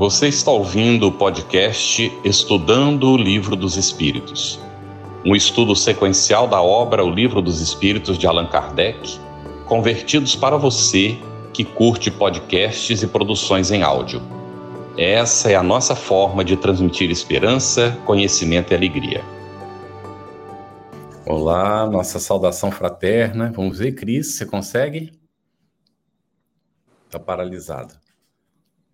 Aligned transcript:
Você 0.00 0.28
está 0.28 0.50
ouvindo 0.50 1.08
o 1.08 1.12
podcast 1.12 2.10
Estudando 2.24 3.10
o 3.10 3.18
Livro 3.18 3.54
dos 3.54 3.76
Espíritos, 3.76 4.58
um 5.26 5.36
estudo 5.36 5.76
sequencial 5.76 6.48
da 6.48 6.62
obra 6.62 7.04
O 7.04 7.10
Livro 7.10 7.42
dos 7.42 7.60
Espíritos 7.60 8.16
de 8.16 8.26
Allan 8.26 8.46
Kardec, 8.46 9.20
convertidos 9.66 10.34
para 10.34 10.56
você 10.56 11.18
que 11.52 11.66
curte 11.66 12.10
podcasts 12.10 13.02
e 13.02 13.06
produções 13.06 13.70
em 13.70 13.82
áudio. 13.82 14.22
Essa 14.96 15.50
é 15.50 15.54
a 15.54 15.62
nossa 15.62 15.94
forma 15.94 16.42
de 16.42 16.56
transmitir 16.56 17.10
esperança, 17.10 17.94
conhecimento 18.06 18.72
e 18.72 18.76
alegria. 18.76 19.22
Olá, 21.26 21.86
nossa 21.86 22.18
saudação 22.18 22.72
fraterna. 22.72 23.52
Vamos 23.54 23.76
ver, 23.76 23.92
Cris, 23.92 24.28
você 24.28 24.46
consegue? 24.46 25.12
Está 27.06 27.18
paralisado. 27.18 27.92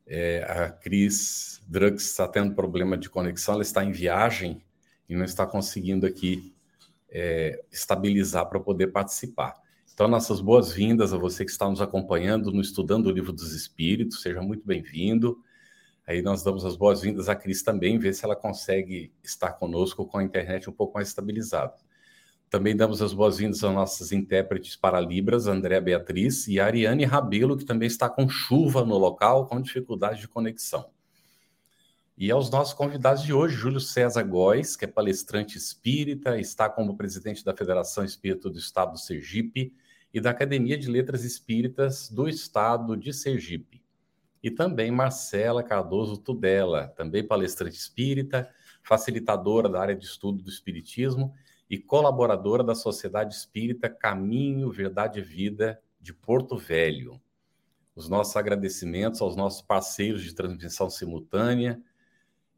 É, 0.06 0.44
a 0.44 0.70
Cris 0.70 1.60
Drux 1.66 2.04
está 2.04 2.28
tendo 2.28 2.54
problema 2.54 2.96
de 2.96 3.10
conexão, 3.10 3.54
ela 3.54 3.62
está 3.62 3.84
em 3.84 3.90
viagem 3.90 4.62
e 5.08 5.16
não 5.16 5.24
está 5.24 5.46
conseguindo 5.46 6.06
aqui 6.06 6.54
é, 7.10 7.64
estabilizar 7.72 8.46
para 8.48 8.60
poder 8.60 8.88
participar. 8.88 9.54
Então, 9.92 10.06
nossas 10.06 10.40
boas-vindas 10.40 11.12
a 11.12 11.16
você 11.16 11.44
que 11.44 11.50
está 11.50 11.68
nos 11.68 11.80
acompanhando 11.80 12.52
no 12.52 12.60
Estudando 12.60 13.06
o 13.06 13.10
Livro 13.10 13.32
dos 13.32 13.52
Espíritos, 13.52 14.20
seja 14.20 14.42
muito 14.42 14.66
bem-vindo. 14.66 15.42
Aí 16.06 16.22
nós 16.22 16.42
damos 16.42 16.64
as 16.64 16.76
boas-vindas 16.76 17.28
à 17.28 17.34
Cris 17.34 17.62
também, 17.62 17.98
ver 17.98 18.12
se 18.12 18.24
ela 18.24 18.36
consegue 18.36 19.12
estar 19.24 19.52
conosco 19.54 20.06
com 20.06 20.18
a 20.18 20.22
internet 20.22 20.68
um 20.70 20.72
pouco 20.72 20.94
mais 20.94 21.08
estabilizada. 21.08 21.74
Também 22.48 22.76
damos 22.76 23.02
as 23.02 23.12
boas-vindas 23.12 23.64
aos 23.64 23.74
nossos 23.74 24.12
intérpretes 24.12 24.76
para 24.76 25.00
Libras, 25.00 25.48
André 25.48 25.80
Beatriz 25.80 26.46
e 26.46 26.60
Ariane 26.60 27.04
Rabelo, 27.04 27.56
que 27.56 27.64
também 27.64 27.88
está 27.88 28.08
com 28.08 28.28
chuva 28.28 28.84
no 28.84 28.96
local, 28.96 29.46
com 29.46 29.60
dificuldade 29.60 30.20
de 30.20 30.28
conexão. 30.28 30.88
E 32.16 32.30
aos 32.30 32.48
nossos 32.48 32.72
convidados 32.72 33.24
de 33.24 33.32
hoje, 33.32 33.56
Júlio 33.56 33.80
César 33.80 34.22
Góes, 34.22 34.76
que 34.76 34.84
é 34.84 34.88
palestrante 34.88 35.58
espírita, 35.58 36.38
está 36.38 36.68
como 36.68 36.96
presidente 36.96 37.44
da 37.44 37.54
Federação 37.54 38.04
Espírita 38.04 38.48
do 38.48 38.58
Estado 38.58 38.92
do 38.92 38.98
Sergipe 38.98 39.74
e 40.14 40.20
da 40.20 40.30
Academia 40.30 40.78
de 40.78 40.88
Letras 40.88 41.24
Espíritas 41.24 42.08
do 42.08 42.28
Estado 42.28 42.96
de 42.96 43.12
Sergipe. 43.12 43.82
E 44.42 44.50
também 44.50 44.90
Marcela 44.90 45.62
Cardoso 45.62 46.16
Tudela, 46.16 46.88
também 46.96 47.26
palestrante 47.26 47.76
espírita, 47.76 48.48
facilitadora 48.82 49.68
da 49.68 49.80
área 49.80 49.96
de 49.96 50.06
estudo 50.06 50.42
do 50.42 50.48
Espiritismo 50.48 51.34
e 51.68 51.78
colaboradora 51.78 52.62
da 52.62 52.74
Sociedade 52.74 53.34
Espírita 53.34 53.88
Caminho, 53.88 54.70
Verdade 54.70 55.18
e 55.18 55.22
Vida 55.22 55.80
de 56.00 56.12
Porto 56.12 56.56
Velho. 56.56 57.20
Os 57.94 58.08
nossos 58.08 58.36
agradecimentos 58.36 59.20
aos 59.20 59.34
nossos 59.34 59.62
parceiros 59.62 60.22
de 60.22 60.34
transmissão 60.34 60.88
simultânea 60.88 61.80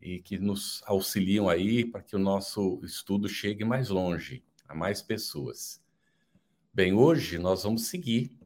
e 0.01 0.21
que 0.21 0.39
nos 0.39 0.83
auxiliam 0.87 1.49
aí 1.49 1.85
para 1.85 2.03
que 2.03 2.15
o 2.15 2.19
nosso 2.19 2.81
estudo 2.85 3.29
chegue 3.29 3.65
mais 3.65 3.89
longe, 3.89 4.45
a 4.69 4.75
mais 4.75 5.01
pessoas. 5.01 5.83
Bem, 6.73 6.93
hoje 6.93 7.39
nós 7.39 7.63
vamos 7.63 7.87
seguir 7.87 8.37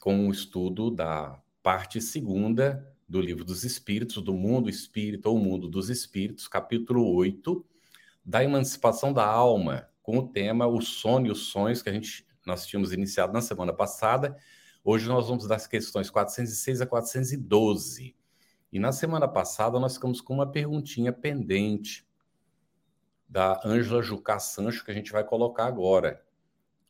com 0.00 0.28
o 0.28 0.32
estudo 0.32 0.90
da 0.90 1.40
parte 1.62 2.00
segunda 2.00 2.94
do 3.08 3.20
Livro 3.20 3.44
dos 3.44 3.64
Espíritos, 3.64 4.22
do 4.22 4.34
Mundo 4.34 4.68
Espírito 4.68 5.26
ou 5.30 5.38
Mundo 5.38 5.68
dos 5.68 5.88
Espíritos, 5.88 6.46
capítulo 6.46 7.14
8, 7.14 7.64
da 8.24 8.44
emancipação 8.44 9.12
da 9.12 9.24
alma, 9.24 9.87
com 10.08 10.16
o 10.16 10.26
tema 10.26 10.66
O 10.66 10.80
Sono 10.80 11.26
e 11.26 11.30
os 11.30 11.48
Sonhos, 11.48 11.82
que 11.82 11.90
a 11.90 11.92
gente, 11.92 12.26
nós 12.46 12.66
tínhamos 12.66 12.94
iniciado 12.94 13.30
na 13.30 13.42
semana 13.42 13.74
passada. 13.74 14.38
Hoje 14.82 15.06
nós 15.06 15.28
vamos 15.28 15.46
das 15.46 15.66
questões 15.66 16.08
406 16.08 16.80
a 16.80 16.86
412. 16.86 18.16
E 18.72 18.78
na 18.78 18.90
semana 18.90 19.28
passada 19.28 19.78
nós 19.78 19.96
ficamos 19.96 20.22
com 20.22 20.32
uma 20.32 20.50
perguntinha 20.50 21.12
pendente 21.12 22.08
da 23.28 23.60
Ângela 23.62 24.00
Jucá 24.00 24.38
Sancho, 24.38 24.82
que 24.82 24.90
a 24.90 24.94
gente 24.94 25.12
vai 25.12 25.22
colocar 25.22 25.66
agora. 25.66 26.24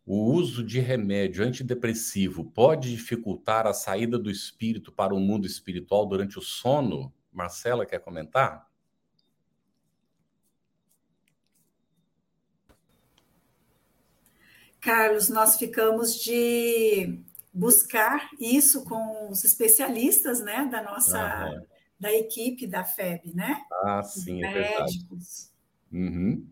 O 0.06 0.32
uso 0.32 0.62
de 0.62 0.78
remédio 0.78 1.44
antidepressivo 1.44 2.44
pode 2.44 2.88
dificultar 2.88 3.66
a 3.66 3.72
saída 3.72 4.16
do 4.16 4.30
espírito 4.30 4.92
para 4.92 5.12
o 5.12 5.18
mundo 5.18 5.44
espiritual 5.44 6.06
durante 6.06 6.38
o 6.38 6.42
sono? 6.42 7.12
Marcela, 7.32 7.84
quer 7.84 7.98
comentar? 7.98 8.67
Carlos, 14.80 15.28
nós 15.28 15.56
ficamos 15.56 16.14
de 16.14 17.20
buscar 17.52 18.30
isso 18.38 18.84
com 18.84 19.30
os 19.30 19.44
especialistas, 19.44 20.40
né, 20.40 20.68
da 20.70 20.82
nossa 20.82 21.66
da 21.98 22.12
equipe 22.12 22.64
da 22.64 22.84
FEB, 22.84 23.34
né? 23.34 23.60
Ah, 23.82 24.02
sim, 24.04 24.44
é 24.44 24.52
verdade. 24.52 25.06
Uhum. 25.90 26.46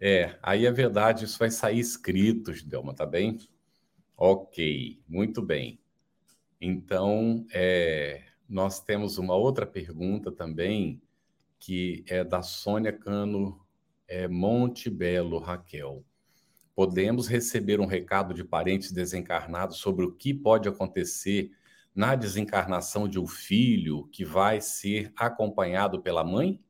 É, 0.00 0.38
aí 0.42 0.64
é 0.64 0.72
verdade, 0.72 1.26
isso 1.26 1.38
vai 1.38 1.50
sair 1.50 1.78
escrito, 1.78 2.50
Delma, 2.64 2.94
tá 2.94 3.04
bem? 3.04 3.38
Ok, 4.16 5.02
muito 5.06 5.42
bem. 5.42 5.78
Então, 6.58 7.46
é, 7.52 8.22
nós 8.48 8.80
temos 8.80 9.18
uma 9.18 9.34
outra 9.34 9.66
pergunta 9.66 10.32
também, 10.32 11.02
que 11.58 12.02
é 12.08 12.24
da 12.24 12.42
Sônia 12.42 12.92
Cano 12.92 13.60
é, 14.08 14.26
Monte 14.26 14.88
Belo 14.88 15.38
Raquel 15.38 16.02
podemos 16.74 17.26
receber 17.26 17.80
um 17.80 17.86
recado 17.86 18.32
de 18.32 18.44
parentes 18.44 18.92
desencarnados 18.92 19.78
sobre 19.78 20.04
o 20.04 20.12
que 20.12 20.32
pode 20.32 20.68
acontecer 20.68 21.50
na 21.94 22.14
desencarnação 22.14 23.08
de 23.08 23.18
um 23.18 23.26
filho 23.26 24.08
que 24.12 24.24
vai 24.24 24.60
ser 24.60 25.12
acompanhado 25.16 26.00
pela 26.00 26.24
mãe? 26.24 26.62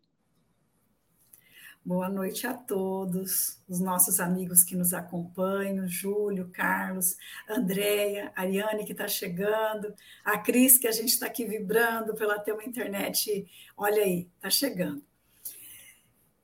Boa 1.83 2.11
noite 2.11 2.47
a 2.47 2.53
todos, 2.53 3.63
os 3.67 3.81
nossos 3.81 4.21
amigos 4.21 4.63
que 4.63 4.77
nos 4.77 4.93
acompanham, 4.93 5.89
Júlio, 5.89 6.51
Carlos, 6.53 7.17
Andréia, 7.49 8.31
Ariane 8.37 8.85
que 8.85 8.93
está 8.93 9.09
chegando, 9.09 9.95
a 10.23 10.37
Cris 10.37 10.77
que 10.77 10.87
a 10.87 10.93
gente 10.93 11.09
está 11.09 11.27
aqui 11.27 11.47
vibrando 11.47 12.15
pela 12.15 12.39
ter 12.39 12.53
uma 12.53 12.65
internet, 12.65 13.47
olha 13.77 14.03
aí, 14.03 14.29
está 14.37 14.51
chegando. 14.51 15.03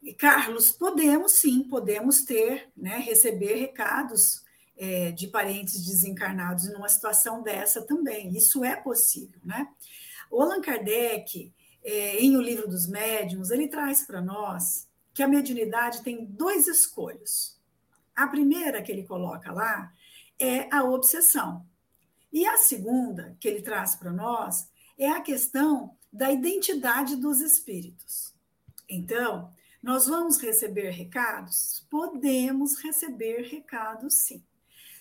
E, 0.07 0.15
Carlos, 0.15 0.71
podemos 0.71 1.33
sim, 1.33 1.65
podemos 1.65 2.23
ter, 2.23 2.71
né, 2.77 2.99
receber 2.99 3.57
recados 3.57 4.45
é, 4.77 5.11
de 5.11 5.27
parentes 5.27 5.85
desencarnados 5.85 6.73
numa 6.73 6.89
situação 6.89 7.43
dessa 7.43 7.83
também. 7.83 8.31
Isso 8.37 8.65
é 8.65 8.77
possível, 8.77 9.41
né? 9.45 9.69
O 10.31 10.41
Allan 10.41 10.61
Kardec, 10.61 11.53
é, 11.83 12.21
em 12.21 12.37
O 12.37 12.41
Livro 12.41 12.69
dos 12.69 12.87
Médiuns, 12.87 13.51
ele 13.51 13.67
traz 13.67 14.03
para 14.03 14.21
nós 14.21 14.89
que 15.13 15.25
a 15.25 15.29
mediunidade 15.29 16.05
tem 16.05 16.25
dois 16.25 16.69
escolhos. 16.69 17.59
A 18.15 18.29
primeira 18.29 18.83
que 18.83 18.93
ele 18.93 19.03
coloca 19.03 19.51
lá 19.51 19.93
é 20.39 20.73
a 20.73 20.85
obsessão. 20.85 21.67
E 22.33 22.47
a 22.47 22.57
segunda 22.57 23.37
que 23.41 23.49
ele 23.49 23.61
traz 23.61 23.97
para 23.97 24.13
nós 24.13 24.69
é 24.97 25.09
a 25.09 25.21
questão 25.21 25.97
da 26.13 26.31
identidade 26.31 27.17
dos 27.17 27.41
espíritos. 27.41 28.33
Então, 28.89 29.51
nós 29.87 30.09
vamos 30.09 30.39
receber 30.39 30.91
recados? 30.91 31.87
Podemos 31.89 32.77
receber 32.83 33.43
recados, 33.43 34.15
sim. 34.15 34.45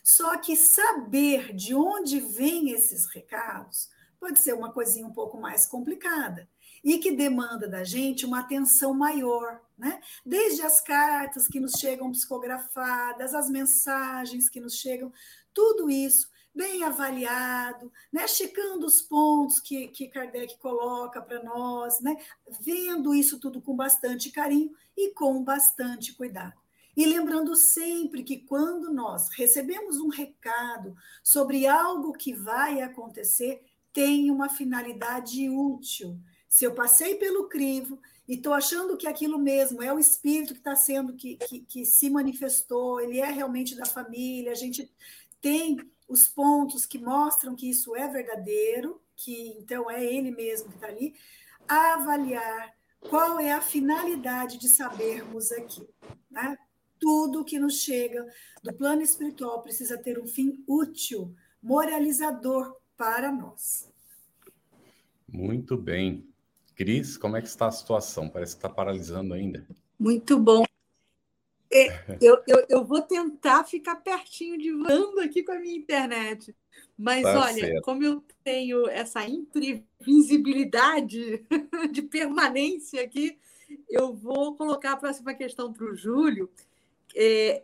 Só 0.03 0.37
que 0.37 0.55
saber 0.55 1.55
de 1.55 1.73
onde 1.73 2.19
vêm 2.19 2.69
esses 2.69 3.07
recados 3.07 3.89
pode 4.19 4.37
ser 4.37 4.53
uma 4.53 4.71
coisinha 4.71 5.07
um 5.07 5.11
pouco 5.11 5.41
mais 5.41 5.65
complicada 5.65 6.47
e 6.83 6.99
que 6.99 7.15
demanda 7.15 7.67
da 7.67 7.83
gente 7.83 8.27
uma 8.27 8.41
atenção 8.41 8.93
maior, 8.93 9.59
né? 9.75 9.99
Desde 10.23 10.61
as 10.61 10.79
cartas 10.81 11.47
que 11.47 11.59
nos 11.59 11.79
chegam 11.79 12.11
psicografadas, 12.11 13.33
as 13.33 13.49
mensagens 13.49 14.47
que 14.47 14.59
nos 14.59 14.75
chegam, 14.75 15.11
tudo 15.51 15.89
isso 15.89 16.29
bem 16.55 16.83
avaliado, 16.83 17.91
né? 18.11 18.27
checando 18.27 18.85
os 18.85 19.01
pontos 19.01 19.59
que, 19.59 19.89
que 19.89 20.07
Kardec 20.07 20.57
coloca 20.57 21.21
para 21.21 21.43
nós, 21.43 21.99
né? 21.99 22.15
vendo 22.61 23.13
isso 23.13 23.39
tudo 23.39 23.61
com 23.61 23.75
bastante 23.75 24.31
carinho 24.31 24.73
e 24.95 25.11
com 25.11 25.43
bastante 25.43 26.13
cuidado. 26.13 26.53
E 26.95 27.05
lembrando 27.05 27.55
sempre 27.57 28.23
que 28.23 28.37
quando 28.37 28.93
nós 28.93 29.29
recebemos 29.29 29.99
um 29.99 30.07
recado 30.07 30.95
sobre 31.21 31.67
algo 31.67 32.13
que 32.13 32.33
vai 32.33 32.81
acontecer, 32.81 33.61
tem 33.91 34.31
uma 34.31 34.47
finalidade 34.47 35.49
útil. 35.49 36.17
Se 36.47 36.63
eu 36.63 36.73
passei 36.73 37.15
pelo 37.15 37.49
crivo 37.49 37.99
e 38.25 38.35
estou 38.35 38.53
achando 38.53 38.95
que 38.95 39.07
aquilo 39.07 39.37
mesmo 39.37 39.83
é 39.83 39.93
o 39.93 39.99
espírito 39.99 40.53
que 40.53 40.59
está 40.59 40.75
sendo, 40.75 41.13
que, 41.15 41.35
que, 41.35 41.59
que 41.61 41.85
se 41.85 42.09
manifestou, 42.09 43.01
ele 43.01 43.19
é 43.19 43.29
realmente 43.29 43.75
da 43.75 43.85
família, 43.85 44.53
a 44.53 44.55
gente 44.55 44.89
tem 45.41 45.77
os 46.07 46.27
pontos 46.27 46.85
que 46.85 46.97
mostram 46.97 47.55
que 47.55 47.69
isso 47.69 47.95
é 47.95 48.07
verdadeiro, 48.07 49.01
que 49.15 49.55
então 49.59 49.89
é 49.89 50.03
ele 50.03 50.31
mesmo 50.31 50.69
que 50.69 50.75
está 50.75 50.87
ali, 50.87 51.15
avaliar 51.67 52.73
qual 52.99 53.39
é 53.39 53.51
a 53.51 53.61
finalidade 53.61 54.57
de 54.57 54.69
sabermos 54.69 55.51
aqui. 55.51 55.87
Né? 56.29 56.57
Tudo 56.99 57.45
que 57.45 57.59
nos 57.59 57.81
chega 57.81 58.25
do 58.63 58.73
plano 58.73 59.01
espiritual 59.01 59.61
precisa 59.61 59.97
ter 59.97 60.19
um 60.19 60.27
fim 60.27 60.63
útil, 60.67 61.35
moralizador 61.61 62.75
para 62.97 63.31
nós. 63.31 63.91
Muito 65.27 65.77
bem. 65.77 66.27
Cris, 66.75 67.17
como 67.17 67.37
é 67.37 67.41
que 67.41 67.47
está 67.47 67.67
a 67.67 67.71
situação? 67.71 68.29
Parece 68.29 68.53
que 68.53 68.59
está 68.59 68.69
paralisando 68.69 69.33
ainda. 69.33 69.65
Muito 69.97 70.37
bom. 70.37 70.63
É, 71.75 71.87
eu, 72.21 72.41
eu, 72.47 72.65
eu, 72.69 72.85
vou 72.85 73.01
tentar 73.01 73.65
ficar 73.65 73.97
pertinho 73.97 74.57
de 74.57 74.71
voando 74.71 75.19
aqui 75.19 75.43
com 75.43 75.51
a 75.51 75.59
minha 75.59 75.75
internet. 75.75 76.55
Mas 76.97 77.23
tá 77.23 77.41
olha, 77.41 77.59
certo. 77.59 77.81
como 77.81 78.03
eu 78.03 78.23
tenho 78.43 78.87
essa 78.87 79.27
imprevisibilidade 79.27 81.45
de 81.91 82.01
permanência 82.03 83.03
aqui, 83.03 83.37
eu 83.89 84.13
vou 84.13 84.55
colocar 84.55 84.93
a 84.93 84.97
próxima 84.97 85.33
questão 85.33 85.73
para 85.73 85.85
o 85.85 85.95
Júlio. 85.95 86.49
É, 87.13 87.63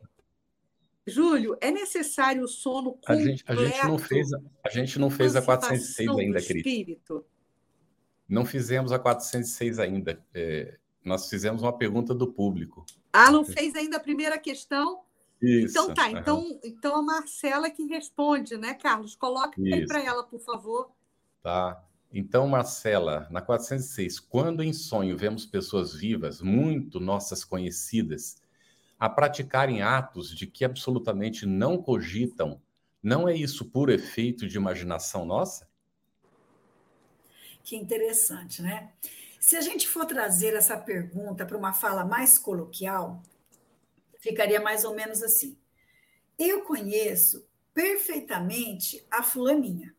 Júlio, 1.08 1.58
é 1.62 1.72
necessário 1.72 2.44
o 2.44 2.48
sono 2.48 2.94
completo? 2.94 3.22
A 3.22 3.26
gente, 3.26 3.44
a 3.48 3.56
gente 3.56 3.86
não 3.86 3.98
fez, 3.98 4.34
a, 4.34 4.70
gente 4.70 5.00
não 5.00 5.10
fez 5.10 5.36
a 5.36 5.42
406 5.42 6.10
ainda, 6.10 6.42
Cris. 6.42 6.64
Não 8.28 8.46
fizemos 8.46 8.92
a 8.92 9.00
406 9.00 9.80
ainda. 9.80 10.22
É, 10.34 10.78
nós 11.04 11.30
fizemos 11.30 11.62
uma 11.62 11.78
pergunta 11.78 12.14
do 12.14 12.32
público. 12.32 12.86
Ah, 13.12 13.32
não 13.32 13.44
fez 13.44 13.76
ainda 13.76 13.98
a 13.98 14.00
primeira 14.00 14.38
questão? 14.38 15.02
Isso. 15.42 15.72
Então 15.72 15.94
tá, 15.94 16.10
então, 16.12 16.60
então 16.64 16.96
a 16.96 17.02
Marcela 17.02 17.70
que 17.70 17.84
responde, 17.86 18.58
né, 18.58 18.74
Carlos? 18.76 19.16
Coloque 19.16 19.62
aí 19.74 19.86
para 19.86 20.04
ela, 20.04 20.24
por 20.24 20.40
favor. 20.40 20.92
Tá. 21.42 21.84
Então, 22.14 22.48
Marcela, 22.48 23.28
na 23.32 23.42
406, 23.42 24.20
quando 24.20 24.62
em 24.62 24.74
sonho 24.74 25.18
vemos 25.18 25.46
pessoas 25.46 25.94
vivas, 25.96 26.42
muito 26.42 27.00
nossas 27.00 27.44
conhecidas, 27.44 28.42
a 29.00 29.10
praticarem 29.10 29.82
atos 29.82 30.36
de 30.36 30.46
que 30.46 30.66
absolutamente 30.66 31.46
não 31.46 31.82
cogitam, 31.82 32.62
não 33.02 33.28
é 33.28 33.36
isso 33.36 33.66
por 33.66 33.90
efeito 33.90 34.48
de 34.48 34.58
imaginação 34.58 35.26
nossa? 35.26 35.68
Que 37.64 37.76
interessante, 37.76 38.62
né? 38.62 38.92
Se 39.42 39.58
a 39.58 39.62
gente 39.62 39.88
for 39.88 40.06
trazer 40.06 40.54
essa 40.54 40.78
pergunta 40.78 41.48
para 41.48 41.58
uma 41.58 41.74
fala 41.74 42.06
mais 42.06 42.38
coloquial, 42.38 43.24
ficaria 44.20 44.62
mais 44.62 44.86
ou 44.86 44.94
menos 44.94 45.24
assim: 45.24 45.58
Eu 46.38 46.62
conheço 46.62 47.50
perfeitamente 47.74 49.04
a 49.10 49.24
fulaninha 49.24 49.96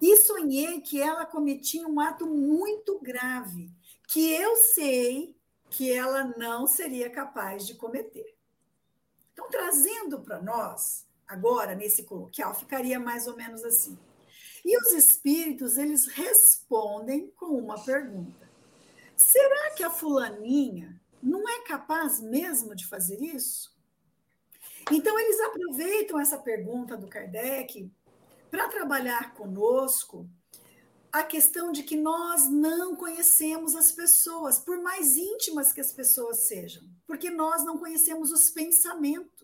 e 0.00 0.16
sonhei 0.16 0.80
que 0.80 0.98
ela 0.98 1.26
cometia 1.26 1.86
um 1.86 2.00
ato 2.00 2.26
muito 2.26 2.98
grave, 2.98 3.70
que 4.08 4.32
eu 4.32 4.56
sei 4.56 5.36
que 5.68 5.92
ela 5.92 6.24
não 6.38 6.66
seria 6.66 7.10
capaz 7.10 7.66
de 7.66 7.74
cometer. 7.74 8.34
Então, 9.34 9.50
trazendo 9.50 10.22
para 10.22 10.40
nós, 10.40 11.06
agora, 11.28 11.74
nesse 11.74 12.04
coloquial, 12.04 12.54
ficaria 12.54 12.98
mais 12.98 13.26
ou 13.26 13.36
menos 13.36 13.62
assim. 13.62 13.98
E 14.64 14.78
os 14.78 14.92
espíritos, 14.94 15.76
eles 15.76 16.06
respondem 16.06 17.30
com 17.36 17.58
uma 17.58 17.78
pergunta. 17.84 18.45
Será 19.16 19.70
que 19.70 19.82
a 19.82 19.90
fulaninha 19.90 21.00
não 21.22 21.48
é 21.48 21.62
capaz 21.62 22.20
mesmo 22.20 22.74
de 22.74 22.86
fazer 22.86 23.20
isso? 23.22 23.74
Então, 24.92 25.18
eles 25.18 25.40
aproveitam 25.40 26.20
essa 26.20 26.38
pergunta 26.38 26.96
do 26.96 27.08
Kardec 27.08 27.90
para 28.50 28.68
trabalhar 28.68 29.34
conosco 29.34 30.28
a 31.10 31.22
questão 31.22 31.72
de 31.72 31.82
que 31.82 31.96
nós 31.96 32.46
não 32.48 32.94
conhecemos 32.94 33.74
as 33.74 33.90
pessoas, 33.90 34.58
por 34.58 34.78
mais 34.82 35.16
íntimas 35.16 35.72
que 35.72 35.80
as 35.80 35.90
pessoas 35.90 36.40
sejam, 36.40 36.84
porque 37.06 37.30
nós 37.30 37.64
não 37.64 37.78
conhecemos 37.78 38.30
os 38.30 38.50
pensamentos. 38.50 39.35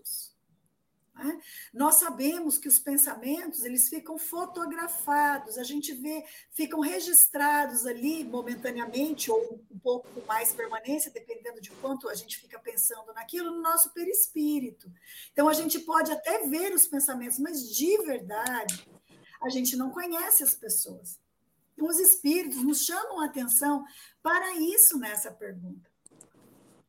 Né? 1.23 1.41
Nós 1.73 1.97
sabemos 1.97 2.59
que 2.59 2.69
os 2.69 2.79
pensamentos 2.79 3.65
eles 3.65 3.89
ficam 3.89 4.19
fotografados, 4.19 5.59
a 5.59 5.63
gente 5.63 5.93
vê, 5.95 6.25
ficam 6.51 6.81
registrados 6.81 7.87
ali 7.87 8.25
momentaneamente 8.25 9.31
ou 9.31 9.61
um 9.71 9.79
pouco 9.79 10.09
mais 10.27 10.53
permanência, 10.53 11.11
dependendo 11.11 11.61
de 11.61 11.71
quanto 11.71 12.09
a 12.09 12.15
gente 12.15 12.39
fica 12.39 12.59
pensando 12.59 13.13
naquilo, 13.13 13.51
no 13.51 13.63
nosso 13.63 13.91
perispírito. 13.93 14.91
Então 15.33 15.49
a 15.49 15.53
gente 15.53 15.79
pode 15.81 16.11
até 16.11 16.47
ver 16.47 16.73
os 16.73 16.87
pensamentos, 16.87 17.39
mas 17.39 17.69
de 17.75 17.99
verdade 17.99 18.87
a 19.43 19.49
gente 19.49 19.77
não 19.77 19.91
conhece 19.91 20.43
as 20.43 20.55
pessoas 20.55 21.21
os 21.81 21.99
espíritos 21.99 22.63
nos 22.63 22.85
chamam 22.85 23.21
a 23.21 23.27
atenção 23.27 23.85
para 24.23 24.55
isso 24.55 24.99
nessa 24.99 25.31
pergunta. 25.31 25.91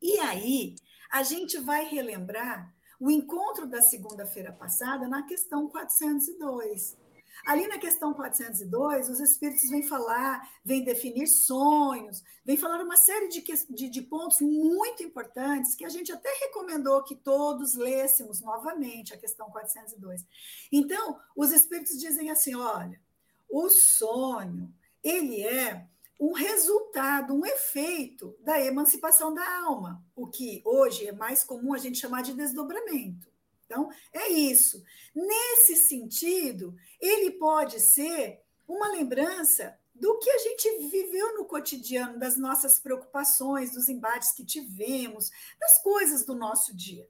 E 0.01 0.19
aí, 0.19 0.75
a 1.09 1.23
gente 1.23 1.57
vai 1.57 1.85
relembrar 1.85 2.73
o 3.03 3.11
encontro 3.11 3.67
da 3.67 3.81
segunda-feira 3.81 4.53
passada 4.53 5.09
na 5.09 5.23
questão 5.23 5.67
402. 5.67 6.97
Ali 7.45 7.67
na 7.67 7.77
questão 7.77 8.13
402, 8.13 9.09
os 9.09 9.19
espíritos 9.19 9.69
vêm 9.69 9.83
falar, 9.83 10.49
vêm 10.63 10.85
definir 10.85 11.27
sonhos, 11.27 12.23
vêm 12.45 12.55
falar 12.55 12.81
uma 12.81 12.95
série 12.95 13.27
de, 13.27 13.43
de, 13.71 13.89
de, 13.89 14.01
pontos 14.03 14.39
muito 14.39 15.03
importantes 15.03 15.75
que 15.75 15.83
a 15.83 15.89
gente 15.89 16.13
até 16.13 16.29
recomendou 16.45 17.03
que 17.03 17.17
todos 17.17 17.73
lêssemos 17.75 18.39
novamente 18.39 19.13
a 19.13 19.17
questão 19.17 19.51
402. 19.51 20.25
Então, 20.71 21.19
os 21.35 21.51
espíritos 21.51 21.99
dizem 21.99 22.29
assim: 22.29 22.55
olha, 22.55 23.01
o 23.49 23.67
sonho, 23.69 24.73
ele 25.03 25.43
é 25.43 25.89
um 26.23 26.31
resultado, 26.31 27.33
um 27.33 27.45
efeito 27.45 28.33
da 28.39 28.57
emancipação 28.57 29.33
da 29.33 29.45
alma, 29.57 30.01
o 30.15 30.25
que 30.25 30.61
hoje 30.63 31.05
é 31.05 31.11
mais 31.11 31.43
comum 31.43 31.73
a 31.73 31.77
gente 31.77 31.99
chamar 31.99 32.21
de 32.21 32.33
desdobramento. 32.33 33.27
Então, 33.65 33.89
é 34.13 34.29
isso. 34.29 34.81
Nesse 35.13 35.75
sentido, 35.75 36.73
ele 37.01 37.31
pode 37.31 37.77
ser 37.81 38.41
uma 38.65 38.87
lembrança 38.87 39.77
do 39.93 40.17
que 40.19 40.29
a 40.29 40.37
gente 40.37 40.87
viveu 40.89 41.35
no 41.35 41.43
cotidiano, 41.43 42.17
das 42.17 42.37
nossas 42.37 42.79
preocupações, 42.79 43.73
dos 43.73 43.89
embates 43.89 44.31
que 44.31 44.45
tivemos, 44.45 45.29
das 45.59 45.77
coisas 45.83 46.23
do 46.23 46.33
nosso 46.33 46.73
dia. 46.73 47.05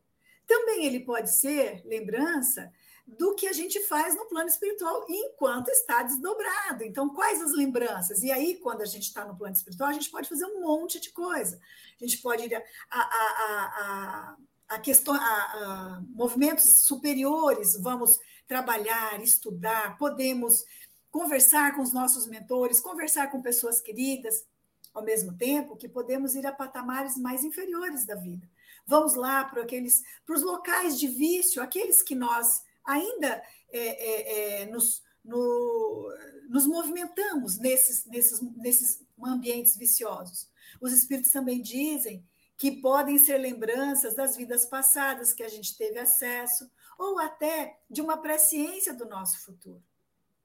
Também 0.47 0.85
ele 0.85 1.01
pode 1.01 1.29
ser 1.35 1.83
lembrança 1.85 2.73
do 3.05 3.35
que 3.35 3.47
a 3.47 3.53
gente 3.53 3.79
faz 3.81 4.15
no 4.15 4.25
plano 4.25 4.47
espiritual 4.47 5.05
enquanto 5.09 5.69
está 5.69 6.03
desdobrado. 6.03 6.83
Então, 6.83 7.09
quais 7.09 7.41
as 7.41 7.51
lembranças? 7.51 8.23
E 8.23 8.31
aí, 8.31 8.55
quando 8.55 8.81
a 8.81 8.85
gente 8.85 9.03
está 9.03 9.25
no 9.25 9.37
plano 9.37 9.53
espiritual, 9.53 9.89
a 9.89 9.93
gente 9.93 10.09
pode 10.09 10.29
fazer 10.29 10.45
um 10.45 10.61
monte 10.61 10.99
de 10.99 11.11
coisa. 11.11 11.59
A 12.01 12.05
gente 12.05 12.21
pode 12.21 12.45
ir 12.45 12.55
a, 12.55 12.61
a, 12.89 12.99
a, 12.99 14.37
a, 14.69 14.79
questão, 14.79 15.13
a, 15.13 15.19
a 15.19 16.01
movimentos 16.09 16.83
superiores, 16.85 17.79
vamos 17.79 18.19
trabalhar, 18.47 19.21
estudar, 19.21 19.97
podemos 19.97 20.63
conversar 21.11 21.75
com 21.75 21.81
os 21.81 21.93
nossos 21.93 22.25
mentores, 22.27 22.79
conversar 22.79 23.29
com 23.29 23.41
pessoas 23.41 23.79
queridas, 23.79 24.45
ao 24.93 25.03
mesmo 25.03 25.35
tempo 25.37 25.75
que 25.75 25.89
podemos 25.89 26.35
ir 26.35 26.45
a 26.45 26.51
patamares 26.51 27.17
mais 27.17 27.43
inferiores 27.43 28.05
da 28.05 28.15
vida. 28.15 28.49
Vamos 28.85 29.15
lá 29.15 29.43
para 29.43 29.63
aqueles, 29.63 30.03
para 30.25 30.35
os 30.35 30.43
locais 30.43 30.99
de 30.99 31.07
vício, 31.07 31.61
aqueles 31.61 32.01
que 32.01 32.15
nós 32.15 32.61
ainda 32.85 33.43
é, 33.71 33.79
é, 33.79 34.61
é, 34.61 34.65
nos, 34.67 35.01
no, 35.23 36.15
nos 36.49 36.65
movimentamos 36.67 37.57
nesses, 37.57 38.05
nesses, 38.05 38.41
nesses 38.57 39.03
ambientes 39.23 39.77
viciosos. 39.77 40.49
Os 40.81 40.91
espíritos 40.91 41.31
também 41.31 41.61
dizem 41.61 42.25
que 42.57 42.71
podem 42.81 43.17
ser 43.17 43.37
lembranças 43.37 44.15
das 44.15 44.35
vidas 44.35 44.65
passadas 44.65 45.33
que 45.33 45.43
a 45.43 45.49
gente 45.49 45.77
teve 45.77 45.99
acesso, 45.99 46.69
ou 46.97 47.19
até 47.19 47.79
de 47.89 48.01
uma 48.01 48.17
presciência 48.17 48.93
do 48.93 49.05
nosso 49.05 49.39
futuro. 49.39 49.83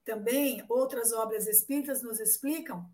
Também 0.03 0.65
outras 0.67 1.13
obras 1.13 1.47
espíritas 1.47 2.01
nos 2.01 2.19
explicam 2.19 2.89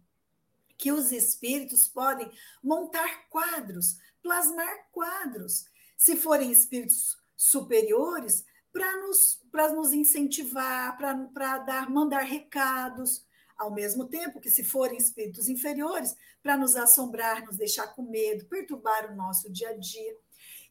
que 0.77 0.91
os 0.91 1.11
espíritos 1.11 1.87
podem 1.87 2.29
montar 2.61 3.29
quadros, 3.29 3.97
plasmar 4.21 4.89
quadros. 4.91 5.65
Se 5.97 6.17
forem 6.17 6.51
espíritos 6.51 7.17
superiores, 7.37 8.45
para 8.75 8.97
nos, 8.97 9.39
nos 9.73 9.93
incentivar, 9.93 10.97
para 10.97 11.57
dar, 11.59 11.89
mandar 11.89 12.23
recados, 12.23 13.25
ao 13.57 13.73
mesmo 13.73 14.05
tempo 14.05 14.41
que, 14.41 14.49
se 14.49 14.65
forem 14.65 14.97
espíritos 14.97 15.47
inferiores, 15.47 16.13
para 16.43 16.57
nos 16.57 16.75
assombrar, 16.75 17.45
nos 17.45 17.55
deixar 17.55 17.87
com 17.95 18.01
medo, 18.01 18.47
perturbar 18.47 19.09
o 19.09 19.15
nosso 19.15 19.49
dia 19.49 19.69
a 19.69 19.77
dia. 19.77 20.17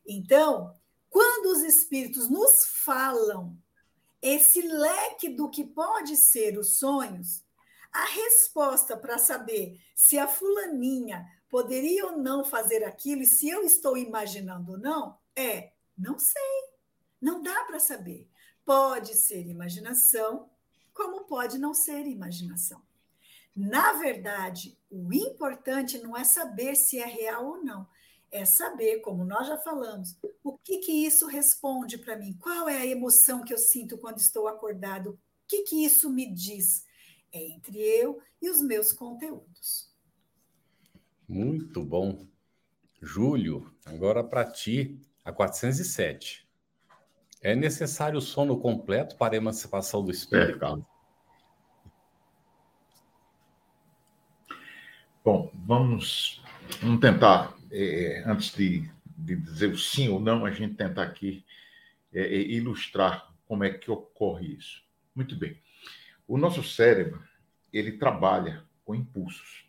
Então, 0.06 0.74
quando 1.08 1.46
os 1.46 1.62
espíritos 1.62 2.28
nos 2.28 2.66
falam 2.84 3.56
esse 4.20 4.60
leque 4.60 5.30
do 5.30 5.48
que 5.48 5.64
pode 5.64 6.14
ser 6.14 6.58
os 6.58 6.76
sonhos, 6.76 7.42
a 7.90 8.04
resposta 8.04 8.98
para 8.98 9.16
saber 9.16 9.80
se 9.96 10.18
a 10.18 10.28
fulaninha 10.28 11.24
poderia 11.48 12.04
ou 12.04 12.18
não 12.18 12.44
fazer 12.44 12.84
aquilo 12.84 13.22
e 13.22 13.26
se 13.26 13.48
eu 13.48 13.62
estou 13.62 13.96
imaginando 13.96 14.72
ou 14.72 14.78
não 14.78 15.18
é 15.34 15.72
não 15.96 16.18
sei. 16.18 16.63
Não 17.24 17.42
dá 17.42 17.64
para 17.64 17.80
saber. 17.80 18.28
Pode 18.66 19.14
ser 19.14 19.46
imaginação, 19.46 20.50
como 20.92 21.24
pode 21.24 21.56
não 21.56 21.72
ser 21.72 22.06
imaginação. 22.06 22.82
Na 23.56 23.94
verdade, 23.94 24.76
o 24.90 25.10
importante 25.10 25.96
não 25.96 26.14
é 26.14 26.22
saber 26.22 26.76
se 26.76 26.98
é 26.98 27.06
real 27.06 27.46
ou 27.46 27.64
não, 27.64 27.88
é 28.30 28.44
saber, 28.44 29.00
como 29.00 29.24
nós 29.24 29.46
já 29.46 29.56
falamos, 29.56 30.18
o 30.42 30.58
que, 30.58 30.80
que 30.80 30.92
isso 30.92 31.26
responde 31.26 31.96
para 31.96 32.14
mim, 32.14 32.34
qual 32.34 32.68
é 32.68 32.76
a 32.76 32.86
emoção 32.86 33.42
que 33.42 33.54
eu 33.54 33.58
sinto 33.58 33.96
quando 33.96 34.18
estou 34.18 34.46
acordado, 34.46 35.12
o 35.12 35.18
que, 35.48 35.62
que 35.62 35.82
isso 35.82 36.10
me 36.10 36.30
diz 36.30 36.84
é 37.32 37.42
entre 37.42 37.78
eu 37.78 38.20
e 38.42 38.50
os 38.50 38.60
meus 38.60 38.92
conteúdos. 38.92 39.90
Muito 41.26 41.82
bom. 41.82 42.26
Júlio, 43.00 43.74
agora 43.86 44.22
para 44.22 44.44
ti, 44.44 45.00
a 45.24 45.32
407. 45.32 46.43
É 47.44 47.54
necessário 47.54 48.16
o 48.16 48.22
sono 48.22 48.58
completo 48.58 49.16
para 49.16 49.34
a 49.34 49.36
emancipação 49.36 50.02
do 50.02 50.10
espírito? 50.10 50.64
É, 50.64 50.78
Bom, 55.22 55.52
vamos, 55.54 56.42
vamos 56.80 57.00
tentar, 57.00 57.54
é, 57.70 58.24
antes 58.26 58.54
de, 58.54 58.90
de, 59.04 59.36
dizer 59.36 59.70
o 59.70 59.76
sim 59.76 60.08
ou 60.08 60.18
não, 60.18 60.46
a 60.46 60.50
gente 60.50 60.74
tentar 60.74 61.02
aqui 61.02 61.44
é, 62.14 62.22
é, 62.22 62.40
ilustrar 62.40 63.30
como 63.46 63.62
é 63.62 63.70
que 63.70 63.90
ocorre 63.90 64.54
isso. 64.54 64.82
Muito 65.14 65.36
bem. 65.36 65.60
O 66.26 66.38
nosso 66.38 66.62
cérebro, 66.62 67.22
ele 67.70 67.92
trabalha 67.92 68.64
com 68.86 68.94
impulsos. 68.94 69.66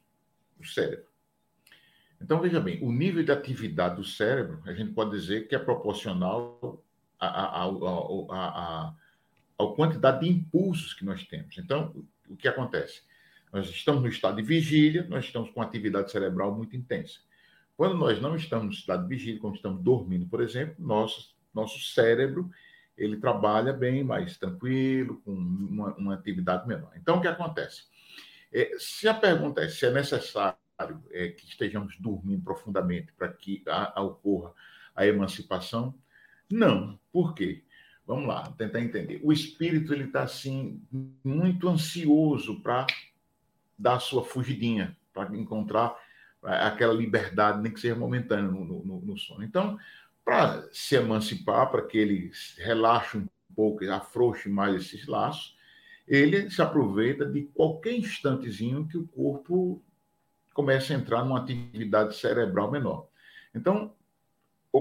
O 0.58 0.66
cérebro. 0.66 1.08
Então, 2.22 2.40
veja 2.40 2.62
bem, 2.62 2.82
o 2.82 2.90
nível 2.90 3.22
de 3.22 3.34
atividade 3.34 3.98
do 3.98 4.04
cérebro, 4.06 4.62
a 4.66 4.74
gente 4.74 4.94
pode 4.94 5.12
dizer 5.12 5.50
que 5.50 5.56
é 5.56 5.60
proporcional 5.60 6.85
à, 7.20 7.28
à, 7.28 7.66
à, 7.66 8.94
à 9.58 9.68
quantidade 9.76 10.22
de 10.22 10.30
impulsos 10.30 10.94
que 10.94 11.06
nós 11.06 11.24
temos. 11.24 11.58
Então, 11.58 11.94
o 12.30 12.36
que 12.36 12.48
acontece? 12.48 13.02
Nós 13.52 13.70
estamos 13.70 14.02
no 14.02 14.10
estado 14.10 14.38
de 14.38 14.44
vigília, 14.44 15.06
nós 15.10 15.26
estamos 15.26 15.50
com 15.52 15.62
atividade 15.62 16.12
cerebral 16.12 16.56
muito 16.56 16.76
intensa. 16.76 17.20
Quando 17.78 17.96
nós 17.98 18.22
não 18.22 18.36
estamos 18.36 18.66
no 18.66 18.72
estado 18.72 19.04
de 19.04 19.10
vigília, 19.10 19.40
quando 19.40 19.56
estamos 19.56 19.82
dormindo, 19.82 20.26
por 20.28 20.42
exemplo, 20.42 20.76
nosso, 20.80 21.36
nosso 21.54 21.80
cérebro 21.94 22.50
ele 22.98 23.18
trabalha 23.18 23.74
bem 23.74 24.04
mais 24.04 24.38
tranquilo, 24.38 25.22
com 25.26 25.32
uma, 25.34 25.94
uma 25.96 26.14
atividade 26.14 26.68
menor. 26.68 26.92
Então, 26.96 27.18
o 27.18 27.22
que 27.22 27.28
acontece? 27.28 27.84
É, 28.54 28.72
se 28.78 29.08
a 29.08 29.14
pergunta 29.14 29.62
é 29.62 29.68
se 29.68 29.86
é 29.86 29.92
necessário 29.92 30.58
é, 31.12 31.30
que 31.30 31.46
estejamos 31.46 31.98
dormindo 32.00 32.44
profundamente 32.44 33.12
para 33.18 33.30
que 33.30 33.62
a, 33.68 34.00
a 34.00 34.02
ocorra 34.02 34.54
a 34.96 35.06
emancipação, 35.06 35.94
não. 36.50 37.00
Por 37.12 37.34
quê? 37.34 37.64
Vamos 38.06 38.28
lá, 38.28 38.52
tentar 38.58 38.82
entender. 38.82 39.20
O 39.24 39.34
espírito 39.34 39.94
ele 39.94 40.06
está 40.06 40.24
assim 40.24 40.82
muito 41.24 41.68
ansioso 41.68 42.62
para 42.62 42.86
dar 43.78 44.00
sua 44.00 44.24
fugidinha, 44.24 44.96
para 45.14 45.36
encontrar 45.36 45.98
aquela 46.44 46.94
liberdade, 46.94 47.62
nem 47.62 47.72
que 47.72 47.80
seja 47.80 47.96
momentânea 47.96 48.50
no, 48.50 48.64
no, 48.64 49.02
no 49.02 49.18
sono. 49.18 49.44
Então, 49.44 49.78
para 50.24 50.68
se 50.72 50.96
emancipar, 50.96 51.72
para 51.72 51.82
que 51.82 51.98
ele 51.98 52.32
relaxe 52.58 53.18
um 53.18 53.28
pouco, 53.56 53.90
afrouxe 53.90 54.50
mais 54.50 54.76
esses 54.76 55.08
laços, 55.08 55.56
ele 56.08 56.50
se 56.52 56.62
aproveita 56.62 57.26
de 57.26 57.44
qualquer 57.54 57.94
instantezinho 57.94 58.88
que 58.88 58.98
o 58.98 59.08
corpo 59.08 59.82
comece 60.54 60.94
a 60.94 60.96
entrar 60.96 61.24
numa 61.26 61.40
atividade 61.40 62.16
cerebral 62.16 62.72
menor. 62.72 63.08
Então, 63.54 63.94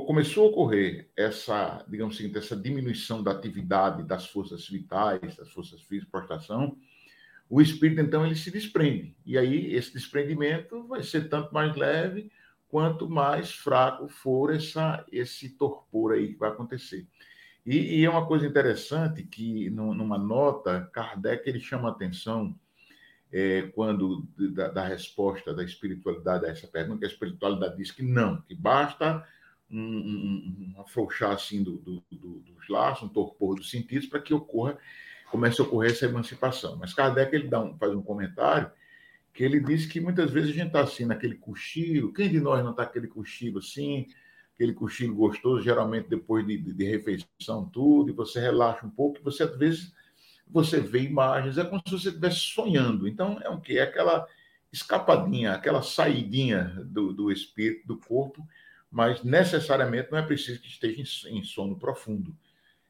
começou 0.00 0.46
a 0.46 0.50
ocorrer 0.50 1.08
essa, 1.16 1.84
digamos 1.88 2.16
assim, 2.16 2.32
essa 2.34 2.56
diminuição 2.56 3.22
da 3.22 3.30
atividade 3.30 4.02
das 4.02 4.26
forças 4.26 4.68
vitais, 4.68 5.36
das 5.36 5.50
forças 5.50 5.82
físicas, 5.82 6.10
prostração, 6.10 6.76
o 7.48 7.60
espírito, 7.60 8.00
então, 8.00 8.24
ele 8.24 8.34
se 8.34 8.50
desprende. 8.50 9.14
E 9.24 9.36
aí, 9.36 9.74
esse 9.74 9.92
desprendimento 9.92 10.86
vai 10.88 11.02
ser 11.02 11.28
tanto 11.28 11.52
mais 11.52 11.76
leve 11.76 12.30
quanto 12.68 13.08
mais 13.08 13.52
fraco 13.52 14.08
for 14.08 14.52
essa, 14.52 15.04
esse 15.12 15.50
torpor 15.50 16.12
aí 16.12 16.32
que 16.32 16.38
vai 16.38 16.50
acontecer. 16.50 17.06
E, 17.64 18.00
e 18.00 18.04
é 18.04 18.10
uma 18.10 18.26
coisa 18.26 18.46
interessante 18.46 19.22
que, 19.22 19.70
numa 19.70 20.18
nota, 20.18 20.90
Kardec 20.92 21.48
ele 21.48 21.60
chama 21.60 21.90
atenção 21.90 22.58
é, 23.32 23.62
quando 23.74 24.26
da, 24.52 24.68
da, 24.68 24.84
resposta 24.84 25.54
da 25.54 25.64
espiritualidade 25.64 26.46
a 26.46 26.48
essa 26.48 26.66
pergunta, 26.66 27.00
que 27.00 27.04
a 27.04 27.08
espiritualidade 27.08 27.76
diz 27.76 27.90
que 27.90 28.02
não, 28.02 28.40
que 28.42 28.54
basta 28.54 29.26
um, 29.78 29.81
um, 29.81 30.75
um 30.76 30.81
afrouxar 30.81 31.33
assim 31.33 31.62
do, 31.62 31.78
do, 31.78 32.02
do, 32.11 32.40
dos 32.40 32.69
laços, 32.69 33.04
um 33.04 33.09
torpor 33.09 33.57
dos 33.57 33.71
sentidos, 33.71 34.07
para 34.07 34.21
que 34.21 34.33
ocorra 34.33 34.78
comece 35.35 35.61
a 35.61 35.64
ocorrer 35.64 35.90
essa 35.90 36.07
emancipação. 36.07 36.76
Mas 36.76 36.95
Kardec 36.95 37.35
ele 37.35 37.49
dá 37.49 37.61
um, 37.61 37.76
faz 37.76 37.93
um 37.93 38.02
comentário 38.02 38.71
que 39.33 39.43
ele 39.43 39.59
diz 39.59 39.85
que 39.85 40.00
muitas 40.00 40.31
vezes 40.31 40.50
a 40.50 40.52
gente 40.52 40.69
está 40.69 40.83
assim, 40.83 41.04
naquele 41.04 41.35
cochilo. 41.35 42.12
Quem 42.12 42.31
de 42.31 42.38
nós 42.38 42.62
não 42.62 42.71
está 42.71 42.85
aquele 42.85 43.09
cochilo 43.09 43.59
assim, 43.59 44.07
aquele 44.54 44.73
cochilo 44.73 45.12
gostoso, 45.12 45.61
geralmente 45.61 46.09
depois 46.09 46.47
de, 46.47 46.57
de, 46.57 46.73
de, 46.73 46.85
refeição, 46.85 47.69
tudo, 47.69 48.11
e 48.11 48.12
você 48.12 48.38
relaxa 48.38 48.87
um 48.87 48.90
pouco, 48.90 49.19
e 49.19 49.23
você 49.23 49.43
às 49.43 49.57
vezes 49.59 49.93
você 50.47 50.78
vê 50.78 51.02
imagens, 51.02 51.59
é 51.59 51.64
como 51.64 51.83
se 51.85 51.90
você 51.90 52.09
estivesse 52.11 52.38
sonhando. 52.38 53.09
Então, 53.09 53.40
é 53.43 53.49
o 53.49 53.61
que? 53.61 53.76
É 53.76 53.83
aquela 53.83 54.25
escapadinha, 54.73 55.52
aquela 55.52 55.83
saidinha 55.83 56.64
do, 56.85 57.12
do 57.12 57.33
espírito, 57.33 57.88
do 57.88 57.99
corpo, 57.99 58.47
mas 58.94 59.24
necessariamente 59.24 60.08
não 60.12 60.18
é 60.18 60.22
preciso 60.22 60.60
que 60.60 60.68
esteja 60.68 61.02
em, 61.28 61.42
sono 61.42 61.76
profundo. 61.76 62.32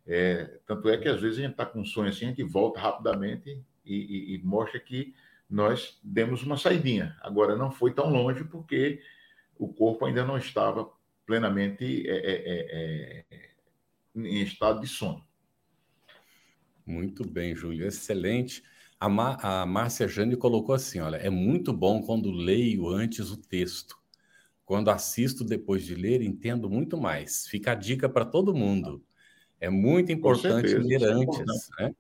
É, 0.07 0.61
tanto 0.67 0.91
é 0.91 0.99
que 0.99 1.09
às 1.09 1.19
vezes 1.19 1.39
a 1.39 1.41
gente 1.41 1.53
está 1.53 1.65
com 1.65 1.81
um 1.81 1.85
sonho 1.85 2.11
assim, 2.11 2.27
a 2.27 2.29
gente 2.29 2.43
volta 2.43 2.79
rapidamente 2.79 3.59
e, 3.87 3.95
e, 3.95 4.35
e, 4.35 4.43
mostra 4.45 4.79
que 4.79 5.15
nós 5.49 5.99
demos 6.05 6.43
uma 6.43 6.59
saidinha. 6.59 7.17
Agora 7.23 7.57
não 7.57 7.71
foi 7.71 7.95
tão 7.95 8.11
longe 8.11 8.45
porque 8.45 9.01
o 9.59 9.67
corpo 9.67 10.05
ainda 10.05 10.23
não 10.27 10.37
estava 10.37 10.87
plenamente 11.25 12.07
é, 12.07 12.17
é, 12.17 12.35
é, 12.45 13.25
é 13.31 13.51
em 14.15 14.43
estado 14.43 14.83
de 14.83 14.87
sono. 14.87 15.27
Muito 16.85 17.27
bem, 17.27 17.57
Júlio, 17.57 17.87
excelente. 17.87 18.63
A, 19.01 19.63
a 19.63 19.65
Márcia 19.65 20.07
Jane 20.07 20.37
colocou 20.37 20.75
assim: 20.75 21.01
olha, 21.01 21.17
é 21.17 21.31
muito 21.31 21.73
bom 21.73 22.03
quando 22.03 22.31
leio 22.31 22.91
antes 22.91 23.31
o 23.31 23.39
texto. 23.39 24.04
Quando 24.65 24.91
assisto 24.91 25.45
depois 25.45 25.85
de 25.85 25.95
ler, 25.95 26.23
entendo 26.23 26.71
muito 26.71 26.97
mais. 26.97 27.47
Fica 27.47 27.73
a 27.73 27.75
dica 27.75 28.09
para 28.09 28.25
todo 28.25 28.55
mundo. 28.55 29.05
É 29.61 29.69
muito 29.69 30.11
importante 30.11 30.69
certeza, 30.69 30.87
ler 30.87 31.03
é 31.03 31.13
antes, 31.13 31.69
né? 31.79 31.95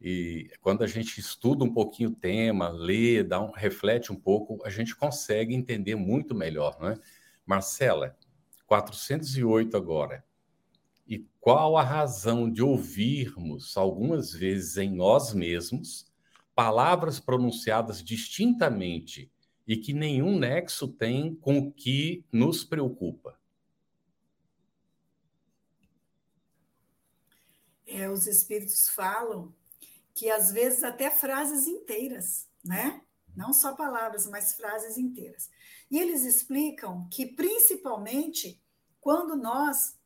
E 0.00 0.50
quando 0.60 0.82
a 0.82 0.86
gente 0.86 1.20
estuda 1.20 1.62
um 1.62 1.72
pouquinho 1.72 2.10
o 2.10 2.14
tema, 2.14 2.68
lê, 2.70 3.22
dá 3.22 3.40
um, 3.40 3.52
reflete 3.52 4.10
um 4.10 4.16
pouco, 4.16 4.58
a 4.66 4.70
gente 4.70 4.96
consegue 4.96 5.54
entender 5.54 5.94
muito 5.94 6.34
melhor, 6.34 6.76
né? 6.80 6.98
Marcela, 7.46 8.16
408 8.66 9.76
agora. 9.76 10.24
E 11.06 11.24
qual 11.40 11.76
a 11.76 11.82
razão 11.82 12.50
de 12.50 12.62
ouvirmos 12.62 13.76
algumas 13.76 14.32
vezes 14.32 14.76
em 14.76 14.90
nós 14.90 15.32
mesmos 15.32 16.10
palavras 16.54 17.20
pronunciadas 17.20 18.02
distintamente 18.02 19.30
e 19.66 19.76
que 19.76 19.92
nenhum 19.92 20.38
nexo 20.38 20.88
tem 20.88 21.34
com 21.34 21.58
o 21.58 21.72
que 21.72 22.24
nos 22.32 22.64
preocupa? 22.64 23.40
é, 27.92 28.08
os 28.08 28.26
espíritos 28.26 28.88
falam 28.88 29.54
que 30.14 30.30
às 30.30 30.50
vezes 30.50 30.82
até 30.82 31.10
frases 31.10 31.66
inteiras, 31.66 32.48
né? 32.64 33.02
Não 33.34 33.52
só 33.52 33.74
palavras, 33.74 34.26
mas 34.26 34.54
frases 34.54 34.98
inteiras. 34.98 35.50
E 35.90 35.98
eles 35.98 36.22
explicam 36.24 37.08
que, 37.10 37.26
principalmente, 37.26 38.60
quando 39.00 39.36
nós 39.36 39.96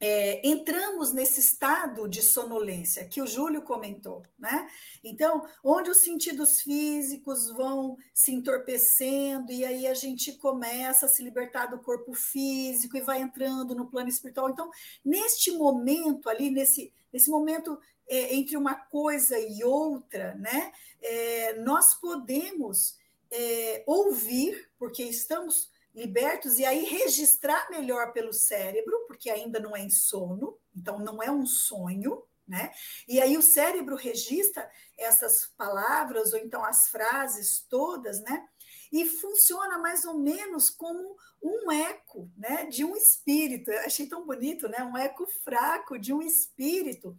é, 0.00 0.40
entramos 0.48 1.12
nesse 1.12 1.40
estado 1.40 2.08
de 2.08 2.22
sonolência 2.22 3.06
que 3.06 3.20
o 3.20 3.26
Júlio 3.26 3.60
comentou, 3.60 4.24
né? 4.38 4.66
Então, 5.04 5.46
onde 5.62 5.90
os 5.90 5.98
sentidos 5.98 6.62
físicos 6.62 7.50
vão 7.50 7.98
se 8.14 8.32
entorpecendo 8.32 9.52
e 9.52 9.62
aí 9.62 9.86
a 9.86 9.92
gente 9.92 10.32
começa 10.32 11.04
a 11.04 11.08
se 11.08 11.22
libertar 11.22 11.66
do 11.66 11.78
corpo 11.78 12.14
físico 12.14 12.96
e 12.96 13.02
vai 13.02 13.20
entrando 13.20 13.74
no 13.74 13.88
plano 13.88 14.08
espiritual. 14.08 14.48
Então, 14.48 14.70
neste 15.04 15.52
momento 15.52 16.30
ali, 16.30 16.50
nesse, 16.50 16.90
nesse 17.12 17.28
momento 17.28 17.78
é, 18.08 18.34
entre 18.34 18.56
uma 18.56 18.74
coisa 18.74 19.38
e 19.38 19.62
outra, 19.62 20.34
né? 20.36 20.72
É, 21.02 21.60
nós 21.60 21.94
podemos 21.94 22.98
é, 23.30 23.84
ouvir, 23.86 24.68
porque 24.78 25.02
estamos 25.02 25.69
libertos 25.94 26.58
e 26.58 26.64
aí 26.64 26.84
registrar 26.84 27.68
melhor 27.70 28.12
pelo 28.12 28.32
cérebro, 28.32 29.04
porque 29.06 29.30
ainda 29.30 29.58
não 29.58 29.76
é 29.76 29.80
em 29.80 29.90
sono, 29.90 30.58
então 30.74 30.98
não 30.98 31.22
é 31.22 31.30
um 31.30 31.46
sonho, 31.46 32.22
né? 32.46 32.72
E 33.06 33.20
aí 33.20 33.36
o 33.36 33.42
cérebro 33.42 33.96
registra 33.96 34.68
essas 34.98 35.46
palavras 35.56 36.32
ou 36.32 36.38
então 36.38 36.64
as 36.64 36.88
frases 36.88 37.64
todas, 37.68 38.20
né? 38.22 38.48
E 38.92 39.06
funciona 39.06 39.78
mais 39.78 40.04
ou 40.04 40.18
menos 40.18 40.68
como 40.68 41.16
um 41.40 41.70
eco, 41.70 42.30
né, 42.36 42.66
de 42.66 42.84
um 42.84 42.96
espírito. 42.96 43.70
Eu 43.70 43.80
achei 43.80 44.06
tão 44.06 44.26
bonito, 44.26 44.68
né? 44.68 44.82
Um 44.82 44.96
eco 44.96 45.26
fraco 45.44 45.98
de 45.98 46.12
um 46.12 46.20
espírito 46.20 47.16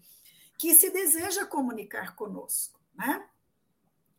que 0.60 0.75
se 0.75 0.90
deseja 0.92 1.46
comunicar 1.46 2.16
conosco, 2.16 2.80
né? 2.94 3.28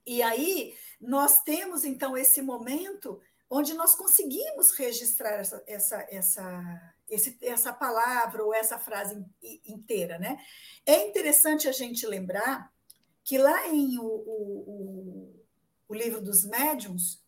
E 0.04 0.22
aí 0.22 0.76
nós 1.00 1.42
temos 1.42 1.84
então 1.84 2.16
esse 2.16 2.42
momento 2.42 3.20
onde 3.54 3.74
nós 3.74 3.94
conseguimos 3.94 4.70
registrar 4.70 5.34
essa, 5.34 5.62
essa, 5.66 6.06
essa, 6.10 6.94
esse, 7.10 7.38
essa 7.42 7.70
palavra 7.70 8.42
ou 8.42 8.54
essa 8.54 8.78
frase 8.78 9.22
inteira. 9.66 10.18
Né? 10.18 10.42
É 10.86 11.06
interessante 11.06 11.68
a 11.68 11.72
gente 11.72 12.06
lembrar 12.06 12.72
que 13.22 13.36
lá 13.36 13.68
em 13.68 13.98
o, 13.98 14.04
o, 14.06 15.44
o 15.86 15.94
livro 15.94 16.22
dos 16.22 16.46
médiuns, 16.46 17.22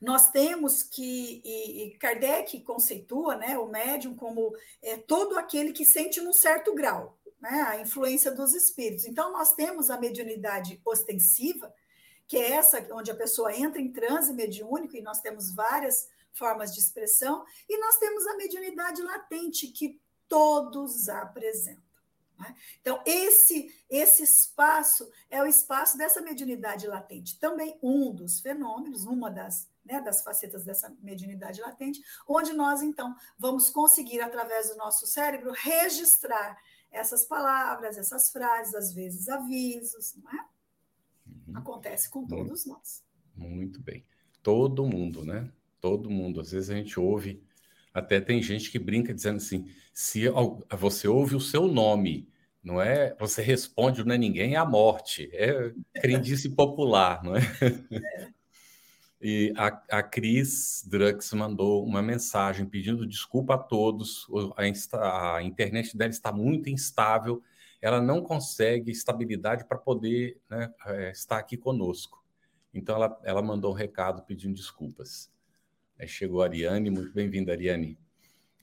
nós 0.00 0.32
temos 0.32 0.82
que, 0.82 1.40
e 1.44 1.96
Kardec 1.98 2.60
conceitua 2.62 3.36
né, 3.36 3.56
o 3.56 3.68
médium 3.68 4.16
como 4.16 4.52
é, 4.82 4.96
todo 4.96 5.38
aquele 5.38 5.72
que 5.72 5.84
sente 5.84 6.20
num 6.20 6.32
certo 6.32 6.74
grau 6.74 7.16
né, 7.40 7.62
a 7.68 7.80
influência 7.80 8.32
dos 8.32 8.52
espíritos. 8.52 9.04
Então, 9.04 9.32
nós 9.32 9.54
temos 9.54 9.90
a 9.90 10.00
mediunidade 10.00 10.80
ostensiva, 10.84 11.72
que 12.26 12.36
é 12.36 12.52
essa 12.52 12.86
onde 12.92 13.10
a 13.10 13.16
pessoa 13.16 13.54
entra 13.54 13.80
em 13.80 13.92
transe 13.92 14.32
mediúnico, 14.32 14.96
e 14.96 15.02
nós 15.02 15.20
temos 15.20 15.54
várias 15.54 16.08
formas 16.32 16.72
de 16.74 16.80
expressão, 16.80 17.44
e 17.68 17.78
nós 17.78 17.96
temos 17.98 18.26
a 18.26 18.36
mediunidade 18.36 19.02
latente, 19.02 19.68
que 19.68 20.00
todos 20.28 21.08
apresentam. 21.08 21.82
Né? 22.38 22.54
Então, 22.80 23.00
esse, 23.06 23.74
esse 23.88 24.22
espaço 24.22 25.08
é 25.30 25.42
o 25.42 25.46
espaço 25.46 25.96
dessa 25.96 26.20
mediunidade 26.20 26.86
latente. 26.86 27.38
Também 27.38 27.78
um 27.82 28.12
dos 28.12 28.40
fenômenos, 28.40 29.04
uma 29.04 29.30
das, 29.30 29.68
né, 29.84 30.00
das 30.00 30.22
facetas 30.22 30.64
dessa 30.64 30.94
mediunidade 31.00 31.60
latente, 31.60 32.02
onde 32.26 32.52
nós, 32.52 32.82
então, 32.82 33.14
vamos 33.38 33.70
conseguir, 33.70 34.20
através 34.20 34.70
do 34.70 34.76
nosso 34.76 35.06
cérebro, 35.06 35.52
registrar 35.52 36.58
essas 36.90 37.24
palavras, 37.24 37.98
essas 37.98 38.30
frases, 38.30 38.74
às 38.74 38.92
vezes 38.92 39.28
avisos, 39.28 40.14
não 40.16 40.30
é? 40.32 40.53
Uhum. 41.46 41.56
Acontece 41.56 42.10
com 42.10 42.26
todos 42.26 42.64
muito, 42.64 42.68
nós. 42.68 43.04
Muito 43.36 43.82
bem. 43.82 44.04
Todo 44.42 44.86
mundo, 44.86 45.24
né? 45.24 45.50
Todo 45.80 46.10
mundo. 46.10 46.40
Às 46.40 46.52
vezes 46.52 46.70
a 46.70 46.74
gente 46.74 46.98
ouve, 46.98 47.42
até 47.92 48.20
tem 48.20 48.42
gente 48.42 48.70
que 48.70 48.78
brinca 48.78 49.14
dizendo 49.14 49.36
assim: 49.36 49.66
se 49.92 50.24
você 50.78 51.08
ouve 51.08 51.34
o 51.34 51.40
seu 51.40 51.66
nome, 51.66 52.28
não 52.62 52.80
é? 52.80 53.14
Você 53.20 53.42
responde, 53.42 54.04
não 54.04 54.14
é 54.14 54.18
ninguém, 54.18 54.54
é 54.54 54.56
a 54.56 54.64
morte. 54.64 55.28
É 55.32 55.72
crendice 56.00 56.48
popular, 56.56 57.22
não 57.22 57.36
é? 57.36 57.40
é. 57.40 58.34
E 59.20 59.54
a, 59.56 59.98
a 59.98 60.02
Cris 60.02 60.84
Drux 60.86 61.32
mandou 61.32 61.82
uma 61.82 62.02
mensagem 62.02 62.66
pedindo 62.66 63.06
desculpa 63.06 63.54
a 63.54 63.58
todos. 63.58 64.26
A, 64.92 65.36
a 65.36 65.42
internet 65.42 65.96
dela 65.96 66.10
está 66.10 66.30
muito 66.30 66.68
instável, 66.68 67.42
ela 67.84 68.00
não 68.00 68.22
consegue 68.22 68.90
estabilidade 68.90 69.66
para 69.66 69.76
poder 69.76 70.40
né, 70.48 70.72
é, 70.86 71.10
estar 71.10 71.36
aqui 71.36 71.54
conosco. 71.54 72.24
Então, 72.72 72.96
ela, 72.96 73.20
ela 73.22 73.42
mandou 73.42 73.72
um 73.72 73.74
recado 73.76 74.22
pedindo 74.22 74.54
desculpas. 74.54 75.30
Aí 75.98 76.08
chegou 76.08 76.40
a 76.40 76.46
Ariane, 76.46 76.88
muito 76.88 77.12
bem-vinda, 77.12 77.52
Ariane. 77.52 77.98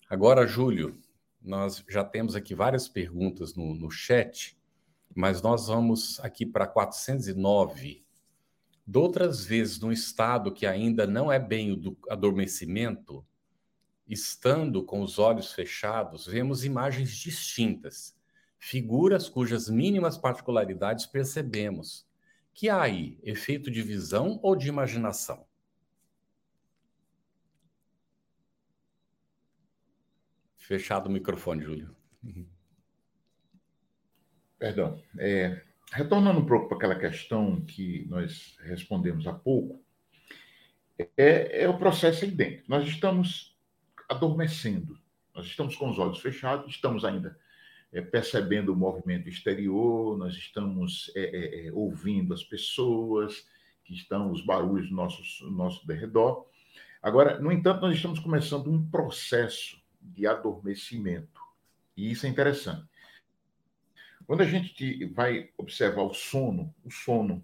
Agora, 0.10 0.48
Júlio, 0.48 1.00
nós 1.40 1.86
já 1.88 2.04
temos 2.04 2.36
aqui 2.36 2.56
várias 2.56 2.90
perguntas 2.90 3.54
no, 3.54 3.76
no 3.76 3.92
chat, 3.92 4.58
mas 5.14 5.40
nós 5.40 5.68
vamos 5.68 6.20
aqui 6.22 6.44
para 6.44 6.66
409 6.66 8.04
de 8.88 8.98
outras 8.98 9.46
vezes, 9.46 9.80
num 9.80 9.92
estado 9.92 10.52
que 10.52 10.66
ainda 10.66 11.06
não 11.06 11.32
é 11.32 11.38
bem 11.38 11.72
o 11.72 11.76
do 11.76 11.96
adormecimento, 12.10 13.24
estando 14.08 14.84
com 14.84 15.04
os 15.04 15.20
olhos 15.20 15.54
fechados, 15.54 16.26
vemos 16.26 16.66
imagens 16.66 17.16
distintas, 17.16 18.20
figuras 18.62 19.28
cujas 19.28 19.68
mínimas 19.68 20.20
particularidades 20.20 21.08
percebemos. 21.08 22.08
Que 22.54 22.70
há 22.70 22.84
aí 22.84 23.18
efeito 23.24 23.72
de 23.72 23.82
visão 23.82 24.40
ou 24.44 24.56
de 24.56 24.70
imaginação? 24.70 25.48
Fechado 30.58 31.08
o 31.08 31.12
microfone, 31.12 31.64
Júlio. 31.64 31.96
Perdão. 34.60 35.02
É, 35.18 35.64
retornando 35.92 36.40
um 36.40 36.46
pouco 36.46 36.68
para 36.68 36.78
aquela 36.78 37.00
questão 37.00 37.60
que 37.62 38.06
nós 38.08 38.58
respondemos 38.62 39.26
há 39.26 39.34
pouco, 39.34 39.84
é, 41.18 41.64
é 41.64 41.68
o 41.68 41.80
processo 41.80 42.26
aí 42.26 42.32
dentro. 42.32 42.64
Nós 42.68 42.88
estamos 42.88 43.58
adormecendo, 44.08 45.00
nós 45.34 45.48
estamos 45.48 45.76
com 45.76 45.90
os 45.90 45.98
olhos 45.98 46.20
fechados, 46.20 46.70
estamos 46.70 47.04
ainda 47.04 47.36
é, 47.92 48.02
percebendo 48.02 48.72
o 48.72 48.76
movimento 48.76 49.28
exterior, 49.28 50.18
nós 50.18 50.34
estamos 50.36 51.12
é, 51.16 51.22
é, 51.22 51.68
é 51.68 51.72
ouvindo 51.74 52.34
as 52.34 52.44
pessoas 52.44 53.46
que 53.84 53.94
estão, 53.94 54.32
os 54.32 54.46
barulhos 54.46 54.90
do 54.90 54.96
nosso, 54.96 55.52
nosso 55.52 55.86
derredor. 55.86 56.46
Agora, 57.02 57.40
no 57.40 57.52
entanto, 57.52 57.82
nós 57.82 57.96
estamos 57.96 58.20
começando 58.20 58.72
um 58.72 58.90
processo 58.90 59.82
de 60.00 60.26
adormecimento, 60.26 61.42
e 61.98 62.12
isso 62.12 62.26
é 62.26 62.30
interessante. 62.30 62.88
Quando 64.26 64.42
a 64.42 64.46
gente 64.46 65.06
vai 65.08 65.50
observar 65.58 66.04
o 66.04 66.14
sono, 66.14 66.74
o 66.86 66.90
sono, 66.90 67.44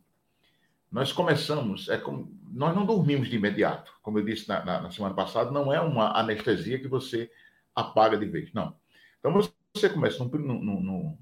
nós 0.90 1.12
começamos, 1.12 1.90
é 1.90 1.98
como, 1.98 2.32
nós 2.50 2.74
não 2.74 2.86
dormimos 2.86 3.30
de 3.30 3.36
imediato. 3.36 3.94
Como 4.02 4.18
eu 4.20 4.24
disse 4.24 4.48
na, 4.48 4.64
na, 4.64 4.82
na, 4.84 4.92
semana 4.92 5.14
passada, 5.14 5.52
não 5.52 5.74
é 5.74 5.82
uma 5.82 6.18
anestesia 6.18 6.80
que 6.80 6.88
você 6.88 7.30
apaga 7.76 8.18
de 8.18 8.26
vez, 8.26 8.54
não. 8.54 8.74
Então 9.20 9.34
você 9.34 9.52
começa 9.90 10.24
num, 10.24 10.30
num, 10.30 10.82
num, 10.82 11.18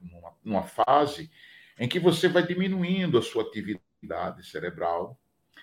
numa, 0.00 0.32
numa 0.44 0.62
fase 0.62 1.30
em 1.78 1.88
que 1.88 1.98
você 1.98 2.28
vai 2.28 2.46
diminuindo 2.46 3.16
a 3.16 3.22
sua 3.22 3.42
atividade 3.42 4.46
cerebral, 4.46 5.18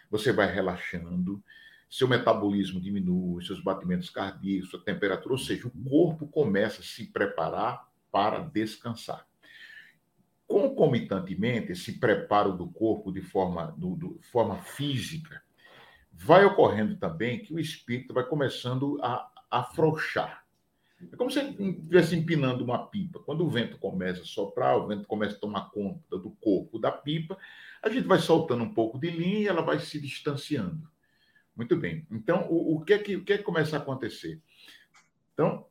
você 0.09 0.31
vai 0.31 0.51
relaxando, 0.51 1.43
seu 1.89 2.07
metabolismo 2.07 2.81
diminui, 2.81 3.45
seus 3.45 3.61
batimentos 3.61 4.09
cardíacos, 4.09 4.69
sua 4.69 4.83
temperatura, 4.83 5.33
ou 5.33 5.37
seja, 5.37 5.67
o 5.67 5.89
corpo 5.89 6.27
começa 6.27 6.81
a 6.81 6.83
se 6.83 7.05
preparar 7.05 7.87
para 8.11 8.39
descansar. 8.39 9.25
Concomitantemente, 10.47 11.73
esse 11.73 11.99
preparo 11.99 12.53
do 12.53 12.67
corpo 12.67 13.11
de 13.11 13.21
forma, 13.21 13.73
do, 13.77 13.95
do, 13.95 14.19
forma 14.31 14.57
física, 14.57 15.41
vai 16.11 16.43
ocorrendo 16.45 16.97
também 16.97 17.39
que 17.39 17.53
o 17.53 17.59
espírito 17.59 18.13
vai 18.13 18.25
começando 18.25 18.97
a 19.03 19.29
afrouxar. 19.51 20.46
É 21.11 21.15
como 21.15 21.29
se 21.29 21.39
estivesse 21.39 22.15
empinando 22.15 22.63
uma 22.63 22.87
pipa. 22.87 23.19
Quando 23.19 23.45
o 23.45 23.49
vento 23.49 23.77
começa 23.77 24.21
a 24.21 24.25
soprar, 24.25 24.77
o 24.77 24.87
vento 24.87 25.07
começa 25.07 25.35
a 25.35 25.39
tomar 25.39 25.69
conta 25.69 26.17
do 26.17 26.31
corpo 26.31 26.79
da 26.79 26.91
pipa, 26.91 27.37
a 27.81 27.89
gente 27.89 28.07
vai 28.07 28.19
soltando 28.19 28.63
um 28.63 28.73
pouco 28.73 28.97
de 28.97 29.09
linha 29.09 29.39
e 29.39 29.47
ela 29.47 29.61
vai 29.61 29.79
se 29.79 29.99
distanciando. 29.99 30.89
Muito 31.55 31.75
bem. 31.75 32.05
Então, 32.11 32.47
o, 32.49 32.75
o, 32.75 32.81
que, 32.81 32.93
é 32.93 32.99
que, 32.99 33.15
o 33.15 33.23
que 33.23 33.33
é 33.33 33.37
que 33.37 33.43
começa 33.43 33.77
a 33.77 33.79
acontecer? 33.79 34.41
Então, 35.33 35.65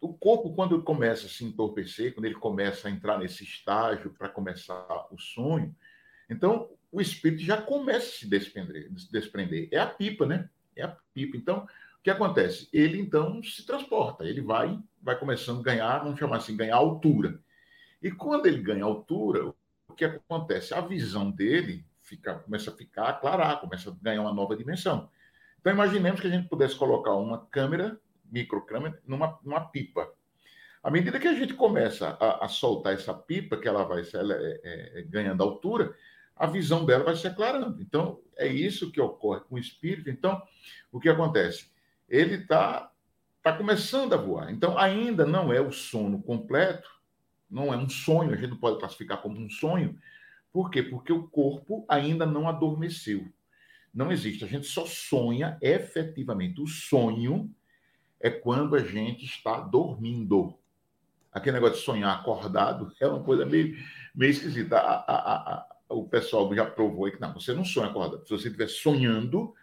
o 0.00 0.14
corpo, 0.14 0.54
quando 0.54 0.82
começa 0.82 1.26
a 1.26 1.28
se 1.28 1.44
entorpecer, 1.44 2.14
quando 2.14 2.26
ele 2.26 2.34
começa 2.34 2.88
a 2.88 2.90
entrar 2.90 3.18
nesse 3.18 3.42
estágio 3.42 4.10
para 4.10 4.28
começar 4.28 5.06
o 5.10 5.18
sonho, 5.18 5.74
então 6.28 6.70
o 6.90 7.00
espírito 7.00 7.42
já 7.42 7.60
começa 7.60 8.06
a 8.06 8.12
se 8.12 8.28
desprender, 8.28 8.90
se 8.96 9.10
desprender. 9.10 9.68
É 9.72 9.78
a 9.78 9.86
pipa, 9.86 10.26
né? 10.26 10.48
É 10.74 10.82
a 10.82 10.96
pipa. 11.12 11.36
Então, 11.36 11.66
que 12.06 12.10
acontece? 12.10 12.68
Ele 12.72 13.00
então 13.00 13.42
se 13.42 13.66
transporta, 13.66 14.24
ele 14.24 14.40
vai, 14.40 14.78
vai 15.02 15.18
começando 15.18 15.58
a 15.58 15.62
ganhar, 15.64 16.04
vamos 16.04 16.16
chamar 16.20 16.36
assim, 16.36 16.56
ganhar 16.56 16.76
altura. 16.76 17.40
E 18.00 18.12
quando 18.12 18.46
ele 18.46 18.62
ganha 18.62 18.84
altura, 18.84 19.52
o 19.88 19.92
que 19.92 20.04
acontece? 20.04 20.72
A 20.72 20.80
visão 20.80 21.32
dele 21.32 21.84
fica, 22.02 22.36
começa 22.36 22.70
a 22.70 22.76
ficar, 22.76 23.08
aclarar, 23.08 23.60
começa 23.60 23.90
a 23.90 23.96
ganhar 24.00 24.22
uma 24.22 24.32
nova 24.32 24.56
dimensão. 24.56 25.10
Então, 25.58 25.72
imaginemos 25.72 26.20
que 26.20 26.28
a 26.28 26.30
gente 26.30 26.48
pudesse 26.48 26.76
colocar 26.76 27.12
uma 27.14 27.44
câmera 27.46 27.98
microcâmara 28.30 29.02
numa, 29.04 29.40
numa 29.42 29.62
pipa. 29.62 30.08
À 30.84 30.92
medida 30.92 31.18
que 31.18 31.26
a 31.26 31.34
gente 31.34 31.54
começa 31.54 32.16
a, 32.20 32.44
a 32.44 32.48
soltar 32.48 32.92
essa 32.94 33.12
pipa, 33.12 33.56
que 33.56 33.66
ela 33.66 33.82
vai 33.82 34.04
ela 34.14 34.32
é, 34.32 34.60
é, 34.62 35.00
é, 35.00 35.02
ganhando 35.02 35.42
altura, 35.42 35.92
a 36.36 36.46
visão 36.46 36.86
dela 36.86 37.02
vai 37.02 37.16
se 37.16 37.26
aclarando. 37.26 37.82
Então, 37.82 38.20
é 38.36 38.46
isso 38.46 38.92
que 38.92 39.00
ocorre 39.00 39.40
com 39.40 39.56
o 39.56 39.58
espírito. 39.58 40.08
Então, 40.08 40.40
o 40.92 41.00
que 41.00 41.08
acontece? 41.08 41.74
Ele 42.08 42.36
está 42.36 42.90
tá 43.42 43.52
começando 43.56 44.12
a 44.12 44.16
voar. 44.16 44.50
Então, 44.52 44.76
ainda 44.76 45.24
não 45.24 45.52
é 45.52 45.60
o 45.60 45.72
sono 45.72 46.22
completo, 46.22 46.88
não 47.50 47.72
é 47.72 47.76
um 47.76 47.88
sonho, 47.88 48.32
a 48.32 48.36
gente 48.36 48.50
não 48.50 48.56
pode 48.56 48.78
classificar 48.78 49.22
como 49.22 49.38
um 49.38 49.48
sonho. 49.48 49.98
Por 50.52 50.70
quê? 50.70 50.82
Porque 50.82 51.12
o 51.12 51.28
corpo 51.28 51.84
ainda 51.88 52.26
não 52.26 52.48
adormeceu. 52.48 53.26
Não 53.92 54.10
existe. 54.12 54.44
A 54.44 54.48
gente 54.48 54.66
só 54.66 54.84
sonha 54.84 55.58
efetivamente. 55.62 56.60
O 56.60 56.66
sonho 56.66 57.50
é 58.20 58.30
quando 58.30 58.74
a 58.74 58.80
gente 58.80 59.24
está 59.24 59.60
dormindo. 59.60 60.58
Aquele 61.32 61.54
negócio 61.54 61.76
de 61.76 61.84
sonhar 61.84 62.18
acordado 62.18 62.92
é 63.00 63.06
uma 63.06 63.22
coisa 63.22 63.46
meio, 63.46 63.76
meio 64.14 64.30
esquisita. 64.30 64.78
A, 64.78 64.94
a, 64.94 65.54
a, 65.54 65.76
o 65.88 66.08
pessoal 66.08 66.52
já 66.54 66.66
provou 66.66 67.10
que 67.10 67.20
não, 67.20 67.32
você 67.32 67.52
não 67.52 67.64
sonha 67.64 67.86
acordado. 67.86 68.24
Se 68.24 68.30
você 68.30 68.48
estiver 68.48 68.68
sonhando, 68.68 69.54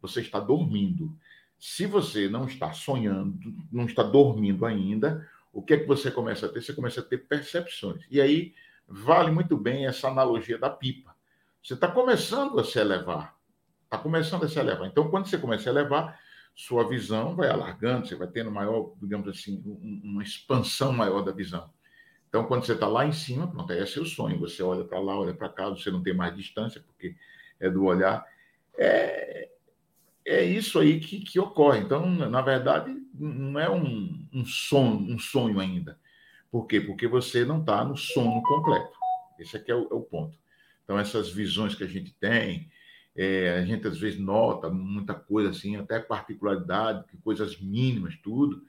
você 0.00 0.20
está 0.20 0.38
dormindo. 0.38 1.16
Se 1.64 1.86
você 1.86 2.28
não 2.28 2.46
está 2.46 2.72
sonhando, 2.72 3.38
não 3.70 3.86
está 3.86 4.02
dormindo 4.02 4.66
ainda, 4.66 5.24
o 5.52 5.62
que 5.62 5.74
é 5.74 5.78
que 5.78 5.86
você 5.86 6.10
começa 6.10 6.46
a 6.46 6.48
ter? 6.48 6.60
Você 6.60 6.72
começa 6.72 6.98
a 6.98 7.04
ter 7.04 7.18
percepções. 7.18 8.04
E 8.10 8.20
aí 8.20 8.52
vale 8.84 9.30
muito 9.30 9.56
bem 9.56 9.86
essa 9.86 10.08
analogia 10.08 10.58
da 10.58 10.68
pipa. 10.68 11.14
Você 11.62 11.74
está 11.74 11.86
começando 11.86 12.58
a 12.58 12.64
se 12.64 12.80
elevar. 12.80 13.38
Está 13.84 13.96
começando 13.96 14.42
a 14.42 14.48
se 14.48 14.58
elevar. 14.58 14.88
Então, 14.88 15.08
quando 15.08 15.28
você 15.28 15.38
começa 15.38 15.70
a 15.70 15.72
elevar, 15.72 16.18
sua 16.52 16.88
visão 16.88 17.36
vai 17.36 17.48
alargando, 17.48 18.08
você 18.08 18.16
vai 18.16 18.26
tendo 18.26 18.50
maior, 18.50 18.92
digamos 19.00 19.28
assim, 19.28 19.62
uma 20.02 20.24
expansão 20.24 20.92
maior 20.92 21.22
da 21.22 21.30
visão. 21.30 21.72
Então, 22.28 22.44
quando 22.44 22.66
você 22.66 22.72
está 22.72 22.88
lá 22.88 23.06
em 23.06 23.12
cima, 23.12 23.46
pronto, 23.46 23.72
esse 23.72 24.00
é 24.00 24.02
o 24.02 24.04
sonho. 24.04 24.40
Você 24.40 24.64
olha 24.64 24.82
para 24.82 24.98
lá, 24.98 25.16
olha 25.16 25.32
para 25.32 25.48
cá, 25.48 25.68
você 25.68 25.92
não 25.92 26.02
tem 26.02 26.12
mais 26.12 26.34
distância, 26.34 26.82
porque 26.84 27.14
é 27.60 27.70
do 27.70 27.84
olhar. 27.84 28.26
É, 28.76 29.51
é 30.24 30.44
isso 30.44 30.78
aí 30.78 31.00
que, 31.00 31.20
que 31.20 31.38
ocorre. 31.38 31.80
Então, 31.80 32.08
na 32.08 32.40
verdade, 32.40 32.94
não 33.14 33.58
é 33.58 33.70
um, 33.70 34.26
um, 34.32 34.44
sonho, 34.44 35.14
um 35.14 35.18
sonho 35.18 35.60
ainda. 35.60 35.98
Por 36.50 36.66
quê? 36.66 36.80
Porque 36.80 37.06
você 37.06 37.44
não 37.44 37.60
está 37.60 37.84
no 37.84 37.96
sono 37.96 38.42
completo. 38.42 38.96
Esse 39.38 39.56
aqui 39.56 39.70
é 39.70 39.74
o, 39.74 39.82
é 39.90 39.94
o, 39.94 40.02
ponto. 40.02 40.38
Então, 40.84 40.98
essas 40.98 41.30
visões 41.30 41.74
que 41.74 41.84
a 41.84 41.88
gente 41.88 42.14
tem, 42.14 42.70
é, 43.16 43.58
a 43.58 43.64
gente 43.64 43.86
às 43.86 43.98
vezes 43.98 44.18
nota 44.18 44.70
muita 44.70 45.14
coisa 45.14 45.50
assim, 45.50 45.76
até 45.76 45.98
particularidade, 45.98 47.04
coisas 47.24 47.60
mínimas, 47.60 48.16
tudo, 48.22 48.64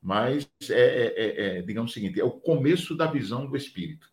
mas 0.00 0.48
é, 0.70 0.74
é, 0.74 1.14
é, 1.16 1.58
é 1.58 1.62
digamos 1.62 1.90
o 1.90 1.94
seguinte, 1.94 2.20
é 2.20 2.24
o 2.24 2.30
começo 2.30 2.94
da 2.96 3.06
visão 3.06 3.46
do 3.46 3.56
espírito. 3.56 4.12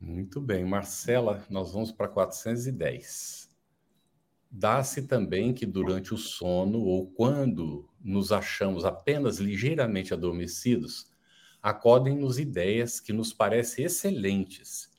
Muito 0.00 0.40
bem, 0.40 0.64
Marcela, 0.64 1.44
nós 1.50 1.72
vamos 1.72 1.92
para 1.92 2.08
410. 2.08 3.49
Dá-se 4.50 5.02
também 5.02 5.54
que 5.54 5.64
durante 5.64 6.12
o 6.12 6.18
sono 6.18 6.80
ou 6.80 7.06
quando 7.12 7.88
nos 8.00 8.32
achamos 8.32 8.84
apenas 8.84 9.38
ligeiramente 9.38 10.12
adormecidos, 10.12 11.08
acodem-nos 11.62 12.38
ideias 12.38 12.98
que 12.98 13.12
nos 13.12 13.32
parecem 13.32 13.84
excelentes 13.84 14.90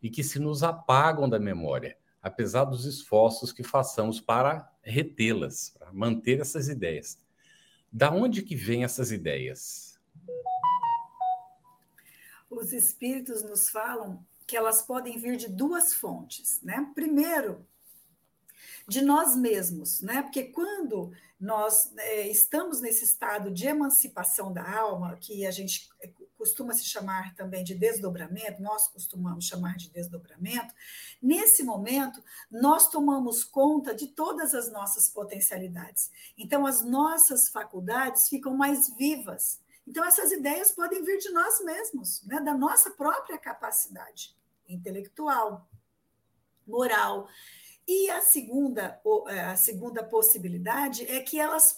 e 0.00 0.08
que 0.08 0.22
se 0.22 0.38
nos 0.38 0.62
apagam 0.62 1.28
da 1.28 1.40
memória, 1.40 1.98
apesar 2.22 2.64
dos 2.64 2.84
esforços 2.84 3.52
que 3.52 3.64
façamos 3.64 4.20
para 4.20 4.72
retê-las, 4.80 5.70
para 5.76 5.92
manter 5.92 6.40
essas 6.40 6.68
ideias. 6.68 7.18
Da 7.92 8.12
onde 8.12 8.42
que 8.42 8.54
vêm 8.54 8.84
essas 8.84 9.10
ideias? 9.10 9.98
Os 12.48 12.72
espíritos 12.72 13.42
nos 13.42 13.68
falam 13.68 14.24
que 14.46 14.56
elas 14.56 14.82
podem 14.82 15.18
vir 15.18 15.36
de 15.36 15.48
duas 15.48 15.94
fontes, 15.94 16.60
né? 16.62 16.90
Primeiro, 16.94 17.66
de 18.88 19.02
nós 19.02 19.36
mesmos, 19.36 20.00
né? 20.00 20.22
Porque 20.22 20.44
quando 20.44 21.12
nós 21.38 21.92
é, 21.96 22.28
estamos 22.28 22.80
nesse 22.80 23.04
estado 23.04 23.50
de 23.50 23.66
emancipação 23.66 24.52
da 24.52 24.78
alma, 24.78 25.16
que 25.16 25.46
a 25.46 25.50
gente 25.50 25.88
é, 26.00 26.10
costuma 26.36 26.74
se 26.74 26.84
chamar 26.84 27.34
também 27.34 27.64
de 27.64 27.74
desdobramento, 27.74 28.62
nós 28.62 28.88
costumamos 28.88 29.44
chamar 29.44 29.76
de 29.76 29.90
desdobramento, 29.90 30.74
nesse 31.22 31.62
momento 31.62 32.22
nós 32.50 32.88
tomamos 32.88 33.44
conta 33.44 33.94
de 33.94 34.08
todas 34.08 34.54
as 34.54 34.70
nossas 34.70 35.08
potencialidades. 35.08 36.10
Então 36.36 36.66
as 36.66 36.82
nossas 36.82 37.48
faculdades 37.48 38.28
ficam 38.28 38.54
mais 38.56 38.94
vivas. 38.96 39.60
Então 39.86 40.04
essas 40.04 40.32
ideias 40.32 40.72
podem 40.72 41.02
vir 41.02 41.18
de 41.18 41.30
nós 41.30 41.64
mesmos, 41.64 42.22
né? 42.24 42.40
Da 42.40 42.54
nossa 42.54 42.90
própria 42.90 43.38
capacidade 43.38 44.36
intelectual, 44.68 45.68
moral. 46.66 47.28
E 47.92 48.08
a 48.08 48.20
segunda, 48.20 49.02
é, 49.26 49.40
a 49.40 49.56
segunda 49.56 50.04
possibilidade 50.04 51.04
é 51.10 51.18
que 51.18 51.40
elas 51.40 51.76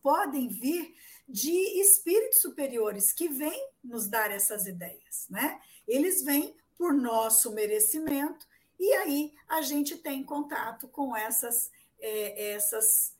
podem 0.00 0.46
vir 0.46 0.94
de 1.28 1.80
espíritos 1.80 2.40
superiores 2.40 3.12
que 3.12 3.28
vêm 3.28 3.68
nos 3.82 4.06
dar 4.06 4.30
essas 4.30 4.66
ideias, 4.66 5.26
né? 5.28 5.60
Eles 5.84 6.22
vêm 6.22 6.54
por 6.76 6.94
nosso 6.94 7.52
merecimento 7.54 8.46
e 8.78 8.92
aí 8.92 9.34
a 9.48 9.60
gente 9.60 9.96
tem 9.96 10.22
contato 10.22 10.86
com 10.86 11.16
essas 11.16 11.72
é, 11.98 12.52
essas 12.52 13.16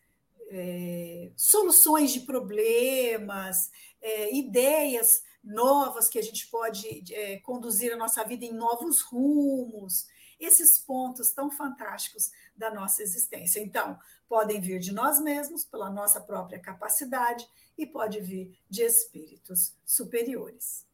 é, 0.49 1.33
soluções 1.37 2.13
de 2.13 2.21
problemas, 2.21 3.69
é, 4.01 4.33
ideias 4.33 5.25
novas 5.43 6.09
que 6.09 6.21
a 6.21 6.23
gente 6.23 6.47
pode 6.47 7.03
é, 7.13 7.39
conduzir 7.41 7.93
a 7.93 7.97
nossa 7.97 8.23
vida 8.23 8.45
em 8.45 8.53
novos 8.53 9.01
rumos, 9.01 10.07
esses 10.39 10.79
pontos 10.79 11.33
tão 11.33 11.51
fantásticos 11.51 12.31
da 12.57 12.73
nossa 12.73 13.03
existência. 13.03 13.61
Então, 13.61 13.99
podem 14.29 14.61
vir 14.61 14.79
de 14.79 14.93
nós 14.93 15.21
mesmos, 15.21 15.65
pela 15.65 15.91
nossa 15.91 16.21
própria 16.21 16.59
capacidade, 16.59 17.47
e 17.77 17.87
pode 17.87 18.21
vir 18.21 18.59
de 18.69 18.83
espíritos 18.83 19.75
superiores. 19.85 20.87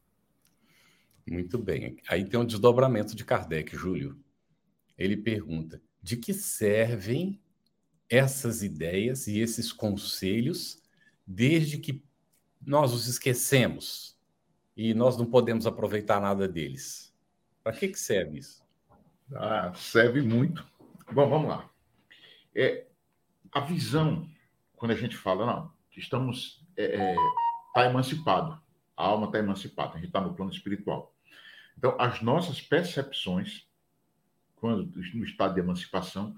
Muito 1.27 1.57
bem. 1.57 1.97
Aí 2.07 2.23
tem 2.23 2.39
um 2.39 2.45
desdobramento 2.45 3.15
de 3.15 3.25
Kardec, 3.25 3.75
Júlio. 3.75 4.19
Ele 4.97 5.17
pergunta: 5.17 5.81
de 6.01 6.17
que 6.17 6.33
servem 6.33 7.41
essas 8.09 8.61
ideias 8.61 9.27
e 9.27 9.39
esses 9.39 9.71
conselhos 9.71 10.81
desde 11.25 11.79
que 11.79 12.03
nós 12.61 12.93
os 12.93 13.07
esquecemos? 13.07 14.15
e 14.75 14.93
nós 14.93 15.17
não 15.17 15.25
podemos 15.25 15.65
aproveitar 15.65 16.19
nada 16.19 16.47
deles. 16.47 17.13
Para 17.63 17.73
que, 17.73 17.87
que 17.87 17.99
serve 17.99 18.39
isso? 18.39 18.64
Ah, 19.33 19.73
serve 19.75 20.21
muito. 20.21 20.65
Bom, 21.11 21.29
vamos 21.29 21.49
lá. 21.49 21.69
É, 22.53 22.85
a 23.51 23.59
visão, 23.59 24.29
quando 24.75 24.91
a 24.91 24.95
gente 24.95 25.15
fala, 25.15 25.45
não, 25.45 25.73
estamos. 25.95 26.63
É, 26.77 26.83
é, 26.95 27.15
tá 27.73 27.85
emancipado, 27.85 28.61
a 28.95 29.03
alma 29.03 29.27
está 29.27 29.39
emancipada, 29.39 29.93
a 29.93 29.95
gente 29.95 30.07
está 30.07 30.21
no 30.21 30.33
plano 30.33 30.51
espiritual. 30.51 31.13
Então, 31.77 31.95
as 31.99 32.21
nossas 32.21 32.61
percepções, 32.61 33.67
quando 34.55 34.91
no 35.13 35.25
estado 35.25 35.53
de 35.53 35.59
emancipação, 35.59 36.35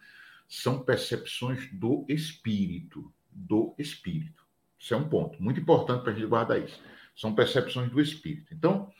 são 0.47 0.83
percepções 0.83 1.71
do 1.71 2.05
espírito, 2.07 3.11
do 3.31 3.75
espírito. 3.77 4.45
Isso 4.79 4.93
é 4.93 4.97
um 4.97 5.09
ponto 5.09 5.41
muito 5.41 5.59
importante 5.59 6.03
para 6.03 6.11
a 6.11 6.15
gente 6.15 6.27
guardar 6.27 6.61
isso. 6.61 6.81
São 7.15 7.33
percepções 7.33 7.91
do 7.91 7.99
espírito. 7.99 8.53
Então, 8.53 8.91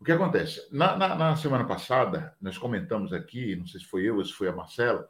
o 0.00 0.04
que 0.04 0.12
acontece? 0.12 0.66
Na, 0.70 0.96
na, 0.96 1.14
na, 1.14 1.36
semana 1.36 1.64
passada, 1.64 2.34
nós 2.40 2.56
comentamos 2.56 3.12
aqui, 3.12 3.56
não 3.56 3.66
sei 3.66 3.80
se 3.80 3.86
foi 3.86 4.04
eu 4.04 4.16
ou 4.16 4.24
se 4.24 4.32
foi 4.32 4.48
a 4.48 4.52
Marcela, 4.52 5.08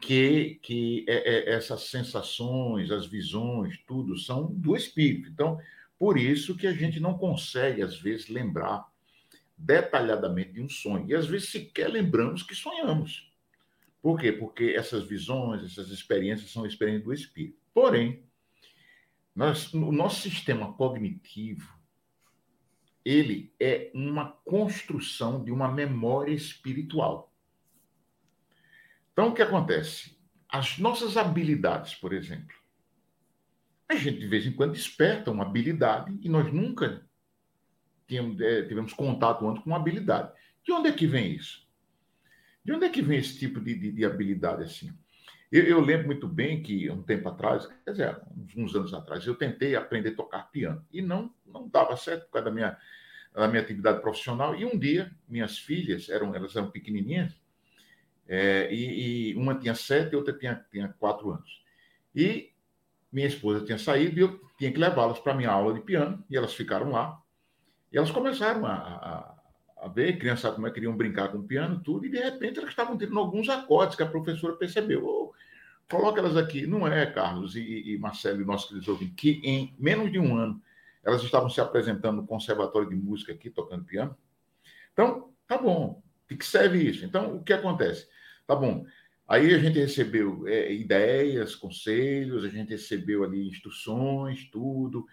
que, 0.00 0.60
que 0.62 1.04
é, 1.08 1.14
é, 1.14 1.54
essas 1.54 1.82
sensações, 1.84 2.90
as 2.90 3.06
visões, 3.06 3.78
tudo 3.86 4.16
são 4.16 4.46
do 4.52 4.76
espírito. 4.76 5.28
Então, 5.30 5.58
por 5.98 6.16
isso 6.16 6.56
que 6.56 6.66
a 6.66 6.72
gente 6.72 7.00
não 7.00 7.18
consegue, 7.18 7.82
às 7.82 7.98
vezes, 7.98 8.28
lembrar 8.28 8.86
detalhadamente 9.56 10.52
de 10.52 10.62
um 10.62 10.68
sonho. 10.68 11.06
E 11.08 11.14
às 11.14 11.26
vezes 11.26 11.48
sequer 11.48 11.88
lembramos 11.88 12.42
que 12.42 12.54
sonhamos. 12.54 13.32
Por 14.02 14.20
quê? 14.20 14.30
Porque 14.30 14.74
essas 14.76 15.04
visões, 15.04 15.64
essas 15.64 15.90
experiências 15.90 16.50
são 16.50 16.66
experiências 16.66 17.04
do 17.04 17.12
espírito. 17.14 17.58
Porém, 17.72 18.22
nós, 19.34 19.72
o 19.72 19.90
nosso 19.90 20.20
sistema 20.20 20.72
cognitivo 20.74 21.72
ele 23.04 23.52
é 23.60 23.90
uma 23.94 24.32
construção 24.44 25.44
de 25.44 25.52
uma 25.52 25.70
memória 25.70 26.32
espiritual. 26.32 27.32
Então, 29.12 29.28
o 29.28 29.34
que 29.34 29.42
acontece? 29.42 30.18
As 30.48 30.78
nossas 30.78 31.16
habilidades, 31.16 31.94
por 31.94 32.12
exemplo. 32.12 32.56
A 33.88 33.94
gente, 33.94 34.18
de 34.18 34.26
vez 34.26 34.46
em 34.46 34.52
quando, 34.52 34.72
desperta 34.72 35.30
uma 35.30 35.44
habilidade 35.44 36.18
e 36.22 36.28
nós 36.28 36.50
nunca 36.52 37.06
tínhamos, 38.06 38.40
é, 38.40 38.62
tivemos 38.62 38.92
contato 38.92 39.46
antes 39.48 39.62
com 39.62 39.70
uma 39.70 39.76
habilidade. 39.76 40.32
De 40.64 40.72
onde 40.72 40.88
é 40.88 40.92
que 40.92 41.06
vem 41.06 41.32
isso? 41.32 41.68
De 42.64 42.72
onde 42.72 42.86
é 42.86 42.88
que 42.88 43.02
vem 43.02 43.18
esse 43.18 43.38
tipo 43.38 43.60
de, 43.60 43.74
de, 43.74 43.92
de 43.92 44.04
habilidade 44.04 44.62
assim? 44.62 44.96
Eu, 45.50 45.64
eu, 45.64 45.80
lembro 45.80 46.06
muito 46.06 46.26
bem 46.26 46.62
que, 46.62 46.90
um 46.90 47.02
tempo 47.02 47.28
atrás, 47.28 47.66
quer 47.84 47.90
dizer, 47.92 48.20
uns, 48.56 48.74
anos 48.74 48.92
atrás, 48.92 49.26
eu 49.26 49.34
tentei 49.34 49.76
aprender 49.76 50.10
a 50.10 50.16
tocar 50.16 50.50
piano 50.50 50.84
e 50.92 51.00
não, 51.00 51.32
não 51.46 51.68
dava 51.68 51.96
certo 51.96 52.24
por 52.26 52.32
causa 52.32 52.46
da 52.46 52.50
minha, 52.50 52.76
da 53.32 53.48
minha 53.48 53.62
atividade 53.62 54.00
profissional. 54.00 54.54
E 54.56 54.64
um 54.64 54.78
dia, 54.78 55.12
minhas 55.28 55.58
filhas, 55.58 56.08
eram, 56.08 56.34
elas 56.34 56.56
eram 56.56 56.70
pequenininhas, 56.70 57.32
é, 58.26 58.72
e, 58.72 59.32
e, 59.32 59.36
uma 59.36 59.54
tinha 59.54 59.74
sete 59.74 60.14
e 60.14 60.16
outra 60.16 60.32
tinha, 60.32 60.64
tinha 60.70 60.88
quatro 60.98 61.30
anos. 61.30 61.62
E 62.14 62.52
minha 63.12 63.26
esposa 63.26 63.64
tinha 63.64 63.78
saído 63.78 64.18
e 64.18 64.22
eu 64.22 64.40
tinha 64.58 64.72
que 64.72 64.78
levá-las 64.78 65.20
para 65.20 65.34
minha 65.34 65.50
aula 65.50 65.74
de 65.74 65.80
piano, 65.80 66.24
e 66.28 66.36
elas 66.36 66.54
ficaram 66.54 66.90
lá. 66.90 67.20
E 67.92 67.96
elas 67.96 68.10
começaram 68.10 68.66
a, 68.66 68.72
a, 68.72 69.33
a 69.84 69.88
ver, 69.88 70.18
crianças 70.18 70.54
como 70.54 70.66
é 70.66 70.70
que 70.70 70.76
queriam 70.76 70.96
brincar 70.96 71.28
com 71.28 71.38
o 71.38 71.42
piano, 71.42 71.78
tudo, 71.80 72.06
e 72.06 72.10
de 72.10 72.18
repente 72.18 72.58
elas 72.58 72.70
estavam 72.70 72.96
tendo 72.96 73.18
alguns 73.18 73.50
acordes 73.50 73.94
que 73.96 74.02
a 74.02 74.06
professora 74.06 74.56
percebeu. 74.56 75.04
Oh, 75.04 75.34
Coloca 75.90 76.20
elas 76.20 76.36
aqui. 76.36 76.66
Não 76.66 76.86
é, 76.88 77.04
Carlos 77.06 77.54
e, 77.54 77.92
e 77.92 77.98
Marcelo 77.98 78.40
e 78.40 78.44
nossos 78.44 78.68
queridos 78.68 78.88
ouvintes, 78.88 79.14
que 79.16 79.40
em 79.44 79.74
menos 79.78 80.10
de 80.10 80.18
um 80.18 80.36
ano 80.36 80.60
elas 81.04 81.22
estavam 81.22 81.50
se 81.50 81.60
apresentando 81.60 82.22
no 82.22 82.26
Conservatório 82.26 82.88
de 82.88 82.96
Música 82.96 83.32
aqui, 83.32 83.50
tocando 83.50 83.84
piano. 83.84 84.16
Então, 84.92 85.30
tá 85.46 85.58
bom. 85.58 86.02
De 86.28 86.36
que 86.36 86.46
serve 86.46 86.82
isso? 86.82 87.04
Então, 87.04 87.36
o 87.36 87.44
que 87.44 87.52
acontece? 87.52 88.08
Tá 88.46 88.56
bom. 88.56 88.86
Aí 89.28 89.54
a 89.54 89.58
gente 89.58 89.78
recebeu 89.78 90.46
é, 90.46 90.72
ideias, 90.72 91.54
conselhos, 91.54 92.44
a 92.44 92.48
gente 92.48 92.70
recebeu 92.70 93.22
ali 93.22 93.46
instruções, 93.46 94.48
tudo. 94.50 95.04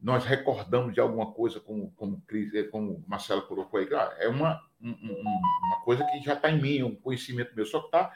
Nós 0.00 0.24
recordamos 0.24 0.94
de 0.94 1.00
alguma 1.00 1.32
coisa, 1.32 1.60
como, 1.60 1.90
como, 1.92 2.22
como 2.70 2.92
o 2.92 3.04
Marcelo 3.06 3.42
colocou 3.42 3.78
aí, 3.78 3.88
é 4.18 4.28
uma, 4.28 4.60
um, 4.80 4.92
uma 4.92 5.80
coisa 5.84 6.04
que 6.06 6.22
já 6.22 6.34
está 6.34 6.50
em 6.50 6.60
mim, 6.60 6.82
um 6.82 6.94
conhecimento 6.94 7.54
meu, 7.54 7.66
só 7.66 7.80
que 7.80 7.86
está 7.86 8.12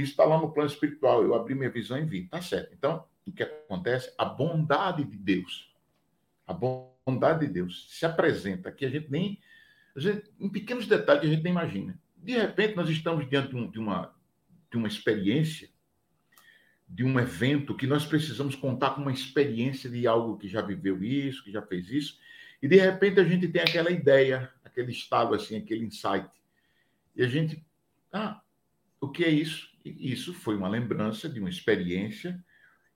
isso 0.00 0.12
está 0.12 0.24
lá 0.24 0.38
no 0.38 0.52
plano 0.52 0.70
espiritual. 0.70 1.22
Eu 1.22 1.34
abri 1.34 1.54
minha 1.54 1.70
visão 1.70 1.98
e 1.98 2.04
vi. 2.04 2.26
Tá 2.26 2.40
certo. 2.40 2.72
Então, 2.72 3.04
o 3.26 3.32
que 3.32 3.42
acontece? 3.42 4.12
A 4.16 4.24
bondade 4.24 5.04
de 5.04 5.16
Deus. 5.16 5.70
A 6.46 6.54
bondade 6.54 7.46
de 7.46 7.52
Deus 7.52 7.86
se 7.90 8.06
apresenta 8.06 8.72
que 8.72 8.84
a 8.84 8.90
gente 8.90 9.10
nem. 9.10 9.38
A 9.94 10.00
gente, 10.00 10.30
em 10.40 10.48
pequenos 10.48 10.86
detalhes 10.86 11.24
a 11.24 11.26
gente 11.26 11.42
nem 11.42 11.52
imagina. 11.52 11.98
De 12.16 12.32
repente, 12.32 12.74
nós 12.74 12.88
estamos 12.88 13.28
diante 13.28 13.50
de, 13.50 13.56
um, 13.56 13.70
de 13.70 13.78
uma, 13.78 14.14
de 14.70 14.76
uma 14.78 14.88
experiência 14.88 15.68
de 16.92 17.02
um 17.02 17.18
evento 17.18 17.74
que 17.74 17.86
nós 17.86 18.04
precisamos 18.04 18.54
contar 18.54 18.90
com 18.90 19.00
uma 19.00 19.12
experiência 19.12 19.88
de 19.88 20.06
algo 20.06 20.36
que 20.36 20.46
já 20.46 20.60
viveu 20.60 21.02
isso, 21.02 21.42
que 21.42 21.50
já 21.50 21.62
fez 21.62 21.90
isso, 21.90 22.18
e 22.60 22.68
de 22.68 22.76
repente 22.76 23.18
a 23.18 23.24
gente 23.24 23.48
tem 23.48 23.62
aquela 23.62 23.90
ideia, 23.90 24.52
aquele 24.62 24.92
estado 24.92 25.34
assim, 25.34 25.56
aquele 25.56 25.86
insight. 25.86 26.28
E 27.16 27.22
a 27.22 27.26
gente, 27.26 27.64
ah, 28.12 28.42
o 29.00 29.08
que 29.08 29.24
é 29.24 29.30
isso? 29.30 29.70
Isso 29.82 30.34
foi 30.34 30.54
uma 30.54 30.68
lembrança 30.68 31.30
de 31.30 31.40
uma 31.40 31.48
experiência 31.48 32.38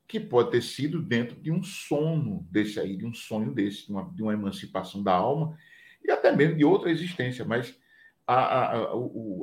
que 0.07 0.21
pode 0.21 0.51
ter 0.51 0.63
sido 0.63 1.03
dentro 1.03 1.35
de 1.41 1.51
um 1.51 1.63
sono 1.63 2.47
desse 2.51 2.79
aí, 2.79 2.97
de 2.97 3.07
um 3.07 3.15
sonho 3.15 3.53
desse, 3.53 3.87
de 3.87 3.93
uma, 3.93 4.05
de 4.15 4.23
uma 4.23 4.35
emancipação 4.35 5.03
da 5.03 5.15
alma, 5.15 5.57
e 6.05 6.11
até 6.11 6.31
mesmo 6.37 6.59
de 6.59 6.65
outra 6.65 6.91
existência, 6.91 7.47
mas 7.47 7.77
a, 8.27 8.35
a, 8.35 8.77
a, 8.77 8.91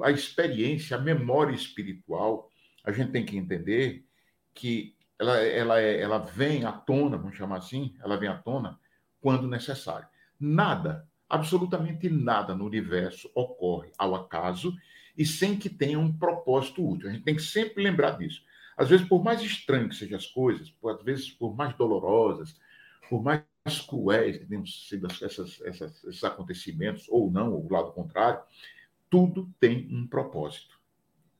a 0.03 0.11
experiência, 0.11 0.95
a 0.95 1.01
memória 1.01 1.55
espiritual, 1.55 2.49
a 2.83 2.91
gente 2.91 3.11
tem 3.11 3.25
que 3.25 3.35
entender 3.35 4.05
que 4.53 4.95
ela, 5.19 5.37
ela, 5.39 5.81
é, 5.81 5.99
ela 5.99 6.17
vem 6.17 6.65
à 6.65 6.71
tona, 6.71 7.17
vamos 7.17 7.37
chamar 7.37 7.57
assim, 7.57 7.95
ela 8.03 8.17
vem 8.17 8.29
à 8.29 8.37
tona 8.37 8.79
quando 9.21 9.47
necessário. 9.47 10.07
Nada, 10.39 11.07
absolutamente 11.29 12.09
nada 12.09 12.55
no 12.55 12.65
universo 12.65 13.29
ocorre 13.33 13.91
ao 13.97 14.15
acaso 14.15 14.75
e 15.17 15.25
sem 15.25 15.57
que 15.57 15.69
tenha 15.69 15.99
um 15.99 16.11
propósito 16.11 16.87
útil. 16.87 17.09
A 17.09 17.13
gente 17.13 17.23
tem 17.23 17.35
que 17.35 17.41
sempre 17.41 17.83
lembrar 17.83 18.17
disso. 18.17 18.43
Às 18.75 18.89
vezes, 18.89 19.07
por 19.07 19.23
mais 19.23 19.41
estranho 19.41 19.89
que 19.89 19.95
sejam 19.95 20.17
as 20.17 20.25
coisas, 20.25 20.69
por, 20.69 20.95
às 20.95 21.03
vezes 21.03 21.29
por 21.29 21.55
mais 21.55 21.75
dolorosas, 21.75 22.59
por 23.09 23.23
mais 23.23 23.43
cruéis 23.87 24.37
que 24.37 24.45
tenham 24.45 24.65
sido 24.65 25.07
essas, 25.07 25.61
essas, 25.61 26.03
esses 26.03 26.23
acontecimentos, 26.23 27.07
ou 27.09 27.31
não, 27.31 27.53
ou 27.53 27.65
o 27.65 27.71
lado 27.71 27.91
contrário, 27.91 28.41
tudo 29.09 29.49
tem 29.59 29.87
um 29.91 30.07
propósito. 30.07 30.79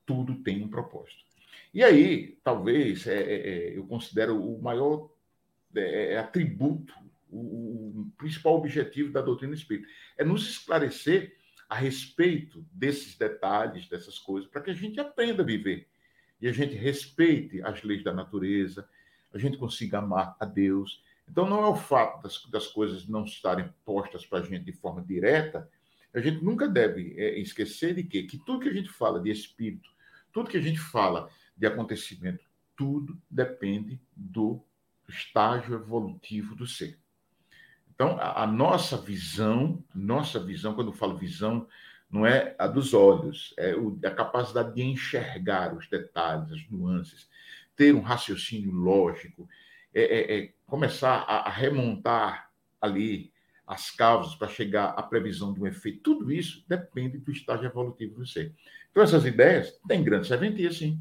Tudo 0.06 0.36
tem 0.36 0.62
um 0.62 0.68
propósito. 0.68 1.24
E 1.74 1.82
aí, 1.82 2.38
talvez, 2.44 3.04
é, 3.08 3.20
é, 3.20 3.34
é, 3.34 3.76
eu 3.76 3.84
considero 3.84 4.40
o 4.40 4.62
maior 4.62 5.10
é, 5.74 6.12
é, 6.12 6.18
atributo, 6.18 6.94
o, 7.28 8.02
o, 8.02 8.12
principal 8.16 8.54
objetivo 8.54 9.10
da 9.10 9.20
doutrina 9.20 9.54
espírita, 9.54 9.88
é 10.16 10.24
nos 10.24 10.48
esclarecer 10.48 11.36
a 11.68 11.74
respeito 11.74 12.64
desses 12.70 13.18
detalhes, 13.18 13.88
dessas 13.88 14.20
coisas, 14.20 14.48
para 14.48 14.62
que 14.62 14.70
a 14.70 14.74
gente 14.74 15.00
aprenda 15.00 15.42
a 15.42 15.46
viver 15.46 15.88
e 16.40 16.46
a 16.46 16.52
gente 16.52 16.76
respeite 16.76 17.60
as 17.62 17.82
leis 17.82 18.04
da 18.04 18.12
natureza, 18.12 18.88
a 19.32 19.38
gente 19.38 19.58
consiga 19.58 19.98
amar 19.98 20.36
a 20.38 20.44
Deus. 20.44 21.02
Então, 21.28 21.48
não 21.48 21.64
é 21.64 21.66
o 21.66 21.74
fato 21.74 22.22
das, 22.22 22.44
das 22.50 22.68
coisas 22.68 23.08
não 23.08 23.24
estarem 23.24 23.68
postas 23.84 24.24
para 24.24 24.38
a 24.38 24.42
gente 24.42 24.64
de 24.64 24.72
forma 24.72 25.02
direta, 25.02 25.68
a 26.14 26.20
gente 26.20 26.44
nunca 26.44 26.68
deve 26.68 27.14
é, 27.18 27.36
esquecer 27.40 27.96
de 27.96 28.04
quê? 28.04 28.22
que 28.22 28.38
tudo 28.38 28.60
que 28.60 28.68
a 28.68 28.72
gente 28.72 28.90
fala 28.90 29.20
de 29.20 29.32
espírito, 29.32 29.90
tudo 30.32 30.48
que 30.48 30.56
a 30.56 30.62
gente 30.62 30.78
fala 30.78 31.28
de 31.56 31.66
acontecimento, 31.66 32.44
tudo 32.76 33.20
depende 33.30 34.00
do 34.16 34.60
estágio 35.08 35.74
evolutivo 35.74 36.54
do 36.54 36.66
ser. 36.66 36.98
Então, 37.94 38.18
a, 38.18 38.42
a 38.42 38.46
nossa 38.46 38.96
visão, 38.96 39.82
nossa 39.94 40.40
visão, 40.40 40.74
quando 40.74 40.88
eu 40.88 40.96
falo 40.96 41.16
visão, 41.16 41.66
não 42.10 42.26
é 42.26 42.54
a 42.58 42.66
dos 42.66 42.92
olhos, 42.94 43.54
é 43.56 43.74
a 44.06 44.10
capacidade 44.10 44.74
de 44.74 44.82
enxergar 44.82 45.74
os 45.74 45.88
detalhes, 45.88 46.52
as 46.52 46.70
nuances, 46.70 47.28
ter 47.76 47.94
um 47.94 48.00
raciocínio 48.00 48.72
lógico, 48.72 49.48
é, 49.92 50.02
é, 50.02 50.38
é 50.38 50.52
começar 50.66 51.24
a, 51.28 51.48
a, 51.48 51.50
remontar 51.50 52.50
ali 52.80 53.32
as 53.66 53.90
causas 53.90 54.34
para 54.34 54.48
chegar 54.48 54.90
à 54.90 55.02
previsão 55.02 55.52
de 55.52 55.60
um 55.60 55.66
efeito. 55.66 56.00
Tudo 56.00 56.30
isso 56.30 56.64
depende 56.68 57.18
do 57.18 57.32
estágio 57.32 57.66
evolutivo 57.66 58.16
do 58.16 58.26
ser. 58.26 58.52
Então, 58.90 59.02
essas 59.02 59.24
ideias 59.24 59.72
têm 59.88 60.04
grande 60.04 60.26
serventia, 60.26 60.72
sim 60.72 61.00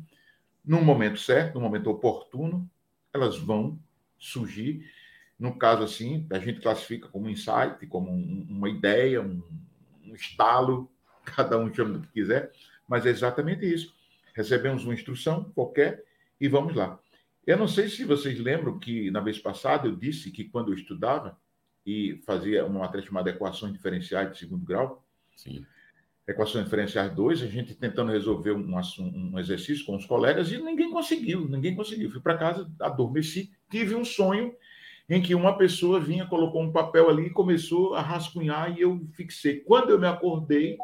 no 0.64 0.82
momento 0.82 1.20
certo, 1.20 1.56
no 1.56 1.62
momento 1.62 1.90
oportuno, 1.90 2.70
elas 3.14 3.38
vão 3.38 3.80
surgir. 4.18 4.90
No 5.38 5.58
caso 5.58 5.84
assim, 5.84 6.26
a 6.32 6.40
gente 6.40 6.62
classifica 6.62 7.08
como 7.10 7.30
insight, 7.30 7.86
como 7.88 8.10
um, 8.10 8.48
uma 8.50 8.70
ideia, 8.70 9.22
um, 9.22 9.44
um 10.06 10.16
estalo, 10.16 10.90
cada 11.26 11.58
um 11.58 11.74
chama 11.74 11.98
do 11.98 12.08
que 12.08 12.14
quiser, 12.14 12.52
mas 12.88 13.06
é 13.06 13.10
exatamente 13.10 13.66
isso. 13.66 13.94
Recebemos 14.34 14.84
uma 14.86 14.94
instrução 14.94 15.52
qualquer 15.56 16.04
e 16.40 16.48
vamos 16.48 16.76
lá. 16.76 17.00
Eu 17.46 17.58
não 17.58 17.68
sei 17.68 17.90
se 17.90 18.06
vocês 18.06 18.40
lembram 18.40 18.80
que 18.80 19.12
na 19.12 19.20
vez 19.20 19.38
passada 19.38 19.88
eu 19.88 19.96
disse 19.96 20.32
que 20.32 20.46
quando 20.46 20.72
eu 20.72 20.76
estudava 20.76 21.38
e 21.86 22.22
fazia 22.26 22.66
uma 22.66 22.80
matéria 22.80 23.06
chamada 23.06 23.30
Equações 23.30 23.74
Diferenciais 23.74 24.32
de 24.32 24.38
Segundo 24.38 24.66
Grau, 24.66 25.06
Sim 25.36 25.66
equações 26.28 26.64
diferenciais 26.64 27.14
2, 27.14 27.42
a 27.44 27.48
gente 27.48 27.76
tentando 27.76 28.12
resolver 28.12 28.52
um, 28.52 28.76
um, 29.00 29.40
exercício 29.40 29.86
com 29.86 29.96
os 29.96 30.06
colegas 30.06 30.52
e 30.52 30.58
ninguém 30.58 30.90
conseguiu, 30.90 31.48
ninguém 31.48 31.76
conseguiu. 31.76 32.10
Fui 32.10 32.22
para 32.22 32.38
casa, 32.38 32.72
adormeci, 32.80 33.52
tive 33.70 33.94
um 33.94 34.06
sonho 34.06 34.56
em 35.10 35.22
que 35.22 35.36
uma 35.36 35.58
pessoa 35.58 36.00
vinha, 36.00 36.26
colocou 36.26 36.62
um 36.62 36.72
papel 36.72 37.10
ali 37.10 37.28
e 37.28 37.30
começou 37.30 37.94
a 37.94 38.02
rascunhar 38.02 38.78
e 38.78 38.82
eu 38.82 39.06
fixei. 39.14 39.60
Quando 39.60 39.90
eu 39.90 40.00
me 40.00 40.08
acordei, 40.08 40.78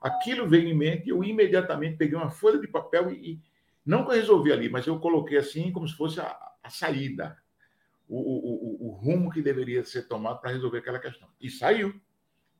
aquilo 0.00 0.48
veio 0.48 0.68
em 0.68 0.74
mente, 0.74 1.08
eu 1.08 1.24
imediatamente 1.24 1.96
peguei 1.96 2.16
uma 2.16 2.30
folha 2.30 2.60
de 2.60 2.68
papel 2.68 3.10
e, 3.10 3.32
e 3.32 3.40
não 3.84 4.06
resolvi 4.06 4.52
ali, 4.52 4.68
mas 4.68 4.86
eu 4.86 5.00
coloquei 5.00 5.38
assim 5.38 5.72
como 5.72 5.88
se 5.88 5.96
fosse 5.96 6.20
a, 6.20 6.38
a 6.62 6.70
saída, 6.70 7.36
o, 8.08 8.16
o, 8.16 8.86
o, 8.86 8.88
o 8.88 8.90
rumo 8.92 9.30
que 9.30 9.42
deveria 9.42 9.82
ser 9.82 10.06
tomado 10.06 10.40
para 10.40 10.52
resolver 10.52 10.78
aquela 10.78 11.00
questão. 11.00 11.28
E 11.40 11.50
saiu. 11.50 12.00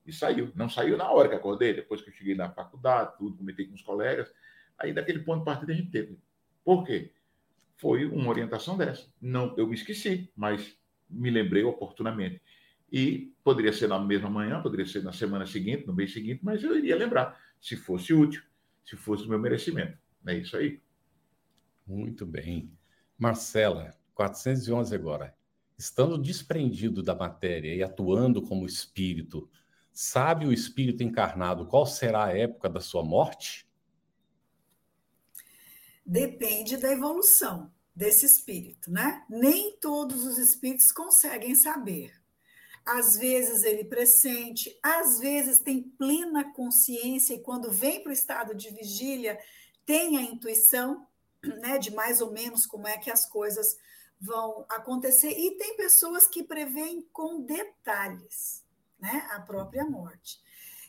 E 0.09 0.13
saiu. 0.13 0.51
Não 0.55 0.71
saiu 0.71 0.97
na 0.97 1.11
hora 1.11 1.29
que 1.29 1.35
acordei, 1.35 1.75
depois 1.75 2.01
que 2.01 2.09
eu 2.09 2.15
cheguei 2.15 2.35
na 2.35 2.51
faculdade, 2.51 3.19
tudo, 3.19 3.37
comentei 3.37 3.67
com 3.67 3.75
os 3.75 3.83
colegas. 3.83 4.33
Aí, 4.79 4.91
daquele 4.95 5.19
ponto 5.19 5.41
de 5.41 5.45
partida, 5.45 5.71
a 5.71 5.77
gente 5.77 5.91
teve. 5.91 6.19
Por 6.65 6.83
quê? 6.83 7.13
Foi 7.77 8.07
uma 8.07 8.31
orientação 8.31 8.77
dessa. 8.77 9.07
Não, 9.21 9.55
eu 9.59 9.67
me 9.67 9.75
esqueci, 9.75 10.33
mas 10.35 10.75
me 11.11 11.31
lembrei 11.31 11.63
oportunamente. 11.63 12.41
E 12.91 13.35
poderia 13.45 13.73
ser 13.73 13.87
na 13.87 13.99
mesma 13.99 14.31
manhã, 14.31 14.63
poderia 14.63 14.87
ser 14.87 15.03
na 15.03 15.13
semana 15.13 15.47
seguinte, 15.47 15.87
no 15.87 15.93
mês 15.93 16.11
seguinte, 16.11 16.41
mas 16.43 16.63
eu 16.65 16.75
iria 16.75 16.97
lembrar, 16.97 17.39
se 17.61 17.77
fosse 17.77 18.15
útil, 18.15 18.43
se 18.83 18.97
fosse 18.97 19.25
do 19.25 19.29
meu 19.29 19.39
merecimento. 19.39 19.99
É 20.27 20.35
isso 20.35 20.57
aí. 20.57 20.81
Muito 21.87 22.25
bem. 22.25 22.73
Marcela, 23.19 23.95
411 24.15 24.95
agora. 24.95 25.35
Estando 25.77 26.17
desprendido 26.17 27.03
da 27.03 27.15
matéria 27.15 27.75
e 27.75 27.83
atuando 27.83 28.41
como 28.41 28.67
espírito, 28.67 29.49
Sabe 30.01 30.47
o 30.47 30.53
espírito 30.53 31.03
encarnado 31.03 31.67
qual 31.67 31.85
será 31.85 32.27
a 32.27 32.39
época 32.39 32.69
da 32.69 32.81
sua 32.81 33.03
morte? 33.03 33.69
Depende 36.07 36.77
da 36.77 36.93
evolução 36.93 37.75
desse 37.97 38.25
espírito, 38.25 38.93
né? 38.93 39.27
Nem 39.29 39.77
todos 39.79 40.25
os 40.25 40.39
espíritos 40.39 40.93
conseguem 40.93 41.57
saber. 41.57 42.15
Às 42.87 43.17
vezes 43.17 43.65
ele 43.65 43.83
pressente, 43.83 44.79
às 44.81 45.19
vezes 45.19 45.59
tem 45.59 45.83
plena 45.83 46.53
consciência 46.53 47.35
e 47.35 47.43
quando 47.43 47.73
vem 47.73 48.01
para 48.01 48.11
o 48.11 48.13
estado 48.13 48.55
de 48.55 48.71
vigília 48.71 49.37
tem 49.85 50.17
a 50.17 50.23
intuição, 50.23 51.09
né, 51.43 51.77
de 51.77 51.91
mais 51.91 52.21
ou 52.21 52.31
menos 52.31 52.67
como 52.67 52.87
é 52.87 52.97
que 52.99 53.11
as 53.11 53.29
coisas 53.29 53.77
vão 54.21 54.65
acontecer. 54.69 55.31
E 55.31 55.59
tem 55.59 55.77
pessoas 55.77 56.29
que 56.29 56.45
preveem 56.45 57.03
com 57.13 57.41
detalhes 57.41 58.68
né, 58.99 59.27
a 59.31 59.41
própria 59.41 59.85
morte. 59.85 60.41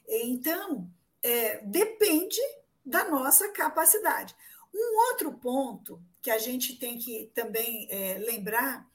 Então, 0.07 0.89
é, 1.21 1.59
depende 1.65 2.41
da 2.85 3.07
nossa 3.07 3.49
capacidade. 3.49 4.35
Um 4.73 5.09
outro 5.09 5.33
ponto 5.33 6.01
que 6.21 6.31
a 6.31 6.37
gente 6.37 6.77
tem 6.77 6.97
que 6.97 7.31
também 7.33 7.87
é, 7.89 8.17
lembrar 8.19 8.89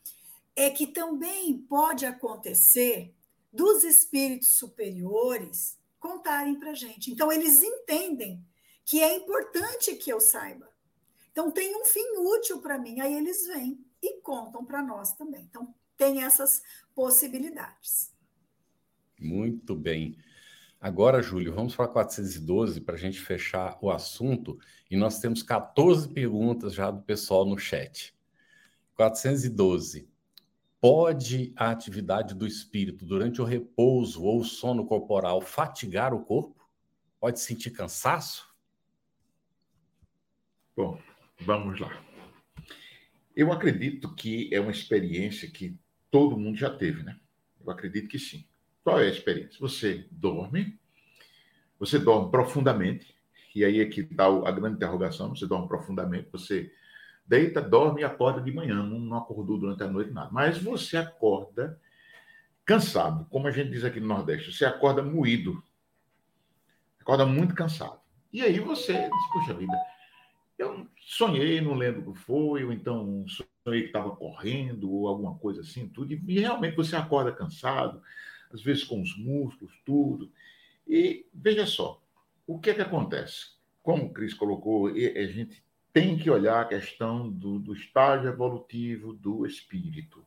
é 0.57 0.70
que 0.70 0.87
também 0.87 1.59
pode 1.59 2.07
acontecer 2.07 3.14
dos 3.53 3.85
espíritos 3.85 4.55
superiores 4.55 5.79
contarem 5.98 6.59
para 6.59 6.70
a 6.70 6.74
gente. 6.74 7.11
Então, 7.11 7.33
eles 7.33 7.62
entendem 7.62 8.44
que 8.85 9.03
é 9.03 9.16
importante 9.16 9.96
que 9.96 10.12
eu 10.12 10.20
saiba. 10.20 10.68
Então, 11.33 11.50
tem 11.50 11.74
um 11.74 11.85
fim 11.85 12.18
útil 12.18 12.61
para 12.61 12.79
mim, 12.79 13.00
aí 13.00 13.14
eles 13.14 13.46
vêm 13.46 13.85
e 14.03 14.20
contam 14.20 14.64
para 14.64 14.83
nós 14.83 15.12
também. 15.14 15.42
Então, 15.42 15.74
tem 15.96 16.22
essas 16.22 16.62
possibilidades. 16.94 18.13
Muito 19.20 19.74
bem. 19.74 20.16
Agora, 20.81 21.22
Júlio, 21.22 21.55
vamos 21.55 21.74
para 21.74 21.88
412 21.88 22.81
para 22.81 22.94
a 22.94 22.98
gente 22.98 23.18
fechar 23.18 23.79
o 23.81 23.90
assunto. 23.90 24.59
E 24.90 24.96
nós 24.96 25.18
temos 25.18 25.42
14 25.42 26.09
perguntas 26.11 26.74
já 26.74 26.90
do 26.90 27.03
pessoal 27.03 27.46
no 27.46 27.59
chat. 27.59 28.14
412. 28.94 30.09
Pode 30.81 31.55
a 31.57 31.70
atividade 31.70 32.35
do 32.35 32.46
espírito 32.46 33.07
durante 33.07 33.40
o 33.40 33.44
repouso 33.44 34.22
ou 34.22 34.40
o 34.40 34.44
sono 34.44 34.85
corporal 34.85 35.40
fatigar 35.40 36.12
o 36.12 36.22
corpo? 36.22 36.68
Pode 37.18 37.40
sentir 37.40 37.70
cansaço? 37.70 38.55
Bom, 40.77 41.00
vamos 41.40 41.81
lá. 41.81 42.05
Eu 43.35 43.50
acredito 43.50 44.14
que 44.14 44.50
é 44.53 44.61
uma 44.61 44.70
experiência 44.70 45.50
que 45.50 45.79
todo 46.11 46.37
mundo 46.37 46.59
já 46.59 46.68
teve, 46.68 47.03
né? 47.03 47.18
Eu 47.59 47.70
acredito 47.70 48.09
que 48.09 48.18
sim. 48.18 48.46
Qual 48.85 49.01
é 49.01 49.07
a 49.07 49.11
experiência? 49.11 49.59
Você 49.59 50.07
dorme, 50.11 50.79
você 51.79 51.99
dorme 51.99 52.31
profundamente, 52.31 53.16
e 53.55 53.64
aí 53.64 53.81
é 53.81 53.87
que 53.87 54.03
está 54.03 54.27
a 54.27 54.51
grande 54.51 54.77
interrogação, 54.77 55.35
você 55.35 55.47
dorme 55.47 55.66
profundamente, 55.66 56.29
você 56.31 56.70
deita, 57.27 57.62
dorme 57.62 58.03
e 58.03 58.05
acorda 58.05 58.42
de 58.42 58.53
manhã, 58.53 58.83
não 58.83 59.16
acordou 59.16 59.57
durante 59.57 59.83
a 59.83 59.88
noite, 59.88 60.11
nada. 60.11 60.29
Mas 60.31 60.59
você 60.59 60.99
acorda 60.99 61.81
cansado, 62.64 63.27
como 63.31 63.47
a 63.47 63.51
gente 63.51 63.70
diz 63.70 63.85
aqui 63.85 64.01
no 64.01 64.07
Nordeste, 64.07 64.53
você 64.53 64.66
acorda 64.66 65.03
moído, 65.03 65.62
acorda 67.01 67.25
muito 67.25 67.55
cansado. 67.55 68.01
E 68.31 68.42
aí 68.42 68.61
você 68.61 68.92
diz, 68.92 69.33
puxa 69.33 69.55
vida, 69.55 69.73
eu 70.59 70.87
sonhei, 70.99 71.61
não 71.61 71.75
lembro 71.75 72.11
o 72.11 72.12
que 72.12 72.20
foi, 72.20 72.64
ou 72.64 72.73
então 72.73 73.25
sonhei 73.64 73.83
que 73.83 73.87
estava 73.87 74.14
correndo, 74.14 74.92
ou 74.92 75.09
alguma 75.09 75.37
coisa 75.38 75.62
assim, 75.62 75.88
tudo, 75.88 76.12
e 76.12 76.40
realmente 76.40 76.77
você 76.77 76.97
acorda 76.97 77.33
cansado, 77.33 78.03
às 78.52 78.62
vezes 78.62 78.85
com 78.85 79.00
os 79.00 79.16
músculos, 79.16 79.72
tudo. 79.85 80.30
E 80.87 81.26
veja 81.33 81.66
só, 81.66 82.02
o 82.46 82.59
que 82.59 82.70
é 82.70 82.74
que 82.74 82.83
acontece? 82.83 83.54
Como 83.83 84.07
o 84.07 84.12
Cris 84.12 84.35
colocou, 84.35 84.88
a 84.88 85.26
gente 85.26 85.62
tem 85.92 86.18
que 86.18 86.28
olhar 86.28 86.61
a 86.61 86.68
questão 86.68 87.30
do, 87.30 87.59
do 87.59 87.72
estágio 87.72 88.28
evolutivo 88.28 89.12
do 89.12 89.46
espírito. 89.46 90.24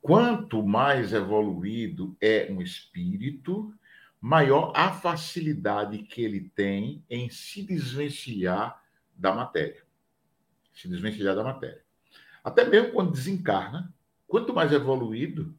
Quanto 0.00 0.62
mais 0.62 1.12
evoluído 1.12 2.16
é 2.20 2.46
um 2.50 2.62
espírito, 2.62 3.74
maior 4.20 4.72
a 4.74 4.92
facilidade 4.92 5.98
que 5.98 6.22
ele 6.22 6.48
tem 6.54 7.04
em 7.10 7.28
se 7.28 7.62
desvencilhar 7.62 8.82
da 9.16 9.34
matéria. 9.34 9.82
Se 10.72 10.88
desvencilhar 10.88 11.34
da 11.34 11.42
matéria. 11.42 11.82
Até 12.42 12.64
mesmo 12.64 12.92
quando 12.92 13.12
desencarna, 13.12 13.92
quanto 14.28 14.54
mais 14.54 14.72
evoluído, 14.72 15.57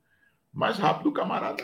mais 0.54 0.78
rápido 0.78 1.10
o 1.10 1.14
camarada 1.14 1.64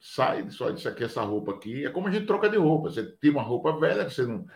sai, 0.00 0.48
só 0.50 0.70
isso 0.70 0.88
aqui, 0.88 1.04
essa 1.04 1.22
roupa 1.22 1.52
aqui. 1.52 1.84
É 1.84 1.90
como 1.90 2.08
a 2.08 2.10
gente 2.10 2.26
troca 2.26 2.48
de 2.48 2.56
roupa. 2.56 2.90
Você 2.90 3.04
tem 3.04 3.30
uma 3.30 3.42
roupa 3.42 3.78
velha 3.78 4.04
que 4.04 4.14
você 4.14 4.26
não 4.26 4.46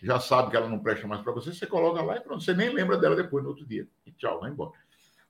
já 0.00 0.20
sabe 0.20 0.50
que 0.50 0.56
ela 0.56 0.68
não 0.68 0.78
presta 0.78 1.08
mais 1.08 1.22
para 1.22 1.32
você, 1.32 1.52
você 1.52 1.66
coloca 1.66 2.00
lá 2.00 2.16
e 2.16 2.20
pronto, 2.20 2.40
você 2.40 2.54
nem 2.54 2.70
lembra 2.70 2.96
dela 2.96 3.16
depois 3.16 3.42
no 3.42 3.50
outro 3.50 3.66
dia. 3.66 3.88
E 4.06 4.12
tchau, 4.12 4.38
vai 4.38 4.50
embora. 4.50 4.70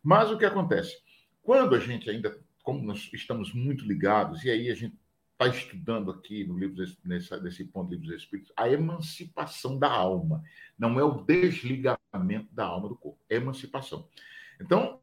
Mas 0.02 0.30
o 0.30 0.36
que 0.36 0.44
acontece? 0.44 0.94
Quando 1.42 1.74
a 1.74 1.78
gente 1.78 2.10
ainda, 2.10 2.38
como 2.62 2.84
nós 2.84 3.08
estamos 3.14 3.54
muito 3.54 3.86
ligados, 3.86 4.44
e 4.44 4.50
aí 4.50 4.70
a 4.70 4.74
gente 4.74 4.94
está 5.32 5.46
estudando 5.46 6.10
aqui 6.10 6.44
no 6.44 6.58
livro 6.58 6.76
nesse, 7.02 7.42
nesse 7.42 7.64
ponto 7.64 7.90
livro 7.90 8.06
dos 8.06 8.16
Espíritos, 8.16 8.52
a 8.54 8.68
emancipação 8.68 9.78
da 9.78 9.90
alma. 9.90 10.42
Não 10.78 11.00
é 11.00 11.02
o 11.02 11.22
desligamento 11.22 12.52
da 12.52 12.66
alma 12.66 12.90
do 12.90 12.96
corpo, 12.96 13.18
é 13.30 13.36
emancipação. 13.36 14.06
Então, 14.60 15.00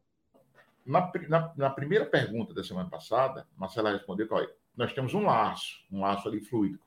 na, 0.86 1.12
na, 1.28 1.52
na 1.56 1.70
primeira 1.70 2.06
pergunta 2.06 2.54
da 2.54 2.62
semana 2.62 2.88
passada, 2.88 3.46
Marcela 3.56 3.92
respondeu 3.92 4.26
que 4.26 4.34
olha, 4.34 4.50
nós 4.76 4.92
temos 4.92 5.14
um 5.14 5.24
laço, 5.24 5.84
um 5.90 6.00
laço 6.00 6.28
ali 6.28 6.40
fluido, 6.40 6.80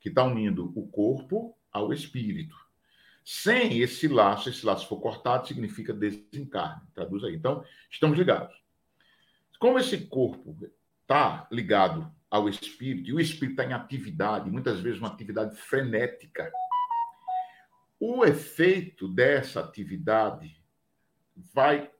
que 0.00 0.08
está 0.08 0.22
unindo 0.24 0.72
o 0.74 0.86
corpo 0.88 1.56
ao 1.72 1.92
espírito. 1.92 2.56
Sem 3.24 3.80
esse 3.80 4.08
laço, 4.08 4.48
esse 4.48 4.64
laço 4.64 4.88
for 4.88 5.00
cortado, 5.00 5.46
significa 5.46 5.92
desencarne. 5.92 6.82
Traduz 6.94 7.24
aí. 7.24 7.34
Então, 7.34 7.62
estamos 7.90 8.16
ligados. 8.16 8.56
Como 9.58 9.78
esse 9.78 10.06
corpo 10.06 10.56
está 11.02 11.46
ligado 11.50 12.10
ao 12.30 12.48
espírito, 12.48 13.10
e 13.10 13.12
o 13.12 13.20
espírito 13.20 13.60
está 13.60 13.64
em 13.64 13.74
atividade, 13.74 14.50
muitas 14.50 14.80
vezes 14.80 14.98
uma 14.98 15.08
atividade 15.08 15.56
frenética, 15.56 16.50
o 17.98 18.24
efeito 18.24 19.08
dessa 19.08 19.60
atividade 19.60 20.56
vai 21.52 21.90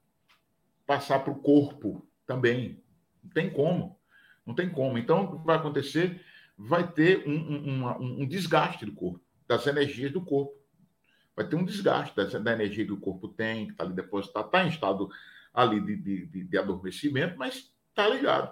passar 0.88 1.18
para 1.18 1.30
o 1.30 1.38
corpo 1.38 2.08
também. 2.26 2.82
Não 3.22 3.30
tem 3.30 3.50
como. 3.50 4.00
Não 4.46 4.54
tem 4.54 4.70
como. 4.70 4.96
Então, 4.96 5.24
o 5.24 5.38
que 5.38 5.46
vai 5.46 5.56
acontecer? 5.56 6.24
Vai 6.56 6.90
ter 6.90 7.28
um, 7.28 7.34
um, 7.34 8.22
um 8.22 8.26
desgaste 8.26 8.86
do 8.86 8.92
corpo, 8.92 9.22
das 9.46 9.66
energias 9.66 10.10
do 10.10 10.22
corpo. 10.22 10.56
Vai 11.36 11.46
ter 11.46 11.56
um 11.56 11.64
desgaste 11.64 12.16
da, 12.16 12.24
da 12.24 12.52
energia 12.54 12.86
que 12.86 12.92
o 12.92 13.00
corpo 13.00 13.28
tem, 13.28 13.66
que 13.66 13.72
está 13.72 13.84
ali 13.84 13.92
depositada, 13.92 14.46
está 14.46 14.64
em 14.64 14.68
estado 14.68 15.10
ali 15.52 15.78
de, 15.78 15.96
de, 15.96 16.26
de, 16.26 16.44
de 16.44 16.58
adormecimento, 16.58 17.38
mas 17.38 17.70
está 17.90 18.08
ligado. 18.08 18.50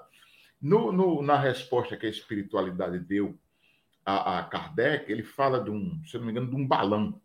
No, 0.60 0.92
no, 0.92 1.22
na 1.22 1.38
resposta 1.38 1.96
que 1.96 2.06
a 2.06 2.10
espiritualidade 2.10 2.98
deu 2.98 3.38
a, 4.04 4.40
a, 4.40 4.44
Kardec, 4.44 5.10
ele 5.10 5.22
fala 5.22 5.64
de 5.64 5.70
um, 5.70 6.02
se 6.04 6.18
não 6.18 6.26
me 6.26 6.32
engano, 6.32 6.50
de 6.50 6.56
um 6.56 6.66
balão. 6.66 7.20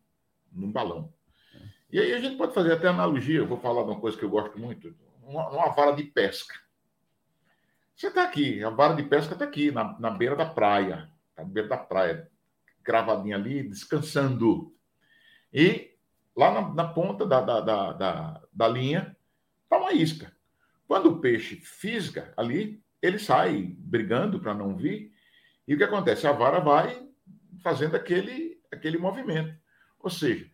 Num 0.51 0.71
balão. 0.71 1.13
E 1.91 1.99
aí 1.99 2.13
a 2.13 2.19
gente 2.19 2.37
pode 2.37 2.53
fazer 2.53 2.71
até 2.71 2.87
analogia, 2.87 3.39
eu 3.39 3.47
vou 3.47 3.59
falar 3.59 3.83
de 3.83 3.89
uma 3.89 3.99
coisa 3.99 4.17
que 4.17 4.23
eu 4.23 4.29
gosto 4.29 4.57
muito, 4.57 4.95
uma, 5.23 5.49
uma 5.49 5.69
vara 5.69 5.91
de 5.91 6.03
pesca. 6.03 6.55
Você 7.95 8.07
está 8.07 8.23
aqui, 8.23 8.63
a 8.63 8.69
vara 8.69 8.95
de 8.95 9.03
pesca 9.03 9.33
está 9.33 9.45
aqui, 9.45 9.71
na, 9.71 9.99
na 9.99 10.09
beira 10.09 10.35
da 10.35 10.45
praia, 10.45 11.11
tá 11.35 11.43
na 11.43 11.49
beira 11.49 11.67
da 11.67 11.77
praia, 11.77 12.29
gravadinha 12.83 13.35
ali, 13.35 13.61
descansando. 13.63 14.73
E 15.53 15.91
lá 16.35 16.51
na, 16.51 16.73
na 16.73 16.87
ponta 16.87 17.25
da, 17.25 17.41
da, 17.41 17.59
da, 17.59 17.93
da, 17.93 18.41
da 18.51 18.67
linha 18.67 19.15
para 19.67 19.81
uma 19.81 19.93
isca. 19.93 20.31
Quando 20.87 21.07
o 21.07 21.19
peixe 21.19 21.57
fisga 21.57 22.33
ali, 22.35 22.83
ele 23.01 23.19
sai 23.19 23.75
brigando 23.77 24.39
para 24.39 24.53
não 24.53 24.75
vir, 24.75 25.11
e 25.67 25.73
o 25.73 25.77
que 25.77 25.83
acontece? 25.83 26.27
A 26.27 26.31
vara 26.31 26.59
vai 26.59 27.07
fazendo 27.63 27.95
aquele, 27.95 28.59
aquele 28.71 28.97
movimento. 28.97 29.55
Ou 29.99 30.09
seja, 30.09 30.50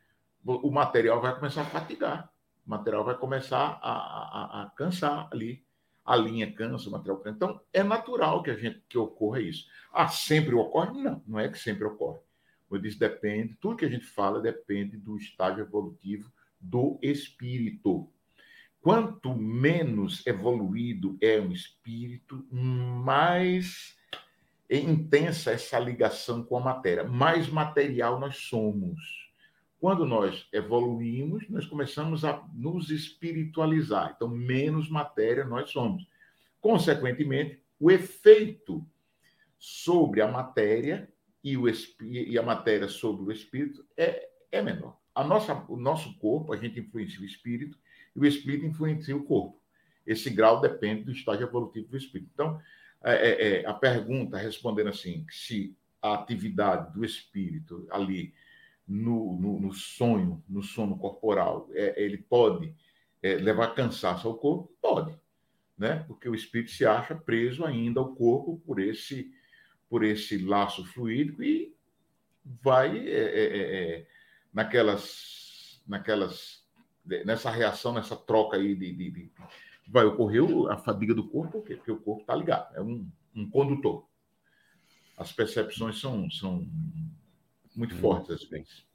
o 0.54 0.72
material 0.72 1.22
vai 1.22 1.36
começar 1.36 1.62
a 1.62 1.66
fatigar, 1.66 2.32
o 2.66 2.70
material 2.70 3.04
vai 3.04 3.18
começar 3.18 3.80
a, 3.82 3.92
a, 3.92 4.64
a 4.64 4.70
cansar 4.72 5.28
ali. 5.32 5.66
A 6.06 6.16
linha 6.16 6.50
cansa, 6.54 6.88
o 6.88 6.92
material 6.94 7.18
cansa. 7.18 7.36
Então, 7.36 7.62
é 7.74 7.84
natural 7.84 8.42
que 8.42 8.50
a 8.50 8.56
gente 8.56 8.82
que 8.88 8.98
ocorra 8.98 9.42
isso. 9.42 9.68
Ah, 9.92 10.08
sempre 10.08 10.56
ocorre? 10.56 10.98
Não, 11.02 11.22
não 11.28 11.38
é 11.38 11.50
que 11.50 11.60
sempre 11.60 11.84
ocorre. 11.84 12.20
Eu 12.72 12.78
disse, 12.78 12.98
depende, 12.98 13.58
tudo 13.60 13.76
que 13.76 13.84
a 13.84 13.90
gente 13.90 14.06
fala 14.06 14.40
depende 14.40 14.96
do 14.96 15.18
estágio 15.18 15.66
evolutivo 15.66 16.32
do 16.60 16.98
espírito. 17.02 18.10
Quanto 18.82 19.36
menos 19.36 20.26
evoluído 20.26 21.18
é 21.22 21.42
um 21.42 21.52
espírito, 21.52 22.48
mais 22.52 23.98
intensa 24.70 25.52
essa 25.52 25.78
ligação 25.80 26.44
com 26.44 26.58
a 26.58 26.62
matéria, 26.62 27.04
mais 27.04 27.50
material 27.50 28.20
nós 28.20 28.38
somos. 28.38 29.27
Quando 29.80 30.06
nós 30.06 30.48
evoluímos, 30.52 31.48
nós 31.50 31.66
começamos 31.66 32.26
a 32.26 32.44
nos 32.54 32.90
espiritualizar. 32.90 34.14
Então, 34.16 34.28
menos 34.28 34.90
matéria 34.90 35.46
nós 35.46 35.70
somos. 35.70 36.08
Consequentemente, 36.60 37.62
o 37.80 37.92
efeito 37.92 38.86
sobre 39.60 40.22
a 40.22 40.28
matéria 40.28 41.08
e, 41.44 41.56
o, 41.56 41.66
e 42.02 42.38
a 42.38 42.44
matéria 42.44 42.88
sobre 42.88 43.24
o 43.24 43.32
espírito 43.32 43.86
é, 43.96 44.28
é 44.52 44.62
menor. 44.62 44.98
A 45.14 45.24
nossa, 45.24 45.66
o 45.70 45.78
nosso 45.78 46.18
corpo, 46.18 46.54
a 46.54 46.58
gente 46.58 46.80
influencia 46.80 47.22
o 47.22 47.26
espírito, 47.26 47.78
e 48.16 48.20
o 48.20 48.26
espírito 48.26 48.66
influencia 48.66 49.16
o 49.16 49.24
corpo. 49.24 49.62
Esse 50.06 50.30
grau 50.30 50.60
depende 50.60 51.04
do 51.04 51.12
estágio 51.12 51.46
evolutivo 51.46 51.88
do 51.88 51.98
espírito. 51.98 52.32
Então, 52.34 52.60
é, 53.04 53.14
é, 53.14 53.62
é, 53.62 53.66
a 53.68 53.74
pergunta, 53.74 54.38
respondendo 54.38 54.90
assim, 54.90 55.26
se 55.30 55.76
a 56.02 56.16
atividade 56.16 56.94
do 56.94 57.06
espírito 57.06 57.88
ali 57.92 58.34
no, 58.88 59.38
no, 59.40 59.60
no 59.60 59.74
sonho, 59.74 60.44
no 60.48 60.64
sono 60.64 60.98
corporal, 60.98 61.68
é, 61.74 62.02
ele 62.02 62.18
pode 62.18 62.74
é, 63.22 63.36
levar 63.36 63.76
cansaço 63.76 64.28
ao 64.28 64.38
corpo? 64.38 64.72
Pode, 64.82 65.18
né? 65.78 66.06
porque 66.08 66.30
o 66.30 66.36
espírito 66.36 66.72
se 66.72 66.86
acha 66.86 67.16
preso 67.16 67.66
ainda 67.66 68.00
ao 68.00 68.16
corpo 68.16 68.62
por 68.66 68.80
esse, 68.80 69.32
por 69.90 70.04
esse 70.04 70.38
laço 70.38 70.86
fluídico 70.86 71.44
e 71.44 71.76
vai 72.44 73.06
é, 73.08 74.08
naquelas, 74.54 75.82
naquelas 75.86 76.66
nessa 77.26 77.50
reação, 77.50 77.94
nessa 77.94 78.16
troca 78.16 78.58
aí 78.58 78.76
de, 78.76 78.94
de, 78.94 79.12
de 79.12 79.32
vai 79.88 80.06
ocorrer 80.06 80.44
a 80.70 80.78
fadiga 80.78 81.14
do 81.14 81.28
corpo, 81.28 81.62
porque 81.62 81.92
o 81.92 81.98
corpo 81.98 82.22
está 82.22 82.36
ligado, 82.36 82.76
é 82.76 82.82
um, 82.82 83.10
um 83.34 83.50
condutor. 83.50 84.06
As 85.18 85.32
percepções 85.32 86.00
são, 86.00 86.30
são 86.30 86.68
muito 87.78 87.96
hum, 87.96 88.00
fortes 88.00 88.44
vezes. 88.50 88.86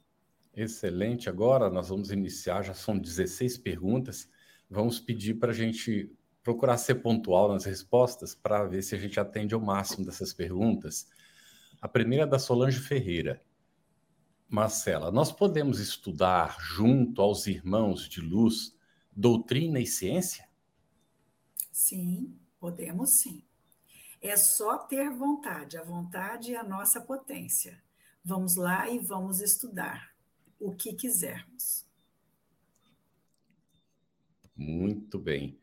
Excelente. 0.53 1.29
Agora 1.29 1.69
nós 1.69 1.89
vamos 1.89 2.11
iniciar, 2.11 2.61
já 2.61 2.73
são 2.73 2.99
16 2.99 3.57
perguntas. 3.57 4.29
Vamos 4.69 4.99
pedir 4.99 5.35
para 5.35 5.51
a 5.51 5.55
gente 5.55 6.11
procurar 6.43 6.77
ser 6.77 6.95
pontual 6.95 7.51
nas 7.51 7.63
respostas 7.63 8.35
para 8.35 8.65
ver 8.65 8.81
se 8.83 8.93
a 8.93 8.97
gente 8.97 9.19
atende 9.19 9.55
ao 9.55 9.61
máximo 9.61 10.05
dessas 10.05 10.33
perguntas. 10.33 11.07
A 11.81 11.87
primeira 11.87 12.25
é 12.25 12.27
da 12.27 12.37
Solange 12.37 12.79
Ferreira. 12.79 13.41
Marcela, 14.49 15.09
nós 15.09 15.31
podemos 15.31 15.79
estudar 15.79 16.57
junto 16.59 17.21
aos 17.21 17.47
irmãos 17.47 18.07
de 18.07 18.21
luz 18.21 18.75
doutrina 19.11 19.79
e 19.79 19.87
ciência? 19.87 20.47
Sim, 21.71 22.37
podemos 22.59 23.21
sim. 23.21 23.43
É 24.21 24.37
só 24.37 24.77
ter 24.77 25.09
vontade, 25.09 25.77
a 25.77 25.83
vontade 25.83 26.53
é 26.53 26.57
a 26.57 26.63
nossa 26.63 27.01
potência. 27.01 27.81
Vamos 28.23 28.55
lá 28.55 28.89
e 28.89 28.99
vamos 28.99 29.41
estudar 29.41 30.13
o 30.59 30.73
que 30.73 30.93
quisermos. 30.93 31.85
Muito 34.55 35.19
bem. 35.19 35.59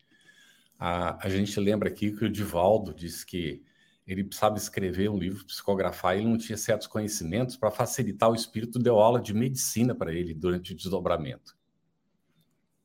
A, 0.78 1.26
a 1.26 1.28
gente 1.28 1.58
lembra 1.58 1.88
aqui 1.88 2.12
que 2.12 2.24
o 2.24 2.30
Divaldo 2.30 2.92
disse 2.92 3.24
que 3.24 3.64
ele 4.06 4.24
precisava 4.24 4.56
escrever 4.56 5.08
um 5.08 5.16
livro, 5.16 5.44
psicografar, 5.46 6.16
ele 6.16 6.26
não 6.26 6.36
tinha 6.36 6.56
certos 6.56 6.86
conhecimentos 6.86 7.56
para 7.56 7.70
facilitar 7.70 8.30
o 8.30 8.34
espírito, 8.34 8.78
deu 8.78 8.98
aula 8.98 9.20
de 9.20 9.32
medicina 9.32 9.94
para 9.94 10.12
ele 10.12 10.34
durante 10.34 10.72
o 10.72 10.76
desdobramento. 10.76 11.56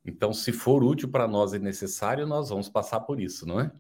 Então, 0.06 0.32
se 0.32 0.52
for 0.52 0.84
útil 0.84 1.10
para 1.10 1.28
nós 1.28 1.54
e 1.54 1.60
necessário, 1.60 2.28
nós 2.28 2.50
vamos 2.50 2.70
passar 2.70 3.00
por 3.00 3.20
isso, 3.20 3.46
não 3.46 3.60
é? 3.60 3.72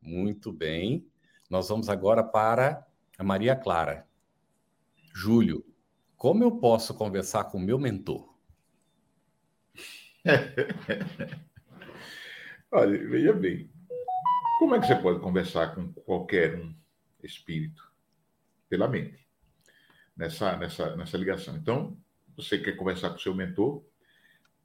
Muito 0.00 0.52
bem. 0.52 1.04
Nós 1.50 1.68
vamos 1.68 1.88
agora 1.88 2.22
para 2.22 2.86
a 3.18 3.24
Maria 3.24 3.56
Clara. 3.56 4.08
Júlio, 5.12 5.64
como 6.16 6.44
eu 6.44 6.58
posso 6.58 6.94
conversar 6.94 7.44
com 7.44 7.58
o 7.58 7.60
meu 7.60 7.78
mentor? 7.78 8.34
Olha, 12.70 13.08
veja 13.08 13.32
bem. 13.32 13.70
Como 14.58 14.74
é 14.74 14.80
que 14.80 14.86
você 14.86 14.96
pode 14.96 15.20
conversar 15.20 15.74
com 15.74 15.92
qualquer 15.92 16.54
um 16.56 16.74
espírito? 17.22 17.90
Pela 18.68 18.86
mente. 18.86 19.26
Nessa, 20.16 20.56
nessa, 20.56 20.94
nessa 20.96 21.16
ligação. 21.16 21.56
Então, 21.56 21.96
você 22.36 22.58
quer 22.58 22.76
conversar 22.76 23.10
com 23.10 23.18
seu 23.18 23.34
mentor 23.34 23.82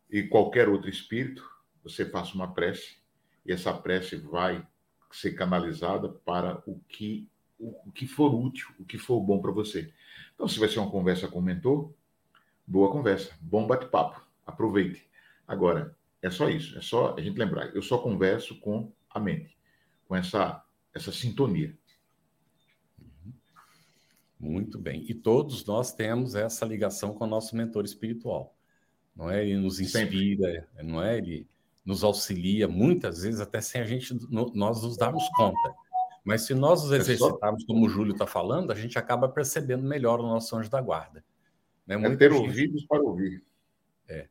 e 0.10 0.24
qualquer 0.24 0.70
outro 0.70 0.90
espírito, 0.90 1.44
você 1.84 2.06
faça 2.06 2.36
uma 2.36 2.54
prece 2.54 2.98
e 3.46 3.52
essa 3.52 3.74
prece 3.74 4.18
vai 4.18 4.66
ser 5.12 5.34
canalizada 5.34 6.10
para 6.10 6.62
o 6.68 6.80
que 6.88 7.30
o, 7.58 7.92
que 7.92 8.06
for 8.06 8.34
útil, 8.34 8.68
o 8.78 8.86
que 8.86 8.98
for 8.98 9.22
bom 9.22 9.42
para 9.42 9.52
você. 9.52 9.94
Então, 10.36 10.48
se 10.48 10.60
vai 10.60 10.70
ser 10.70 10.80
uma 10.80 10.92
conversa 10.92 11.28
com 11.28 11.40
o 11.40 11.42
mentor, 11.42 11.92
boa 12.68 12.92
conversa, 12.92 13.34
bom 13.42 13.66
bate-papo, 13.66 14.22
aproveite. 14.46 15.10
Agora, 15.48 15.98
é 16.22 16.30
só 16.30 16.50
isso, 16.50 16.78
é 16.78 16.82
só 16.82 17.16
a 17.18 17.22
gente 17.22 17.38
lembrar, 17.38 17.74
eu 17.76 17.82
só 17.82 17.98
converso 17.98 18.60
com 18.60 18.92
a 19.10 19.20
mente, 19.20 19.58
com 20.08 20.16
essa, 20.16 20.64
essa 20.94 21.12
sintonia. 21.12 21.76
Muito 24.40 24.78
bem. 24.78 25.06
E 25.10 25.14
todos 25.14 25.66
nós 25.66 25.94
temos 25.94 26.36
essa 26.36 26.66
ligação 26.66 27.14
com 27.14 27.24
o 27.24 27.28
nosso 27.28 27.56
mentor 27.56 27.86
espiritual. 27.86 28.56
Não 29.16 29.30
é? 29.30 29.44
Ele 29.44 29.58
nos 29.58 29.80
inspira, 29.80 30.68
Sempre. 30.76 30.84
não 30.84 31.02
é? 31.02 31.18
Ele 31.18 31.48
nos 31.86 32.04
auxilia, 32.04 32.68
muitas 32.68 33.22
vezes 33.22 33.40
até 33.40 33.62
sem 33.62 33.82
a 33.82 33.86
gente 33.86 34.14
nós 34.30 34.84
nos 34.84 34.98
darmos 34.98 35.24
conta. 35.36 35.74
Mas 36.26 36.42
se 36.42 36.56
nós 36.56 36.84
os 36.84 36.92
exercitarmos, 36.92 37.64
como 37.66 37.86
o 37.86 37.90
Júlio 37.90 38.14
está 38.14 38.26
falando, 38.26 38.72
a 38.72 38.76
gente 38.76 38.98
acaba 38.98 39.30
percebendo 39.30 39.84
melhor 39.84 40.20
o 40.20 40.24
nosso 40.24 40.58
anjo 40.58 40.72
da 40.72 40.82
guarda. 40.82 41.24
Né? 41.86 41.96
é 41.96 42.16
ter 42.16 42.32
gente, 42.32 42.42
ouvidos 42.42 42.86
para 42.88 43.00
ouvir. 43.00 43.44
É. 44.08 44.28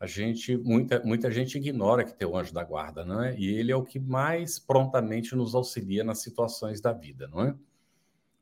A 0.00 0.06
gente, 0.06 0.56
muita, 0.56 1.02
muita 1.04 1.30
gente 1.30 1.58
ignora 1.58 2.02
que 2.02 2.14
tem 2.14 2.26
o 2.26 2.34
anjo 2.34 2.52
da 2.52 2.64
guarda, 2.64 3.04
não 3.04 3.22
é? 3.22 3.38
E 3.38 3.46
ele 3.46 3.70
é 3.70 3.76
o 3.76 3.84
que 3.84 4.00
mais 4.00 4.58
prontamente 4.58 5.36
nos 5.36 5.54
auxilia 5.54 6.02
nas 6.02 6.22
situações 6.22 6.80
da 6.80 6.94
vida, 6.94 7.28
não 7.28 7.42
é? 7.42 7.54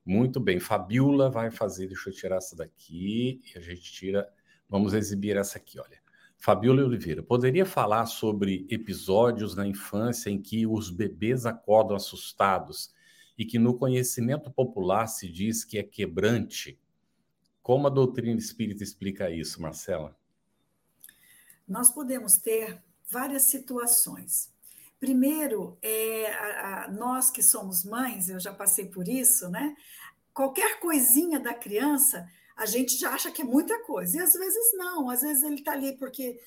Muito 0.06 0.38
bem. 0.38 0.60
Fabiola 0.60 1.28
vai 1.28 1.50
fazer, 1.50 1.88
deixa 1.88 2.08
eu 2.08 2.14
tirar 2.14 2.36
essa 2.36 2.54
daqui, 2.56 3.40
e 3.52 3.58
a 3.58 3.60
gente 3.60 3.82
tira. 3.82 4.28
Vamos 4.68 4.94
exibir 4.94 5.36
essa 5.36 5.58
aqui, 5.58 5.78
olha. 5.78 6.01
Fabiola 6.42 6.82
Oliveira, 6.82 7.22
poderia 7.22 7.64
falar 7.64 8.04
sobre 8.06 8.66
episódios 8.68 9.54
na 9.54 9.64
infância 9.64 10.28
em 10.28 10.42
que 10.42 10.66
os 10.66 10.90
bebês 10.90 11.46
acordam 11.46 11.94
assustados 11.94 12.92
e 13.38 13.44
que 13.44 13.60
no 13.60 13.78
conhecimento 13.78 14.50
popular 14.50 15.06
se 15.06 15.30
diz 15.30 15.64
que 15.64 15.78
é 15.78 15.84
quebrante? 15.84 16.76
Como 17.62 17.86
a 17.86 17.90
doutrina 17.90 18.40
espírita 18.40 18.82
explica 18.82 19.30
isso, 19.30 19.62
Marcela? 19.62 20.16
Nós 21.68 21.92
podemos 21.92 22.38
ter 22.38 22.82
várias 23.08 23.42
situações. 23.42 24.52
Primeiro, 24.98 25.78
é, 25.80 26.26
a, 26.32 26.86
a, 26.86 26.88
nós 26.90 27.30
que 27.30 27.40
somos 27.40 27.84
mães, 27.84 28.28
eu 28.28 28.40
já 28.40 28.52
passei 28.52 28.86
por 28.86 29.06
isso, 29.06 29.48
né? 29.48 29.76
Qualquer 30.34 30.80
coisinha 30.80 31.38
da 31.38 31.54
criança 31.54 32.28
a 32.62 32.66
gente 32.66 32.96
já 32.96 33.10
acha 33.10 33.30
que 33.30 33.42
é 33.42 33.44
muita 33.44 33.76
coisa, 33.80 34.16
e 34.16 34.20
às 34.20 34.32
vezes 34.34 34.72
não, 34.74 35.10
às 35.10 35.20
vezes 35.20 35.42
ele 35.42 35.56
está 35.56 35.72
ali 35.72 35.96
porque 35.96 36.40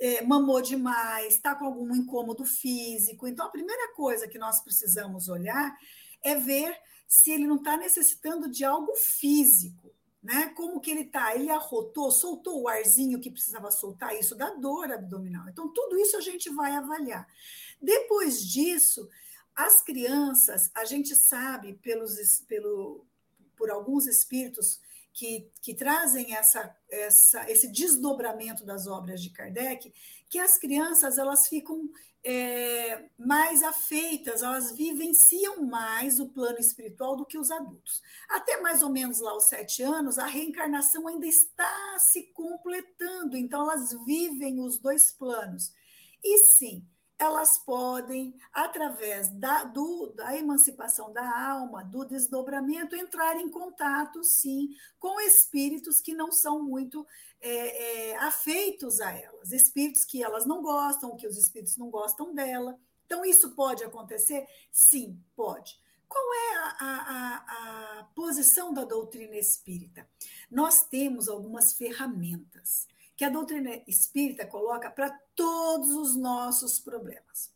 é, 0.00 0.20
mamou 0.22 0.60
demais, 0.60 1.34
está 1.34 1.54
com 1.54 1.64
algum 1.64 1.94
incômodo 1.94 2.44
físico. 2.44 3.28
Então, 3.28 3.46
a 3.46 3.50
primeira 3.50 3.94
coisa 3.94 4.26
que 4.26 4.38
nós 4.38 4.60
precisamos 4.60 5.28
olhar 5.28 5.78
é 6.24 6.34
ver 6.34 6.76
se 7.06 7.30
ele 7.30 7.46
não 7.46 7.56
está 7.56 7.76
necessitando 7.76 8.50
de 8.50 8.64
algo 8.64 8.92
físico. 8.96 9.94
Né? 10.20 10.48
Como 10.56 10.80
que 10.80 10.90
ele 10.90 11.02
está? 11.02 11.34
Ele 11.36 11.50
arrotou, 11.50 12.10
soltou 12.10 12.62
o 12.62 12.68
arzinho 12.68 13.20
que 13.20 13.30
precisava 13.30 13.70
soltar, 13.70 14.18
isso 14.18 14.34
dá 14.34 14.50
dor 14.50 14.90
abdominal. 14.90 15.48
Então, 15.48 15.72
tudo 15.72 15.96
isso 15.98 16.16
a 16.16 16.20
gente 16.20 16.50
vai 16.50 16.72
avaliar. 16.72 17.28
Depois 17.80 18.42
disso, 18.42 19.08
as 19.54 19.80
crianças, 19.82 20.68
a 20.74 20.84
gente 20.84 21.14
sabe 21.14 21.74
pelos, 21.74 22.40
pelo, 22.48 23.06
por 23.56 23.70
alguns 23.70 24.06
espíritos 24.06 24.80
que, 25.12 25.50
que 25.60 25.74
trazem 25.74 26.34
essa, 26.34 26.74
essa, 26.90 27.50
esse 27.50 27.68
desdobramento 27.68 28.64
das 28.64 28.86
obras 28.86 29.22
de 29.22 29.30
Kardec, 29.30 29.92
que 30.28 30.38
as 30.38 30.56
crianças 30.58 31.18
elas 31.18 31.48
ficam 31.48 31.90
é, 32.22 33.08
mais 33.18 33.62
afeitas, 33.62 34.42
elas 34.42 34.76
vivenciam 34.76 35.64
mais 35.64 36.20
o 36.20 36.28
plano 36.28 36.58
espiritual 36.58 37.16
do 37.16 37.24
que 37.24 37.38
os 37.38 37.50
adultos. 37.50 38.02
Até 38.28 38.60
mais 38.60 38.82
ou 38.82 38.90
menos 38.90 39.20
lá 39.20 39.30
aos 39.30 39.48
sete 39.48 39.82
anos, 39.82 40.18
a 40.18 40.26
reencarnação 40.26 41.08
ainda 41.08 41.26
está 41.26 41.98
se 41.98 42.24
completando, 42.32 43.36
então 43.36 43.62
elas 43.62 43.90
vivem 44.04 44.60
os 44.60 44.78
dois 44.78 45.12
planos. 45.12 45.72
E 46.22 46.44
sim, 46.44 46.86
elas 47.20 47.58
podem, 47.58 48.34
através 48.50 49.28
da, 49.28 49.64
do, 49.64 50.06
da 50.16 50.34
emancipação 50.34 51.12
da 51.12 51.50
alma, 51.50 51.84
do 51.84 52.02
desdobramento, 52.06 52.96
entrar 52.96 53.36
em 53.36 53.50
contato, 53.50 54.24
sim, 54.24 54.74
com 54.98 55.20
espíritos 55.20 56.00
que 56.00 56.14
não 56.14 56.32
são 56.32 56.62
muito 56.62 57.06
é, 57.38 58.12
é, 58.12 58.16
afeitos 58.16 59.02
a 59.02 59.12
elas, 59.12 59.52
espíritos 59.52 60.02
que 60.06 60.24
elas 60.24 60.46
não 60.46 60.62
gostam, 60.62 61.14
que 61.14 61.26
os 61.26 61.36
espíritos 61.36 61.76
não 61.76 61.90
gostam 61.90 62.34
dela. 62.34 62.78
Então, 63.04 63.22
isso 63.22 63.50
pode 63.50 63.84
acontecer? 63.84 64.46
Sim, 64.72 65.22
pode. 65.36 65.78
Qual 66.08 66.24
é 66.34 66.54
a, 66.56 66.76
a, 66.80 67.98
a 67.98 68.04
posição 68.14 68.72
da 68.72 68.84
doutrina 68.84 69.36
espírita? 69.36 70.08
Nós 70.50 70.84
temos 70.84 71.28
algumas 71.28 71.74
ferramentas 71.74 72.88
que 73.20 73.24
a 73.26 73.28
doutrina 73.28 73.82
espírita 73.86 74.46
coloca 74.46 74.90
para 74.90 75.10
todos 75.36 75.90
os 75.90 76.16
nossos 76.16 76.78
problemas. 76.78 77.54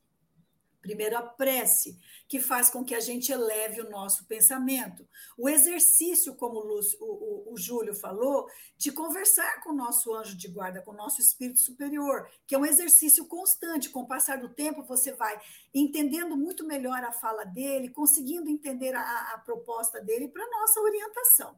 Primeiro, 0.83 1.17
a 1.17 1.23
prece, 1.23 1.99
que 2.29 2.39
faz 2.39 2.69
com 2.69 2.85
que 2.85 2.95
a 2.95 3.01
gente 3.01 3.33
eleve 3.33 3.81
o 3.81 3.89
nosso 3.89 4.27
pensamento. 4.27 5.09
O 5.39 5.49
exercício, 5.49 6.35
como 6.35 6.59
o, 6.59 6.67
Lúcio, 6.67 6.99
o, 7.01 7.07
o, 7.49 7.55
o, 7.55 7.57
Júlio 7.57 7.95
falou, 7.95 8.47
de 8.77 8.93
conversar 8.93 9.63
com 9.63 9.71
o 9.71 9.75
nosso 9.75 10.15
anjo 10.15 10.37
de 10.37 10.49
guarda, 10.49 10.83
com 10.83 10.91
o 10.91 10.97
nosso 10.97 11.23
espírito 11.23 11.61
superior, 11.61 12.29
que 12.47 12.55
é 12.55 12.59
um 12.59 12.67
exercício 12.67 13.25
constante. 13.25 13.89
Com 13.89 14.03
o 14.03 14.07
passar 14.07 14.37
do 14.37 14.51
tempo, 14.51 14.83
você 14.83 15.15
vai 15.15 15.41
entendendo 15.73 16.37
muito 16.37 16.67
melhor 16.67 17.03
a 17.03 17.11
fala 17.11 17.45
dele, 17.45 17.89
conseguindo 17.89 18.51
entender 18.51 18.95
a, 18.95 19.33
a 19.33 19.39
proposta 19.39 19.99
dele 19.99 20.29
para 20.29 20.47
nossa 20.61 20.79
orientação. 20.79 21.57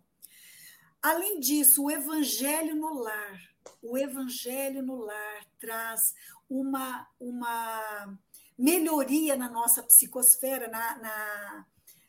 Além 1.02 1.40
disso, 1.40 1.82
o 1.82 1.90
evangelho 1.90 2.76
no 2.76 2.94
lar 3.02 3.55
o 3.82 3.96
evangelho 3.96 4.82
no 4.82 4.96
lar 4.96 5.46
traz 5.58 6.14
uma, 6.48 7.08
uma 7.18 8.18
melhoria 8.58 9.36
na 9.36 9.48
nossa 9.48 9.82
psicosfera, 9.82 10.68
na, 10.68 10.98
na, 10.98 11.66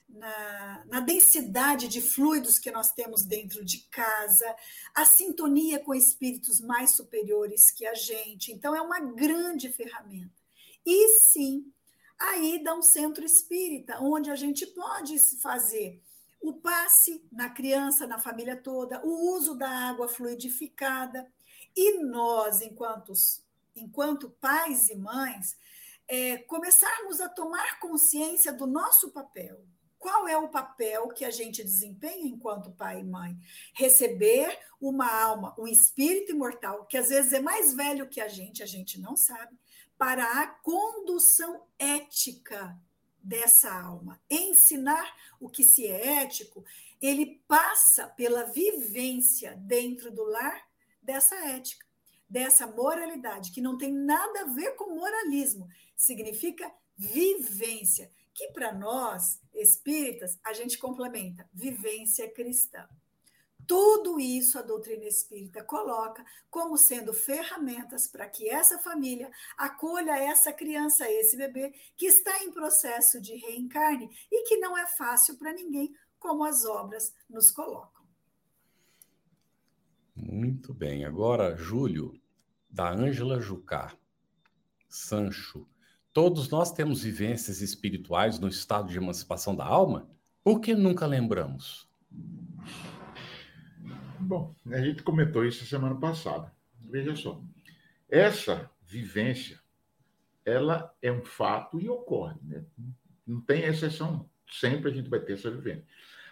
na, 0.09 0.85
na, 0.85 0.99
densidade 0.99 1.87
de 1.87 2.01
fluidos 2.01 2.57
que 2.57 2.71
nós 2.71 2.91
temos 2.91 3.23
dentro 3.23 3.63
de 3.65 3.79
casa, 3.89 4.55
a 4.95 5.05
sintonia 5.05 5.79
com 5.79 5.93
espíritos 5.93 6.61
mais 6.61 6.91
superiores 6.91 7.71
que 7.71 7.85
a 7.85 7.93
gente. 7.93 8.51
Então, 8.51 8.75
é 8.75 8.81
uma 8.81 8.99
grande 8.99 9.69
ferramenta. 9.69 10.33
E 10.85 11.19
sim, 11.31 11.71
aí 12.17 12.63
dá 12.63 12.73
um 12.73 12.81
centro 12.81 13.25
espírita, 13.25 13.99
onde 13.99 14.31
a 14.31 14.35
gente 14.35 14.65
pode 14.67 15.19
fazer 15.41 16.01
o 16.41 16.53
passe 16.53 17.21
na 17.31 17.49
criança, 17.49 18.07
na 18.07 18.19
família 18.19 18.55
toda, 18.55 19.05
o 19.05 19.35
uso 19.35 19.55
da 19.55 19.69
água 19.69 20.07
fluidificada, 20.07 21.27
e 21.77 21.99
nós, 21.99 22.59
enquanto, 22.59 23.13
enquanto 23.75 24.31
pais 24.41 24.89
e 24.89 24.95
mães, 24.95 25.55
é, 26.07 26.39
começarmos 26.39 27.21
a 27.21 27.29
tomar 27.29 27.79
consciência 27.79 28.51
do 28.51 28.65
nosso 28.65 29.11
papel. 29.11 29.63
Qual 29.99 30.27
é 30.27 30.37
o 30.37 30.49
papel 30.49 31.09
que 31.09 31.23
a 31.23 31.29
gente 31.29 31.63
desempenha 31.63 32.27
enquanto 32.27 32.71
pai 32.71 33.01
e 33.01 33.03
mãe? 33.03 33.37
Receber 33.73 34.57
uma 34.81 35.07
alma, 35.07 35.55
um 35.57 35.67
espírito 35.67 36.31
imortal, 36.31 36.85
que 36.85 36.97
às 36.97 37.09
vezes 37.09 37.33
é 37.33 37.39
mais 37.39 37.73
velho 37.73 38.09
que 38.09 38.21
a 38.21 38.27
gente, 38.27 38.63
a 38.63 38.65
gente 38.65 38.99
não 38.99 39.15
sabe, 39.15 39.55
para 39.97 40.41
a 40.41 40.47
condução 40.47 41.63
ética 41.77 42.75
dessa 43.21 43.71
alma. 43.71 44.19
Ensinar 44.29 45.15
o 45.39 45.49
que 45.49 45.63
se 45.63 45.85
é 45.85 46.23
ético, 46.23 46.63
ele 46.99 47.41
passa 47.47 48.07
pela 48.07 48.43
vivência 48.45 49.55
dentro 49.57 50.11
do 50.11 50.23
lar 50.23 50.66
dessa 51.07 51.35
ética, 51.35 51.85
dessa 52.29 52.67
moralidade, 52.67 53.51
que 53.51 53.61
não 53.61 53.77
tem 53.77 53.93
nada 53.93 54.41
a 54.41 54.53
ver 54.53 54.75
com 54.75 54.93
moralismo, 54.93 55.69
significa 55.95 56.69
vivência, 56.97 58.11
que 58.33 58.49
para 58.49 58.73
nós, 58.73 59.39
espíritas, 59.53 60.37
a 60.43 60.51
gente 60.51 60.77
complementa, 60.77 61.49
vivência 61.53 62.29
cristã. 62.29 62.85
Tudo 63.65 64.19
isso 64.19 64.59
a 64.59 64.61
doutrina 64.61 65.05
espírita 65.05 65.63
coloca 65.63 66.25
como 66.49 66.77
sendo 66.77 67.13
ferramentas 67.13 68.07
para 68.07 68.27
que 68.27 68.49
essa 68.49 68.77
família 68.79 69.29
acolha 69.57 70.17
essa 70.17 70.53
criança, 70.53 71.09
esse 71.09 71.35
bebê, 71.37 71.73
que 71.95 72.05
está 72.05 72.43
em 72.43 72.51
processo 72.51 73.19
de 73.19 73.35
reencarne 73.35 74.09
e 74.31 74.43
que 74.43 74.57
não 74.57 74.77
é 74.77 74.85
fácil 74.87 75.37
para 75.37 75.53
ninguém, 75.53 75.93
como 76.19 76.43
as 76.43 76.65
obras 76.65 77.13
nos 77.29 77.51
colocam. 77.51 77.96
Muito 80.17 80.73
bem. 80.73 81.05
Agora, 81.05 81.55
Júlio, 81.55 82.19
da 82.67 82.91
Ângela 82.91 83.39
Jucá, 83.39 83.95
Sancho. 84.89 85.67
Todos 86.11 86.49
nós 86.49 86.71
temos 86.71 87.03
vivências 87.03 87.61
espirituais 87.61 88.39
no 88.39 88.47
estado 88.47 88.89
de 88.89 88.97
emancipação 88.97 89.55
da 89.55 89.63
alma? 89.63 90.09
Por 90.43 90.59
que 90.59 90.73
nunca 90.73 91.05
lembramos? 91.05 91.87
Bom, 94.19 94.55
a 94.71 94.81
gente 94.81 95.03
comentou 95.03 95.45
isso 95.45 95.65
semana 95.65 95.95
passada. 95.95 96.51
Veja 96.81 97.15
só. 97.15 97.39
Essa 98.09 98.71
vivência, 98.83 99.59
ela 100.43 100.91
é 101.01 101.11
um 101.11 101.21
fato 101.23 101.79
e 101.79 101.87
ocorre. 101.87 102.39
Né? 102.41 102.65
Não 103.25 103.39
tem 103.39 103.63
exceção. 103.63 104.27
Sempre 104.49 104.89
a 104.89 104.93
gente 104.93 105.09
vai 105.09 105.19
ter 105.19 105.33
essa 105.33 105.51
vivência. 105.51 105.85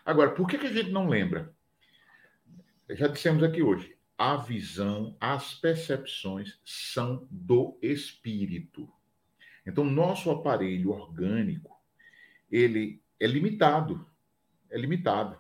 Agora, 0.03 0.31
por 0.31 0.47
que, 0.47 0.57
que 0.57 0.67
a 0.67 0.73
gente 0.73 0.89
não 0.89 1.07
lembra? 1.07 1.55
Já 2.89 3.07
dissemos 3.07 3.43
aqui 3.43 3.63
hoje. 3.63 3.95
A 4.17 4.38
visão, 4.38 5.17
as 5.19 5.53
percepções 5.53 6.59
são 6.63 7.27
do 7.31 7.77
espírito. 7.81 8.89
Então, 9.65 9.83
nosso 9.83 10.29
aparelho 10.29 10.91
orgânico, 10.91 11.75
ele 12.51 13.01
é 13.19 13.25
limitado. 13.25 14.05
É 14.69 14.77
limitado. 14.77 15.38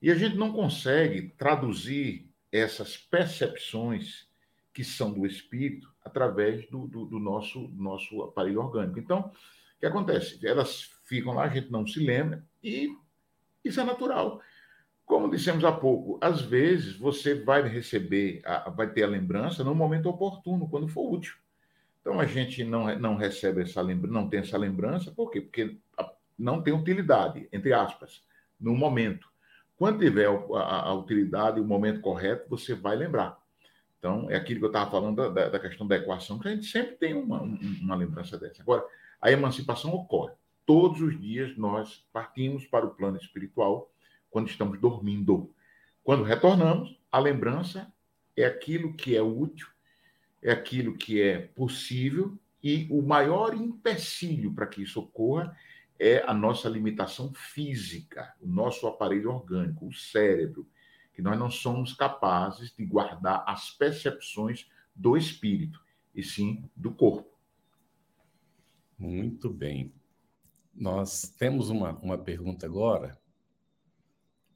E 0.00 0.10
a 0.10 0.14
gente 0.14 0.36
não 0.36 0.52
consegue 0.52 1.30
traduzir 1.36 2.30
essas 2.52 2.96
percepções 2.96 4.28
que 4.72 4.84
são 4.84 5.12
do 5.12 5.26
espírito 5.26 5.92
através 6.04 6.68
do, 6.70 6.86
do, 6.86 7.04
do 7.04 7.18
nosso, 7.18 7.68
nosso 7.76 8.22
aparelho 8.22 8.60
orgânico. 8.60 8.98
Então, 8.98 9.20
o 9.20 9.80
que 9.80 9.86
acontece? 9.86 10.46
Elas 10.46 10.90
ficam 11.04 11.34
lá, 11.34 11.44
a 11.44 11.48
gente 11.48 11.70
não 11.70 11.86
se 11.86 11.98
lembra, 11.98 12.44
e 12.62 12.96
isso 13.64 13.80
é 13.80 13.84
natural. 13.84 14.40
Como 15.04 15.30
dissemos 15.30 15.64
há 15.64 15.72
pouco, 15.72 16.18
às 16.20 16.40
vezes 16.40 16.96
você 16.96 17.34
vai 17.34 17.62
receber, 17.68 18.40
a, 18.44 18.70
vai 18.70 18.90
ter 18.90 19.04
a 19.04 19.08
lembrança 19.08 19.62
no 19.62 19.74
momento 19.74 20.08
oportuno, 20.08 20.68
quando 20.68 20.88
for 20.88 21.12
útil. 21.12 21.34
Então 22.00 22.20
a 22.20 22.26
gente 22.26 22.64
não, 22.64 22.98
não 22.98 23.16
recebe 23.16 23.62
essa 23.62 23.80
lembrança, 23.80 24.14
não 24.14 24.28
tem 24.28 24.40
essa 24.40 24.58
lembrança, 24.58 25.10
por 25.10 25.30
quê? 25.30 25.40
Porque 25.40 25.76
não 26.38 26.62
tem 26.62 26.74
utilidade, 26.74 27.48
entre 27.52 27.72
aspas, 27.72 28.22
no 28.60 28.74
momento. 28.74 29.28
Quando 29.76 29.98
tiver 29.98 30.26
a, 30.26 30.88
a 30.88 30.94
utilidade 30.94 31.58
e 31.58 31.62
o 31.62 31.66
momento 31.66 32.00
correto, 32.00 32.48
você 32.48 32.74
vai 32.74 32.96
lembrar. 32.96 33.38
Então, 33.98 34.30
é 34.30 34.36
aquilo 34.36 34.60
que 34.60 34.66
eu 34.66 34.70
estava 34.70 34.90
falando 34.90 35.30
da, 35.32 35.48
da, 35.48 35.58
questão 35.58 35.86
da 35.86 35.96
equação, 35.96 36.38
que 36.38 36.46
a 36.46 36.50
gente 36.50 36.66
sempre 36.66 36.94
tem 36.96 37.14
uma, 37.14 37.40
uma 37.40 37.94
lembrança 37.94 38.36
dessa. 38.36 38.62
Agora, 38.62 38.84
a 39.20 39.32
emancipação 39.32 39.94
ocorre. 39.94 40.34
Todos 40.66 41.00
os 41.00 41.18
dias 41.18 41.56
nós 41.56 42.06
partimos 42.12 42.66
para 42.66 42.84
o 42.84 42.90
plano 42.90 43.16
espiritual 43.16 43.90
quando 44.34 44.48
estamos 44.48 44.80
dormindo. 44.80 45.54
Quando 46.02 46.24
retornamos, 46.24 46.98
a 47.10 47.20
lembrança 47.20 47.94
é 48.36 48.44
aquilo 48.44 48.92
que 48.92 49.16
é 49.16 49.22
útil, 49.22 49.68
é 50.42 50.50
aquilo 50.50 50.96
que 50.96 51.22
é 51.22 51.38
possível, 51.38 52.36
e 52.60 52.88
o 52.90 53.00
maior 53.00 53.54
empecilho 53.54 54.52
para 54.52 54.66
que 54.66 54.82
isso 54.82 54.98
ocorra 54.98 55.56
é 56.00 56.20
a 56.26 56.34
nossa 56.34 56.68
limitação 56.68 57.32
física, 57.32 58.34
o 58.40 58.48
nosso 58.48 58.88
aparelho 58.88 59.30
orgânico, 59.30 59.86
o 59.86 59.92
cérebro, 59.92 60.68
que 61.12 61.22
nós 61.22 61.38
não 61.38 61.48
somos 61.48 61.92
capazes 61.92 62.74
de 62.74 62.84
guardar 62.84 63.44
as 63.46 63.70
percepções 63.70 64.68
do 64.92 65.16
espírito, 65.16 65.80
e 66.12 66.24
sim 66.24 66.68
do 66.74 66.90
corpo. 66.90 67.38
Muito 68.98 69.48
bem. 69.48 69.94
Nós 70.74 71.32
temos 71.38 71.70
uma, 71.70 71.92
uma 71.98 72.18
pergunta 72.18 72.66
agora. 72.66 73.16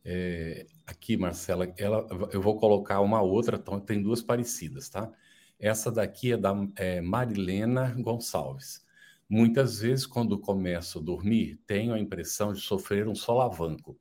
É, 0.04 0.66
aqui, 0.86 1.16
Marcela, 1.16 1.72
ela, 1.76 2.06
eu 2.32 2.40
vou 2.40 2.56
colocar 2.56 3.00
uma 3.00 3.20
outra, 3.20 3.56
então 3.56 3.78
tem 3.80 4.02
duas 4.02 4.22
parecidas, 4.22 4.88
tá? 4.88 5.12
Essa 5.58 5.90
daqui 5.90 6.32
é 6.32 6.36
da 6.36 6.54
é, 6.76 7.00
Marilena 7.00 7.94
Gonçalves. 7.98 8.86
Muitas 9.28 9.80
vezes, 9.80 10.06
quando 10.06 10.38
começo 10.38 10.98
a 10.98 11.02
dormir, 11.02 11.60
tenho 11.66 11.92
a 11.92 11.98
impressão 11.98 12.52
de 12.52 12.60
sofrer 12.60 13.06
um 13.06 13.14
solavanco. 13.14 13.98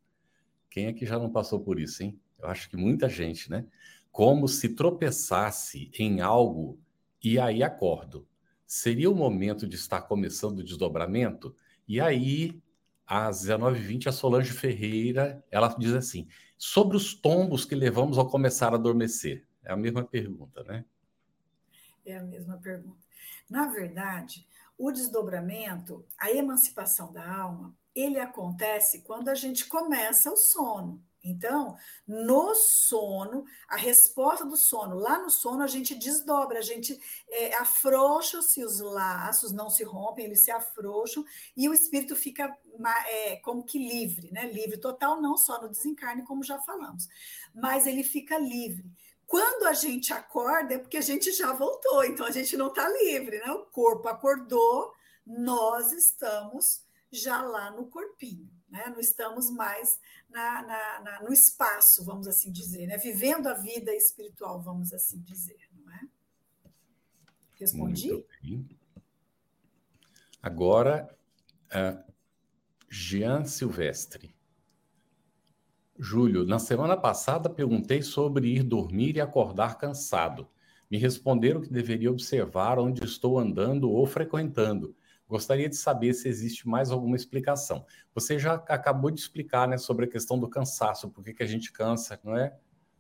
Quem 0.70 0.86
é 0.86 0.94
que 0.94 1.06
já 1.06 1.20
não 1.20 1.32
passou 1.32 1.60
por 1.60 1.80
isso, 1.80 2.04
hein? 2.04 2.20
Eu 2.40 2.48
acho 2.48 2.70
que 2.70 2.78
muita 2.78 3.10
gente, 3.10 3.50
né? 3.50 3.66
Como 4.12 4.48
se 4.48 4.70
tropeçasse 4.70 5.92
em 5.98 6.22
algo 6.22 6.80
e 7.24 7.40
aí 7.40 7.64
acordo. 7.64 8.28
Seria 8.66 9.10
o 9.10 9.16
momento 9.16 9.68
de 9.68 9.76
estar 9.76 10.02
começando 10.02 10.60
o 10.60 10.64
desdobramento? 10.64 11.56
E 11.88 12.00
aí, 12.00 12.62
às 13.08 13.44
19h20, 13.44 14.08
a 14.08 14.12
Solange 14.12 14.52
Ferreira, 14.52 15.44
ela 15.50 15.70
diz 15.70 15.94
assim, 15.94 16.28
sobre 16.58 16.98
os 16.98 17.14
tombos 17.14 17.64
que 17.64 17.74
levamos 17.74 18.18
ao 18.18 18.30
começar 18.30 18.74
a 18.74 18.76
adormecer. 18.76 19.48
É 19.64 19.72
a 19.72 19.78
mesma 19.78 20.04
pergunta, 20.04 20.64
né? 20.64 20.84
É 22.06 22.18
a 22.18 22.24
mesma 22.24 22.58
pergunta. 22.58 22.98
Na 23.50 23.68
verdade, 23.68 24.46
o 24.78 24.92
desdobramento, 24.92 26.06
a 26.20 26.32
emancipação 26.32 27.12
da 27.14 27.26
alma, 27.26 27.74
ele 27.96 28.20
acontece 28.20 29.02
quando 29.02 29.30
a 29.30 29.36
gente 29.36 29.66
começa 29.66 30.32
o 30.32 30.38
sono. 30.38 31.02
Então, 31.30 31.76
no 32.08 32.56
sono, 32.56 33.46
a 33.68 33.76
resposta 33.76 34.46
do 34.46 34.56
sono, 34.56 34.96
lá 34.96 35.20
no 35.20 35.30
sono, 35.30 35.64
a 35.64 35.68
gente 35.68 35.94
desdobra, 35.96 36.60
a 36.60 36.62
gente 36.62 37.00
é, 37.30 37.56
afrouxa-se 37.56 38.64
os 38.64 38.80
laços, 38.80 39.52
não 39.52 39.70
se 39.70 39.84
rompem, 39.84 40.26
eles 40.26 40.42
se 40.42 40.52
afrouxam, 40.52 41.26
e 41.56 41.68
o 41.68 41.74
espírito 41.74 42.16
fica 42.16 42.56
é, 43.08 43.38
como 43.38 43.64
que 43.64 43.78
livre, 43.78 44.32
né? 44.32 44.52
Livre 44.52 44.78
total, 44.78 45.22
não 45.22 45.38
só 45.38 45.62
no 45.62 45.70
desencarne, 45.70 46.24
como 46.24 46.44
já 46.44 46.60
falamos, 46.60 47.08
mas 47.54 47.86
ele 47.86 48.04
fica 48.04 48.38
livre. 48.38 48.92
Quando 49.26 49.68
a 49.68 49.74
gente 49.74 50.14
acorda, 50.14 50.76
é 50.76 50.78
porque 50.78 50.98
a 50.98 51.02
gente 51.02 51.34
já 51.34 51.52
voltou, 51.52 52.06
então 52.06 52.26
a 52.26 52.32
gente 52.32 52.56
não 52.56 52.68
está 52.68 52.88
livre, 52.88 53.40
né? 53.40 53.52
O 53.52 53.66
corpo 53.66 54.08
acordou, 54.08 54.94
nós 55.26 55.92
estamos 55.92 56.87
já 57.12 57.42
lá 57.42 57.72
no 57.72 57.88
corpinho, 57.88 58.50
né? 58.70 58.88
Não 58.88 59.00
estamos 59.00 59.50
mais 59.50 60.00
na, 60.30 60.62
na, 60.62 61.02
na, 61.02 61.24
no 61.24 61.32
espaço, 61.32 62.04
vamos 62.04 62.28
assim 62.28 62.52
dizer, 62.52 62.88
né? 62.88 62.98
Vivendo 62.98 63.48
a 63.48 63.54
vida 63.54 63.94
espiritual, 63.94 64.62
vamos 64.62 64.94
assim 64.94 65.20
dizer, 65.22 65.70
não 65.74 65.94
é? 65.94 66.02
Respondi? 67.56 68.26
Agora, 70.42 71.10
uh, 71.68 72.14
Jean 72.90 73.46
Silvestre. 73.46 74.36
Júlio, 76.00 76.46
na 76.46 76.60
semana 76.60 76.96
passada 76.96 77.50
perguntei 77.50 78.04
sobre 78.04 78.48
ir 78.50 78.64
dormir 78.64 79.16
e 79.16 79.22
acordar 79.22 79.78
cansado. 79.78 80.48
Me 80.90 80.98
responderam 80.98 81.60
que 81.60 81.74
deveria 81.74 82.12
observar 82.12 82.78
onde 82.78 83.04
estou 83.04 83.40
andando 83.40 83.90
ou 83.90 84.06
frequentando. 84.06 84.96
Gostaria 85.28 85.68
de 85.68 85.76
saber 85.76 86.14
se 86.14 86.30
existe 86.30 86.68
mais 86.68 86.90
alguma 86.90 87.18
explicação. 87.18 87.86
Você 88.16 88.40
já 88.40 88.54
acabou 88.54 89.12
de 89.12 89.20
explicar 89.20 89.68
né, 89.68 89.78
sobre 89.78 90.06
a 90.06 90.08
questão 90.08 90.40
do 90.40 90.48
cansaço, 90.48 91.10
por 91.10 91.24
que 91.24 91.44
a 91.44 91.46
gente 91.46 91.72
cansa, 91.72 92.20
não 92.24 92.38
é? 92.38 92.58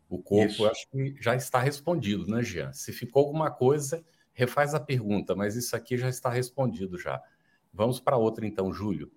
O 0.10 0.22
corpo, 0.22 0.66
acho 0.66 0.88
que 0.90 1.16
já 1.20 1.36
está 1.36 1.60
respondido, 1.60 2.28
né, 2.28 2.42
Jean? 2.44 2.72
Se 2.74 2.92
ficou 2.94 3.26
alguma 3.26 3.52
coisa, 3.52 4.06
refaz 4.34 4.74
a 4.74 4.80
pergunta, 4.80 5.36
mas 5.36 5.56
isso 5.56 5.76
aqui 5.76 5.98
já 5.98 6.10
está 6.10 6.30
respondido 6.30 6.98
já. 6.98 7.22
Vamos 7.74 8.00
para 8.00 8.18
outra 8.18 8.46
então, 8.46 8.74
Júlio. 8.74 9.12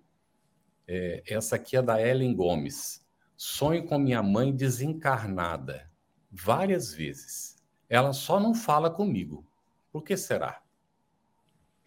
É, 0.87 1.23
essa 1.25 1.55
aqui 1.55 1.77
é 1.77 1.81
da 1.81 2.01
Ellen 2.01 2.35
Gomes. 2.35 3.05
Sonho 3.35 3.85
com 3.85 3.97
minha 3.97 4.21
mãe 4.21 4.53
desencarnada 4.53 5.89
várias 6.31 6.93
vezes. 6.93 7.57
Ela 7.89 8.13
só 8.13 8.39
não 8.39 8.53
fala 8.53 8.89
comigo. 8.89 9.45
Por 9.91 10.03
que 10.03 10.15
será? 10.15 10.61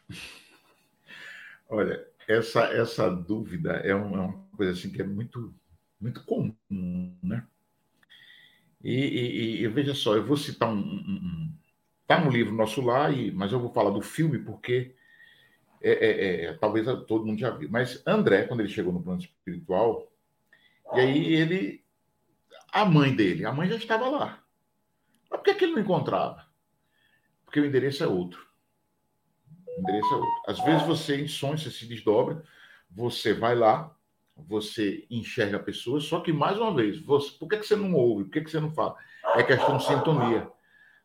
Olha, 1.69 2.07
essa 2.29 2.65
essa 2.65 3.11
dúvida 3.11 3.73
é 3.73 3.95
uma, 3.95 4.17
é 4.17 4.21
uma 4.21 4.47
coisa 4.57 4.73
assim 4.73 4.91
que 4.91 5.01
é 5.01 5.05
muito 5.05 5.55
muito 6.01 6.23
comum, 6.25 7.17
né? 7.23 7.47
E, 8.83 8.93
e, 8.93 9.63
e 9.63 9.69
veja 9.69 9.95
só, 9.95 10.15
eu 10.15 10.27
vou 10.27 10.37
citar 10.37 10.69
um, 10.69 10.79
um, 10.79 11.53
tá 12.07 12.23
no 12.23 12.31
livro 12.31 12.55
nosso 12.55 12.83
lá, 12.83 13.11
e, 13.11 13.33
mas 13.33 13.51
eu 13.51 13.59
vou 13.59 13.73
falar 13.73 13.91
do 13.91 14.03
filme 14.03 14.39
porque 14.39 14.95
é, 15.81 15.93
é, 15.93 16.45
é, 16.45 16.53
talvez 16.55 16.87
todo 17.07 17.25
mundo 17.27 17.39
já 17.39 17.51
viu. 17.51 17.69
Mas 17.71 18.03
André, 18.07 18.45
quando 18.45 18.61
ele 18.61 18.69
chegou 18.69 18.93
no 18.93 19.03
plano 19.03 19.21
espiritual, 19.21 20.11
e 20.95 21.01
aí 21.01 21.35
ele. 21.35 21.85
A 22.73 22.85
mãe 22.85 23.15
dele, 23.15 23.45
a 23.45 23.53
mãe 23.53 23.69
já 23.69 23.77
estava 23.77 24.09
lá. 24.09 24.43
Mas 25.31 25.39
por 25.39 25.45
que, 25.45 25.55
que 25.55 25.65
ele 25.65 25.75
não 25.75 25.83
encontrava? 25.83 26.45
Porque 27.45 27.61
o 27.61 27.65
endereço 27.65 28.03
é 28.03 28.07
outro. 28.07 28.44
Endereço 29.79 30.13
é 30.13 30.17
outro. 30.17 30.43
Às 30.47 30.61
vezes 30.61 30.87
você, 30.87 31.21
em 31.21 31.29
sonhos, 31.29 31.63
você 31.63 31.71
se 31.71 31.87
desdobra, 31.87 32.43
você 32.91 33.33
vai 33.33 33.55
lá, 33.55 33.95
você 34.37 35.07
enxerga 35.11 35.59
pessoas, 35.59 36.05
só 36.05 36.21
que, 36.21 36.33
mais 36.33 36.59
uma 36.59 36.75
vez, 36.75 37.01
você, 37.01 37.31
por 37.39 37.49
que, 37.49 37.59
que 37.59 37.67
você 37.67 37.77
não 37.77 37.95
ouve? 37.95 38.25
Por 38.25 38.33
que, 38.33 38.41
que 38.43 38.51
você 38.51 38.61
não 38.61 38.73
fala? 38.73 38.97
É 39.35 39.43
questão 39.43 39.77
de 39.77 39.87
sintonia. 39.87 40.49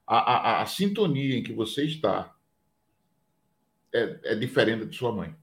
A, 0.05 0.17
a, 0.17 0.61
a 0.61 0.65
sintonia 0.65 1.37
em 1.37 1.43
que 1.43 1.53
você 1.53 1.83
está 1.85 2.33
é, 3.93 4.19
é 4.23 4.35
diferente 4.35 4.85
de 4.85 4.95
sua 4.95 5.11
mãe. 5.11 5.35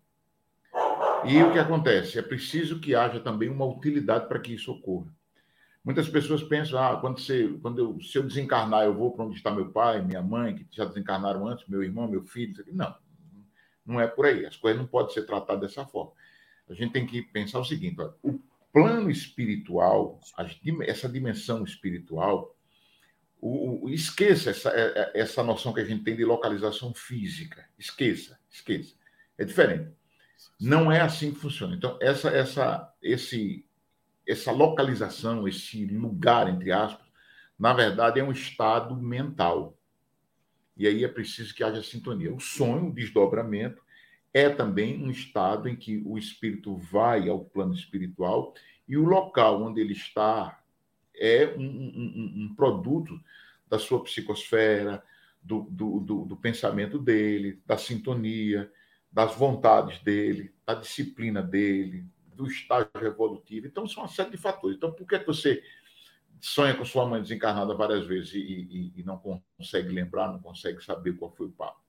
E 1.25 1.43
o 1.43 1.53
que 1.53 1.59
acontece? 1.59 2.19
É 2.19 2.23
preciso 2.23 2.79
que 2.79 2.95
haja 2.95 3.19
também 3.19 3.49
uma 3.49 3.65
utilidade 3.65 4.29
para 4.29 4.39
que 4.39 4.55
isso 4.55 4.71
ocorra. 4.71 5.07
Muitas 5.85 6.09
pessoas 6.09 6.43
pensam, 6.43 6.83
ah, 6.83 6.97
quando, 7.01 7.21
você, 7.21 7.49
quando 7.63 7.79
eu, 7.79 8.01
se 8.01 8.19
eu 8.19 8.25
desencarnar, 8.25 8.85
eu 8.85 8.95
vou 8.95 9.13
para 9.13 9.25
onde 9.25 9.37
está 9.37 9.53
meu 9.53 9.71
pai, 9.71 10.03
minha 10.03 10.21
mãe, 10.21 10.57
que 10.57 10.67
já 10.71 10.85
desencarnaram 10.85 11.47
antes, 11.47 11.67
meu 11.69 11.83
irmão, 11.83 12.09
meu 12.09 12.25
filho. 12.25 12.65
Não, 12.73 12.93
não 13.87 14.01
é 14.01 14.07
por 14.07 14.27
aí. 14.27 14.45
As 14.45 14.57
coisas 14.57 14.81
não 14.81 14.87
podem 14.87 15.15
ser 15.15 15.23
tratadas 15.23 15.71
dessa 15.71 15.87
forma. 15.87 16.13
A 16.69 16.75
gente 16.75 16.93
tem 16.93 17.07
que 17.07 17.23
pensar 17.23 17.61
o 17.61 17.65
seguinte: 17.65 17.97
o 18.23 18.41
plano 18.73 19.11
espiritual, 19.11 20.21
essa 20.87 21.09
dimensão 21.09 21.65
espiritual, 21.65 22.55
o, 23.41 23.87
o, 23.87 23.91
esqueça 23.91 24.51
essa, 24.51 24.71
é, 24.71 24.93
é, 25.15 25.21
essa 25.21 25.43
noção 25.43 25.73
que 25.73 25.81
a 25.81 25.85
gente 25.85 26.03
tem 26.03 26.17
de 26.17 26.25
localização 26.25 26.93
física. 26.93 27.65
Esqueça, 27.79 28.39
esqueça. 28.51 28.95
É 29.39 29.45
diferente. 29.45 29.93
Não 30.61 30.91
é 30.91 31.01
assim 31.01 31.33
que 31.33 31.39
funciona. 31.39 31.75
Então, 31.75 31.99
essa, 32.01 32.29
essa, 32.31 32.95
esse, 33.03 33.65
essa 34.27 34.51
localização, 34.51 35.47
esse 35.47 35.87
lugar, 35.87 36.49
entre 36.49 36.73
aspas, 36.73 37.07
na 37.59 37.73
verdade 37.73 38.21
é 38.21 38.25
um 38.25 38.33
estado 38.33 38.97
mental. 38.97 39.76
E 40.77 40.87
aí 40.87 41.05
é 41.05 41.09
preciso 41.09 41.55
que 41.55 41.65
haja 41.65 41.83
sintonia. 41.83 42.35
O 42.35 42.41
sonho, 42.41 42.89
o 42.89 42.93
desdobramento, 42.93 43.83
é 44.33 44.51
também 44.51 45.03
um 45.03 45.11
estado 45.11 45.69
em 45.69 45.75
que 45.75 46.03
o 46.05 46.19
espírito 46.19 46.77
vai 46.77 47.29
ao 47.29 47.45
plano 47.45 47.73
espiritual 47.73 48.55
e 48.87 48.97
o 48.97 49.05
local 49.05 49.63
onde 49.63 49.81
ele 49.81 49.95
está 49.95 50.63
é 51.15 51.55
um, 51.57 51.63
um, 51.63 52.33
um 52.45 52.55
produto 52.55 53.19
da 53.69 53.79
sua 53.79 54.03
psicosfera, 54.05 55.03
do, 55.43 55.63
do, 55.71 56.01
do, 56.01 56.25
do, 56.25 56.37
pensamento 56.37 56.99
dele, 56.99 57.63
da 57.65 57.79
sintonia, 57.79 58.71
das 59.11 59.35
vontades 59.35 60.03
dele, 60.03 60.53
da 60.67 60.75
disciplina 60.75 61.43
dele, 61.43 62.05
do 62.35 62.47
estágio 62.47 62.91
evolutivo. 63.01 63.67
Então, 63.67 63.87
são 63.89 64.03
uma 64.03 64.09
série 64.09 64.31
de 64.31 64.37
fatores. 64.37 64.77
Então, 64.77 64.93
por 64.93 65.07
que 65.07 65.19
você 65.19 65.63
sonha 66.41 66.75
com 66.75 66.85
sua 66.85 67.07
mãe 67.07 67.21
desencarnada 67.21 67.75
várias 67.75 68.07
vezes 68.07 68.35
e, 68.35 68.39
e, 68.39 68.93
e 68.97 69.03
não 69.03 69.19
consegue 69.57 69.89
lembrar, 69.89 70.33
não 70.33 70.41
consegue 70.41 70.83
saber 70.85 71.15
qual 71.15 71.33
foi 71.33 71.47
o 71.47 71.53
papo? 71.53 71.81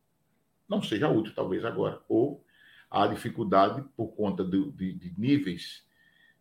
Não 0.68 0.82
seja 0.82 1.10
útil, 1.10 1.34
talvez, 1.34 1.64
agora. 1.64 2.02
Ou 2.10 2.44
há 2.90 3.08
dificuldade 3.08 3.84
por 3.96 4.08
conta 4.16 4.44
de, 4.44 4.72
de, 4.72 5.14
níveis 5.18 5.86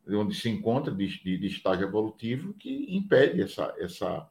onde 0.08 0.34
se 0.34 0.48
encontra 0.48 0.92
de, 0.92 1.06
de, 1.22 1.38
de, 1.38 1.46
estágio 1.46 1.86
evolutivo 1.86 2.54
que 2.54 2.94
impede 2.96 3.42
essa, 3.42 3.74
essa, 3.78 4.28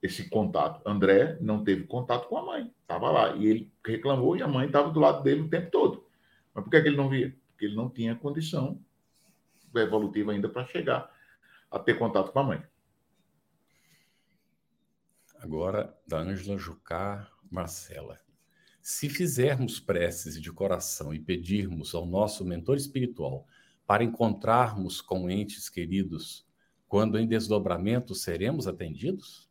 esse 0.00 0.28
contato. 0.28 0.80
André 0.88 1.36
não 1.40 1.64
teve 1.64 1.84
contato 1.84 2.28
com 2.28 2.38
a 2.38 2.44
mãe, 2.44 2.72
estava 2.82 3.10
lá, 3.10 3.36
e 3.36 3.46
ele 3.46 3.72
reclamou 3.84 4.36
e 4.36 4.42
a 4.42 4.48
mãe 4.48 4.66
estava 4.66 4.90
do 4.90 5.00
lado 5.00 5.22
dele 5.22 5.42
o 5.42 5.48
tempo 5.48 5.70
todo. 5.70 6.06
Mas 6.54 6.64
por 6.64 6.70
que, 6.70 6.76
é 6.76 6.80
que 6.80 6.88
ele 6.88 6.96
não 6.96 7.08
via? 7.08 7.34
Porque 7.50 7.64
ele 7.64 7.74
não 7.74 7.90
tinha 7.90 8.14
condição 8.14 8.80
evolutiva 9.74 10.32
ainda 10.32 10.48
para 10.48 10.64
chegar 10.66 11.10
a 11.70 11.78
ter 11.78 11.94
contato 11.94 12.32
com 12.32 12.38
a 12.38 12.44
mãe. 12.44 12.62
Agora, 15.42 15.98
da 16.06 16.18
Ângela 16.18 16.58
Jucá 16.58 17.26
Marcela. 17.50 18.20
Se 18.82 19.08
fizermos 19.08 19.80
preces 19.80 20.38
de 20.38 20.52
coração 20.52 21.14
e 21.14 21.18
pedirmos 21.18 21.94
ao 21.94 22.04
nosso 22.04 22.44
mentor 22.44 22.76
espiritual 22.76 23.46
para 23.86 24.04
encontrarmos 24.04 25.00
com 25.00 25.30
entes 25.30 25.70
queridos, 25.70 26.46
quando 26.86 27.18
em 27.18 27.26
desdobramento 27.26 28.14
seremos 28.14 28.68
atendidos? 28.68 29.50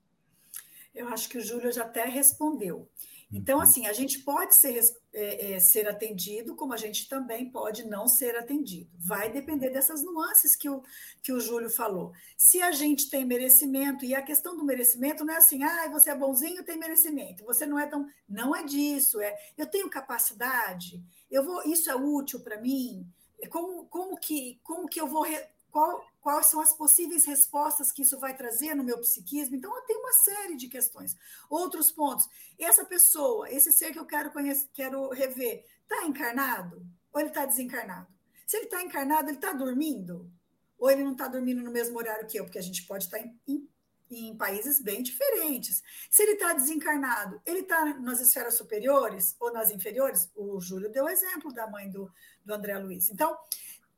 Eu 0.93 1.07
acho 1.07 1.27
que 1.27 1.39
o 1.39 1.41
Júlio 1.41 1.71
já 1.71 1.85
até 1.85 2.05
respondeu. 2.05 2.87
Então, 3.31 3.57
uhum. 3.57 3.63
assim, 3.63 3.85
a 3.85 3.93
gente 3.93 4.19
pode 4.19 4.55
ser, 4.55 4.79
é, 5.13 5.53
é, 5.53 5.59
ser 5.59 5.87
atendido, 5.87 6.55
como 6.55 6.73
a 6.73 6.77
gente 6.77 7.07
também 7.07 7.51
pode 7.51 7.87
não 7.87 8.07
ser 8.07 8.35
atendido. 8.35 8.89
Vai 8.97 9.31
depender 9.31 9.69
dessas 9.69 10.03
nuances 10.03 10.55
que 10.55 10.67
o, 10.67 10.81
que 11.21 11.31
o 11.31 11.39
Júlio 11.39 11.69
falou. 11.69 12.11
Se 12.35 12.61
a 12.61 12.71
gente 12.71 13.09
tem 13.09 13.23
merecimento, 13.25 14.03
e 14.03 14.15
a 14.15 14.21
questão 14.21 14.57
do 14.57 14.65
merecimento 14.65 15.23
não 15.23 15.33
é 15.33 15.37
assim, 15.37 15.63
ah, 15.63 15.87
você 15.89 16.09
é 16.09 16.15
bonzinho, 16.15 16.65
tem 16.65 16.77
merecimento. 16.77 17.45
Você 17.45 17.67
não 17.67 17.77
é 17.77 17.85
tão. 17.85 18.07
Não 18.27 18.55
é 18.55 18.63
disso, 18.63 19.21
é 19.21 19.35
eu 19.57 19.67
tenho 19.67 19.89
capacidade, 19.89 21.03
eu 21.29 21.43
vou, 21.43 21.61
isso 21.63 21.89
é 21.89 21.95
útil 21.95 22.39
para 22.39 22.59
mim. 22.59 23.07
Como, 23.49 23.85
como, 23.85 24.17
que, 24.17 24.59
como 24.63 24.87
que 24.87 24.99
eu 24.99 25.07
vou. 25.07 25.25
Qual, 25.71 26.03
quais 26.21 26.47
são 26.47 26.59
as 26.59 26.73
possíveis 26.73 27.25
respostas 27.25 27.91
que 27.91 28.01
isso 28.01 28.19
vai 28.19 28.35
trazer 28.35 28.75
no 28.75 28.83
meu 28.83 28.99
psiquismo. 28.99 29.55
Então, 29.55 29.71
tem 29.85 29.97
uma 29.97 30.13
série 30.13 30.55
de 30.55 30.67
questões. 30.67 31.15
Outros 31.49 31.91
pontos. 31.91 32.27
Essa 32.57 32.85
pessoa, 32.85 33.49
esse 33.49 33.71
ser 33.71 33.91
que 33.91 33.99
eu 33.99 34.05
quero 34.05 34.31
conhecer, 34.31 34.67
quero 34.73 35.09
rever, 35.09 35.65
está 35.83 36.05
encarnado 36.05 36.85
ou 37.11 37.19
ele 37.19 37.29
está 37.29 37.45
desencarnado? 37.45 38.07
Se 38.45 38.57
ele 38.57 38.65
está 38.65 38.81
encarnado, 38.81 39.29
ele 39.29 39.37
está 39.37 39.53
dormindo? 39.53 40.31
Ou 40.77 40.89
ele 40.89 41.03
não 41.03 41.11
está 41.11 41.27
dormindo 41.27 41.61
no 41.61 41.71
mesmo 41.71 41.97
horário 41.97 42.27
que 42.27 42.39
eu? 42.39 42.45
Porque 42.45 42.59
a 42.59 42.63
gente 42.63 42.85
pode 42.85 43.05
estar 43.05 43.17
tá 43.17 43.23
em, 43.23 43.39
em, 43.47 43.69
em 44.09 44.37
países 44.37 44.81
bem 44.81 45.03
diferentes. 45.03 45.83
Se 46.09 46.23
ele 46.23 46.31
está 46.31 46.53
desencarnado, 46.53 47.41
ele 47.45 47.59
está 47.59 47.85
nas 47.99 48.21
esferas 48.21 48.55
superiores 48.55 49.35
ou 49.39 49.51
nas 49.51 49.71
inferiores? 49.71 50.31
O 50.35 50.59
Júlio 50.59 50.91
deu 50.91 51.07
exemplo 51.07 51.53
da 51.53 51.67
mãe 51.67 51.89
do, 51.89 52.11
do 52.45 52.53
André 52.53 52.77
Luiz. 52.79 53.09
Então, 53.09 53.37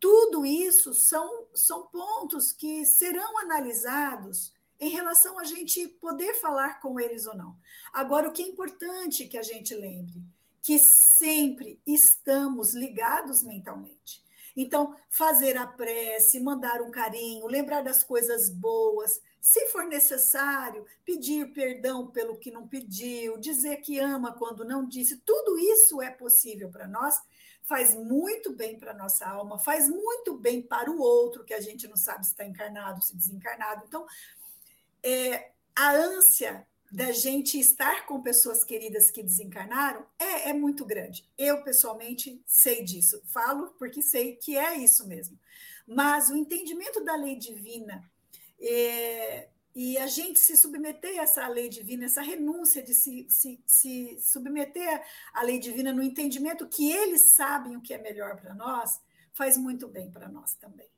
tudo 0.01 0.43
isso 0.43 0.95
são, 0.95 1.45
são 1.53 1.85
pontos 1.85 2.51
que 2.51 2.83
serão 2.85 3.37
analisados 3.37 4.51
em 4.79 4.89
relação 4.89 5.37
a 5.37 5.43
gente 5.43 5.87
poder 5.87 6.33
falar 6.33 6.81
com 6.81 6.99
eles 6.99 7.27
ou 7.27 7.37
não. 7.37 7.55
Agora, 7.93 8.27
o 8.27 8.31
que 8.31 8.41
é 8.41 8.47
importante 8.47 9.27
que 9.27 9.37
a 9.37 9.43
gente 9.43 9.75
lembre, 9.75 10.23
que 10.63 10.79
sempre 10.79 11.79
estamos 11.85 12.73
ligados 12.73 13.43
mentalmente. 13.43 14.23
Então, 14.57 14.95
fazer 15.07 15.55
a 15.55 15.67
prece, 15.67 16.39
mandar 16.39 16.81
um 16.81 16.89
carinho, 16.89 17.45
lembrar 17.45 17.83
das 17.83 18.03
coisas 18.03 18.49
boas, 18.49 19.21
se 19.39 19.67
for 19.67 19.85
necessário, 19.85 20.85
pedir 21.05 21.53
perdão 21.53 22.07
pelo 22.07 22.37
que 22.37 22.49
não 22.49 22.67
pediu, 22.67 23.37
dizer 23.37 23.77
que 23.77 23.99
ama 23.99 24.33
quando 24.33 24.65
não 24.65 24.85
disse, 24.85 25.17
tudo 25.17 25.59
isso 25.59 26.01
é 26.01 26.09
possível 26.09 26.69
para 26.69 26.87
nós 26.87 27.21
faz 27.71 27.95
muito 27.95 28.51
bem 28.51 28.77
para 28.77 28.91
a 28.91 28.93
nossa 28.93 29.25
alma, 29.25 29.57
faz 29.57 29.87
muito 29.87 30.37
bem 30.37 30.61
para 30.61 30.91
o 30.91 30.99
outro, 30.99 31.45
que 31.45 31.53
a 31.53 31.61
gente 31.61 31.87
não 31.87 31.95
sabe 31.95 32.25
se 32.25 32.31
está 32.31 32.43
encarnado, 32.43 33.01
se 33.01 33.15
desencarnado. 33.15 33.85
Então, 33.87 34.05
é, 35.01 35.51
a 35.73 35.91
ânsia 35.93 36.67
da 36.91 37.13
gente 37.13 37.57
estar 37.57 38.05
com 38.05 38.21
pessoas 38.21 38.65
queridas 38.65 39.09
que 39.09 39.23
desencarnaram 39.23 40.05
é, 40.19 40.49
é 40.49 40.53
muito 40.53 40.83
grande. 40.83 41.25
Eu, 41.37 41.63
pessoalmente, 41.63 42.43
sei 42.45 42.83
disso. 42.83 43.21
Falo 43.27 43.73
porque 43.79 44.01
sei 44.01 44.35
que 44.35 44.57
é 44.57 44.75
isso 44.75 45.07
mesmo. 45.07 45.39
Mas 45.87 46.29
o 46.29 46.35
entendimento 46.35 47.01
da 47.05 47.15
lei 47.15 47.37
divina 47.37 48.03
é, 48.59 49.47
e 49.73 49.97
a 49.97 50.07
gente 50.07 50.39
se 50.39 50.57
submeter 50.57 51.19
a 51.19 51.23
essa 51.23 51.47
lei 51.47 51.69
divina, 51.69 52.05
essa 52.05 52.21
renúncia 52.21 52.83
de 52.83 52.93
se, 52.93 53.25
se, 53.29 53.61
se 53.65 54.17
submeter 54.19 55.01
à 55.33 55.43
lei 55.43 55.59
divina 55.59 55.93
no 55.93 56.03
entendimento 56.03 56.67
que 56.67 56.91
eles 56.91 57.33
sabem 57.33 57.75
o 57.77 57.81
que 57.81 57.93
é 57.93 57.97
melhor 57.97 58.35
para 58.35 58.53
nós, 58.53 58.99
faz 59.33 59.57
muito 59.57 59.87
bem 59.87 60.11
para 60.11 60.27
nós 60.27 60.53
também. 60.55 60.89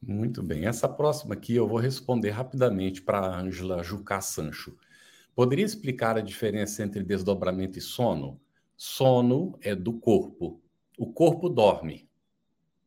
Muito 0.00 0.42
bem. 0.42 0.66
Essa 0.66 0.88
próxima 0.88 1.34
aqui 1.34 1.54
eu 1.54 1.68
vou 1.68 1.78
responder 1.78 2.30
rapidamente 2.30 3.02
para 3.02 3.18
a 3.18 3.40
Ângela 3.40 3.82
Jucá 3.82 4.20
Sancho. 4.20 4.76
Poderia 5.34 5.64
explicar 5.64 6.16
a 6.16 6.22
diferença 6.22 6.82
entre 6.82 7.02
desdobramento 7.02 7.78
e 7.78 7.82
sono? 7.82 8.40
Sono 8.76 9.58
é 9.60 9.74
do 9.74 9.92
corpo. 9.92 10.60
O 10.98 11.12
corpo 11.12 11.48
dorme. 11.48 12.09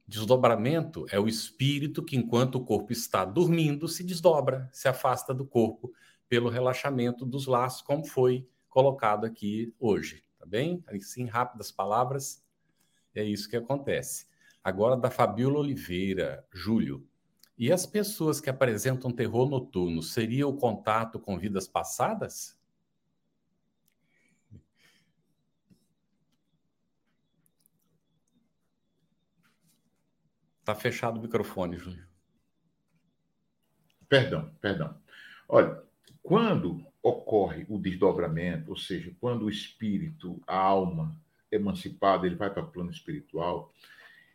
Desdobramento 0.08 1.06
é 1.10 1.20
o 1.20 1.28
espírito 1.28 2.04
que, 2.04 2.18
enquanto 2.18 2.56
o 2.56 2.64
corpo 2.64 2.92
está 2.92 3.24
dormindo, 3.24 3.88
se 3.88 4.04
desdobra, 4.04 4.70
se 4.74 4.88
afasta 4.88 5.34
do 5.34 5.46
corpo 5.46 5.94
pelo 6.28 6.50
relaxamento 6.50 7.26
dos 7.26 7.48
laços, 7.48 7.82
como 7.82 8.06
foi 8.06 8.48
colocado 8.68 9.26
aqui 9.26 9.74
hoje, 9.80 10.24
tá 10.38 10.46
bem? 10.46 10.84
Assim, 10.88 11.26
rápidas 11.26 11.72
palavras, 11.72 12.44
é 13.16 13.24
isso 13.24 13.50
que 13.50 13.56
acontece. 13.56 14.26
Agora, 14.64 14.98
da 14.98 15.10
Fabiola 15.10 15.60
Oliveira, 15.60 16.46
Júlio. 16.52 17.08
E 17.58 17.72
as 17.72 17.86
pessoas 17.86 18.42
que 18.42 18.50
apresentam 18.50 19.12
terror 19.12 19.48
noturno, 19.48 20.02
seria 20.02 20.48
o 20.48 20.58
contato 20.58 21.20
com 21.20 21.38
vidas 21.38 21.68
passadas? 21.68 22.58
Está 30.64 30.74
fechado 30.74 31.20
o 31.20 31.22
microfone, 31.22 31.76
Júlio. 31.76 32.08
Perdão, 34.08 34.50
perdão. 34.62 34.98
Olha, 35.46 35.84
quando 36.22 36.86
ocorre 37.02 37.66
o 37.68 37.78
desdobramento, 37.78 38.70
ou 38.70 38.78
seja, 38.78 39.14
quando 39.20 39.44
o 39.44 39.50
espírito, 39.50 40.42
a 40.48 40.56
alma 40.56 41.14
emancipada, 41.52 42.26
ele 42.26 42.38
vai 42.38 42.50
para 42.50 42.64
o 42.64 42.72
plano 42.72 42.90
espiritual, 42.90 43.74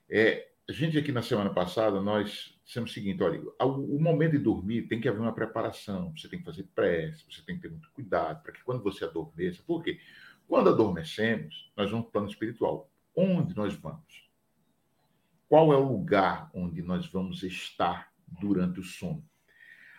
é, 0.06 0.50
a 0.68 0.72
gente 0.72 0.98
aqui 0.98 1.10
na 1.10 1.22
semana 1.22 1.48
passada, 1.48 1.98
nós 1.98 2.54
dissemos 2.62 2.90
o 2.90 2.92
seguinte: 2.94 3.22
olha, 3.22 3.42
o 3.60 3.98
momento 3.98 4.32
de 4.32 4.38
dormir 4.38 4.82
tem 4.82 5.00
que 5.00 5.08
haver 5.08 5.22
uma 5.22 5.32
preparação, 5.32 6.12
você 6.14 6.28
tem 6.28 6.40
que 6.40 6.44
fazer 6.44 6.64
prece, 6.74 7.24
você 7.26 7.40
tem 7.40 7.56
que 7.56 7.62
ter 7.62 7.70
muito 7.70 7.90
cuidado 7.92 8.42
para 8.42 8.52
que 8.52 8.62
quando 8.62 8.82
você 8.82 9.02
adormeça, 9.02 9.62
por 9.66 9.82
quê? 9.82 9.98
Quando 10.46 10.68
adormecemos, 10.68 11.72
nós 11.74 11.90
vamos 11.90 12.04
para 12.04 12.10
o 12.10 12.12
plano 12.12 12.28
espiritual. 12.28 12.90
Onde 13.16 13.56
nós 13.56 13.72
vamos? 13.72 14.27
Qual 15.48 15.72
é 15.72 15.76
o 15.76 15.92
lugar 15.92 16.50
onde 16.52 16.82
nós 16.82 17.06
vamos 17.06 17.42
estar 17.42 18.12
durante 18.40 18.80
o 18.80 18.84
sono? 18.84 19.24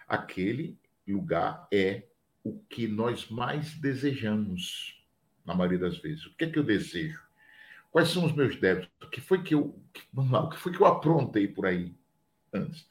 Aquele 0.08 0.78
lugar 1.08 1.68
é 1.74 2.04
o 2.44 2.60
que 2.70 2.88
nós 2.88 3.30
mais 3.30 3.74
desejamos, 3.74 5.04
na 5.44 5.56
maioria 5.56 5.80
das 5.80 5.98
vezes. 5.98 6.28
O 6.28 6.36
que 6.36 6.46
é 6.46 6.50
que 6.50 6.60
eu 6.60 6.64
desejo? 6.64 7.20
Quais 7.92 8.10
são 8.10 8.26
os 8.26 8.34
meus 8.34 8.56
débitos? 8.56 8.90
O 9.02 9.10
que 9.10 9.20
foi 9.20 9.42
que 9.42 9.56
eu, 9.56 9.76
vamos 10.14 10.32
lá, 10.32 10.44
o 10.44 10.50
que 10.50 10.58
foi 10.58 10.72
que 10.72 10.80
eu 10.80 10.86
aprontei 10.86 11.48
por 11.48 11.66
aí 11.66 11.96
antes? 12.54 12.88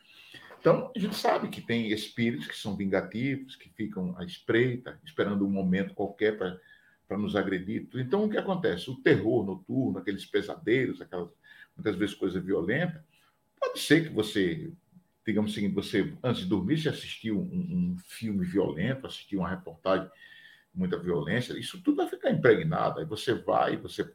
Então, 0.61 0.91
a 0.95 0.99
gente 0.99 1.15
sabe 1.15 1.49
que 1.49 1.61
tem 1.61 1.93
espíritos 1.93 2.49
que 2.49 2.57
são 2.57 2.77
vingativos, 2.77 3.55
que 3.55 3.69
ficam 3.69 4.17
à 4.19 4.25
espreita, 4.25 5.01
esperando 5.05 5.47
um 5.47 5.51
momento 5.51 5.95
qualquer 5.95 6.37
para 6.37 7.17
nos 7.17 7.37
agredir. 7.37 7.89
Então, 7.95 8.25
o 8.25 8.29
que 8.29 8.37
acontece? 8.37 8.91
O 8.91 9.01
terror 9.01 9.47
noturno, 9.47 9.99
aqueles 9.99 10.27
pesadelos, 10.27 11.01
aquelas 11.01 11.31
muitas 11.79 11.97
vezes 11.97 12.15
coisa 12.15 12.41
violenta, 12.41 13.05
pode 13.59 13.79
ser 13.79 14.09
que 14.09 14.13
você, 14.13 14.73
digamos 15.25 15.53
assim, 15.53 15.73
você 15.73 16.13
antes 16.23 16.43
de 16.43 16.49
dormir, 16.49 16.79
se 16.79 16.89
assistiu 16.89 17.39
um, 17.39 17.95
um 17.95 17.97
filme 18.09 18.45
violento, 18.45 19.07
assistiu 19.07 19.39
uma 19.39 19.49
reportagem 19.49 20.11
muita 20.75 20.99
violência, 20.99 21.59
isso 21.59 21.81
tudo 21.83 21.99
vai 21.99 22.09
ficar 22.09 22.31
impregnado. 22.31 23.01
Aí 23.01 23.07
você 23.07 23.35
vai, 23.35 23.77
você 23.77 24.13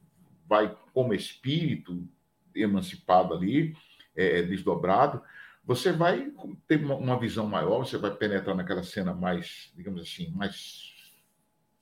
vai 0.48 0.76
como 0.94 1.14
espírito 1.14 2.08
emancipado 2.54 3.34
ali, 3.34 3.76
é, 4.16 4.40
é, 4.40 4.44
desdobrado, 4.44 5.22
você 5.66 5.92
vai 5.92 6.32
ter 6.68 6.84
uma 6.84 7.18
visão 7.18 7.48
maior, 7.48 7.80
você 7.80 7.98
vai 7.98 8.12
penetrar 8.12 8.56
naquela 8.56 8.84
cena 8.84 9.14
mais, 9.14 9.72
digamos 9.76 10.02
assim, 10.02 10.30
mais 10.32 10.94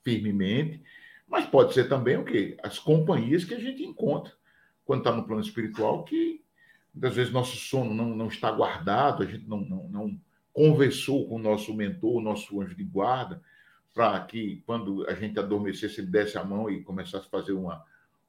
firmemente, 0.02 0.82
mas 1.28 1.46
pode 1.46 1.74
ser 1.74 1.88
também 1.88 2.16
o 2.16 2.24
quê? 2.24 2.56
As 2.62 2.78
companhias 2.78 3.44
que 3.44 3.54
a 3.54 3.60
gente 3.60 3.82
encontra 3.82 4.32
quando 4.84 5.00
está 5.00 5.12
no 5.12 5.24
plano 5.24 5.42
espiritual, 5.42 6.04
que 6.04 6.42
muitas 6.92 7.14
vezes 7.14 7.32
nosso 7.32 7.56
sono 7.56 7.94
não, 7.94 8.14
não 8.14 8.28
está 8.28 8.50
guardado, 8.50 9.22
a 9.22 9.26
gente 9.26 9.46
não, 9.48 9.60
não, 9.60 9.88
não 9.88 10.20
conversou 10.52 11.28
com 11.28 11.36
o 11.36 11.38
nosso 11.38 11.74
mentor, 11.74 12.16
o 12.16 12.20
nosso 12.20 12.60
anjo 12.60 12.74
de 12.74 12.84
guarda, 12.84 13.42
para 13.94 14.20
que 14.20 14.62
quando 14.66 15.06
a 15.08 15.14
gente 15.14 15.38
adormecesse, 15.38 16.00
ele 16.00 16.10
desse 16.10 16.38
a 16.38 16.44
mão 16.44 16.70
e 16.70 16.82
começasse 16.82 17.26
a 17.26 17.30
fazer 17.30 17.52
uma, 17.52 17.84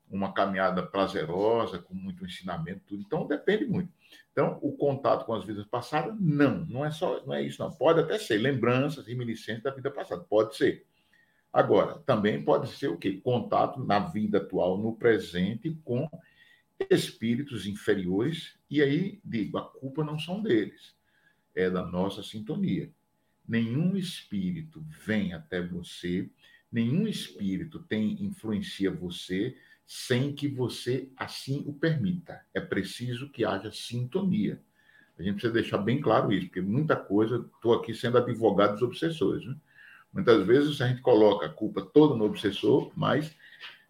uma 0.09 0.33
caminhada 0.33 0.83
prazerosa, 0.83 1.79
com 1.79 1.93
muito 1.93 2.25
ensinamento, 2.25 2.81
tudo. 2.87 3.01
Então, 3.01 3.25
depende 3.25 3.65
muito. 3.65 3.91
Então, 4.31 4.59
o 4.61 4.73
contato 4.73 5.25
com 5.25 5.33
as 5.33 5.45
vidas 5.45 5.65
passadas, 5.65 6.15
não, 6.19 6.65
não 6.65 6.85
é 6.85 6.91
só, 6.91 7.23
não 7.25 7.33
é 7.33 7.41
isso, 7.41 7.61
não. 7.61 7.71
Pode 7.71 7.99
até 7.99 8.17
ser 8.17 8.37
lembranças, 8.37 9.07
reminiscências 9.07 9.63
da 9.63 9.71
vida 9.71 9.91
passada, 9.91 10.23
pode 10.23 10.55
ser. 10.55 10.85
Agora, 11.51 11.99
também 12.05 12.43
pode 12.43 12.67
ser 12.69 12.87
o 12.87 12.97
quê? 12.97 13.21
Contato 13.23 13.79
na 13.83 13.99
vida 13.99 14.39
atual, 14.39 14.77
no 14.77 14.95
presente, 14.95 15.79
com 15.85 16.09
espíritos 16.89 17.65
inferiores, 17.65 18.57
e 18.69 18.81
aí 18.81 19.19
digo, 19.23 19.57
a 19.57 19.69
culpa 19.69 20.03
não 20.03 20.17
são 20.17 20.41
deles, 20.41 20.95
é 21.55 21.69
da 21.69 21.85
nossa 21.85 22.23
sintonia. 22.23 22.91
Nenhum 23.47 23.95
espírito 23.95 24.85
vem 25.05 25.33
até 25.33 25.61
você, 25.61 26.29
nenhum 26.71 27.07
espírito 27.07 27.79
tem 27.79 28.23
influencia 28.23 28.89
você 28.89 29.57
sem 29.85 30.33
que 30.33 30.47
você 30.47 31.09
assim 31.17 31.63
o 31.67 31.73
permita. 31.73 32.41
É 32.53 32.61
preciso 32.61 33.29
que 33.29 33.43
haja 33.43 33.71
sintonia. 33.71 34.61
A 35.17 35.21
gente 35.21 35.33
precisa 35.33 35.53
deixar 35.53 35.77
bem 35.77 36.01
claro 36.01 36.31
isso, 36.31 36.47
porque 36.47 36.61
muita 36.61 36.95
coisa, 36.95 37.47
estou 37.55 37.73
aqui 37.73 37.93
sendo 37.93 38.17
advogado 38.17 38.73
dos 38.73 38.81
obsessores. 38.81 39.45
Né? 39.45 39.55
Muitas 40.11 40.45
vezes 40.45 40.81
a 40.81 40.87
gente 40.87 41.01
coloca 41.01 41.45
a 41.45 41.49
culpa 41.49 41.81
toda 41.81 42.15
no 42.15 42.25
obsessor, 42.25 42.91
mas 42.95 43.35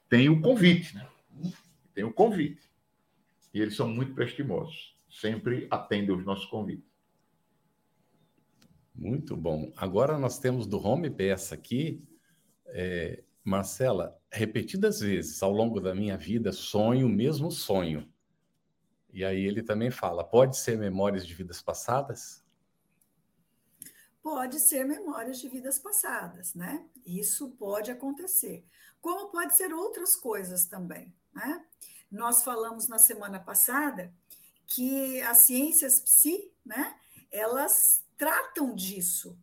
tem 0.10 0.30
o 0.30 0.42
convite, 0.42 0.96
né? 0.96 1.08
Tem 1.94 2.04
o 2.04 2.12
convite. 2.12 2.62
E 3.54 3.62
eles 3.62 3.76
são 3.76 3.88
muito 3.88 4.14
prestimosos, 4.14 4.98
sempre 5.10 5.68
atendem 5.70 6.16
os 6.16 6.26
nossos 6.26 6.46
convites. 6.48 6.92
Muito 8.96 9.36
bom. 9.36 9.72
Agora 9.76 10.18
nós 10.18 10.40
temos 10.40 10.68
do 10.68 10.78
Home 10.80 11.10
Peça 11.10 11.56
aqui, 11.56 12.04
é, 12.68 13.24
Marcela, 13.44 14.20
repetidas 14.32 15.02
vezes 15.02 15.42
ao 15.44 15.52
longo 15.52 15.80
da 15.80 15.94
minha 15.94 16.18
vida, 16.18 16.52
sonho 16.52 17.08
o 17.08 17.10
mesmo 17.10 17.52
sonho. 17.52 18.08
E 19.12 19.24
aí 19.24 19.46
ele 19.46 19.62
também 19.62 19.92
fala: 19.92 20.24
pode 20.24 20.58
ser 20.58 20.78
memórias 20.78 21.26
de 21.26 21.34
vidas 21.34 21.62
passadas? 21.62 22.44
Pode 24.22 24.60
ser 24.60 24.86
memórias 24.86 25.38
de 25.38 25.50
vidas 25.50 25.78
passadas, 25.78 26.56
né? 26.56 26.88
Isso 27.06 27.52
pode 27.52 27.92
acontecer. 27.92 28.66
Como 29.04 29.30
pode 29.30 29.54
ser 29.54 29.72
outras 29.72 30.16
coisas 30.16 30.66
também, 30.66 31.14
né? 31.32 31.64
Nós 32.10 32.44
falamos 32.44 32.88
na 32.88 32.98
semana 32.98 33.40
passada 33.40 34.12
que 34.66 35.22
as 35.22 35.42
ciências 35.42 36.00
psi, 36.00 36.52
né? 36.66 36.98
Elas 37.32 38.04
tratam 38.18 38.74
disso, 38.74 39.38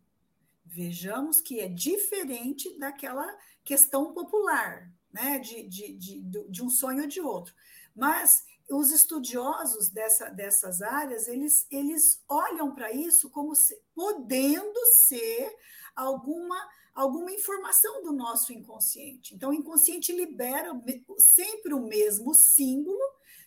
Vejamos 0.73 1.41
que 1.41 1.59
é 1.59 1.67
diferente 1.67 2.77
daquela 2.79 3.27
questão 3.61 4.13
popular, 4.13 4.89
né, 5.11 5.37
de, 5.37 5.63
de, 5.63 5.93
de, 5.97 6.21
de 6.49 6.63
um 6.63 6.69
sonho 6.69 7.01
ou 7.01 7.07
de 7.09 7.19
outro. 7.19 7.53
Mas 7.93 8.45
os 8.69 8.89
estudiosos 8.89 9.89
dessa, 9.89 10.29
dessas 10.29 10.81
áreas, 10.81 11.27
eles, 11.27 11.67
eles 11.69 12.23
olham 12.25 12.73
para 12.73 12.89
isso 12.93 13.29
como 13.29 13.53
se, 13.53 13.77
podendo 13.93 14.79
ser 15.05 15.53
alguma, 15.93 16.57
alguma 16.93 17.31
informação 17.31 18.03
do 18.03 18.11
nosso 18.11 18.53
inconsciente. 18.53 19.33
Então, 19.33 19.51
o 19.51 19.53
inconsciente 19.53 20.11
libera 20.11 20.71
sempre 21.17 21.73
o 21.73 21.85
mesmo 21.85 22.33
símbolo 22.33 22.99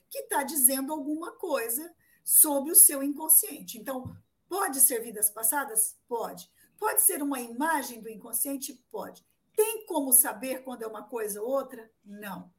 que 0.09 0.21
está 0.21 0.43
dizendo 0.43 0.93
alguma 0.93 1.33
coisa 1.33 1.95
sobre 2.25 2.73
o 2.73 2.77
seu 2.77 3.03
inconsciente. 3.03 3.79
Então, 3.79 4.17
pode 4.49 4.81
ser 4.81 5.01
vidas 5.01 5.31
passadas? 5.31 5.97
Pode. 6.09 6.51
Pode 6.79 7.03
ser 7.03 7.23
uma 7.23 7.41
imagem 7.41 8.01
do 8.01 8.09
inconsciente? 8.09 8.83
Pode. 8.91 9.25
Tem 9.55 9.87
como 9.87 10.13
saber 10.13 10.65
quando 10.65 10.83
é 10.83 10.87
uma 10.87 11.05
coisa 11.05 11.41
ou 11.43 11.49
outra? 11.49 11.91
Não. 12.05 12.53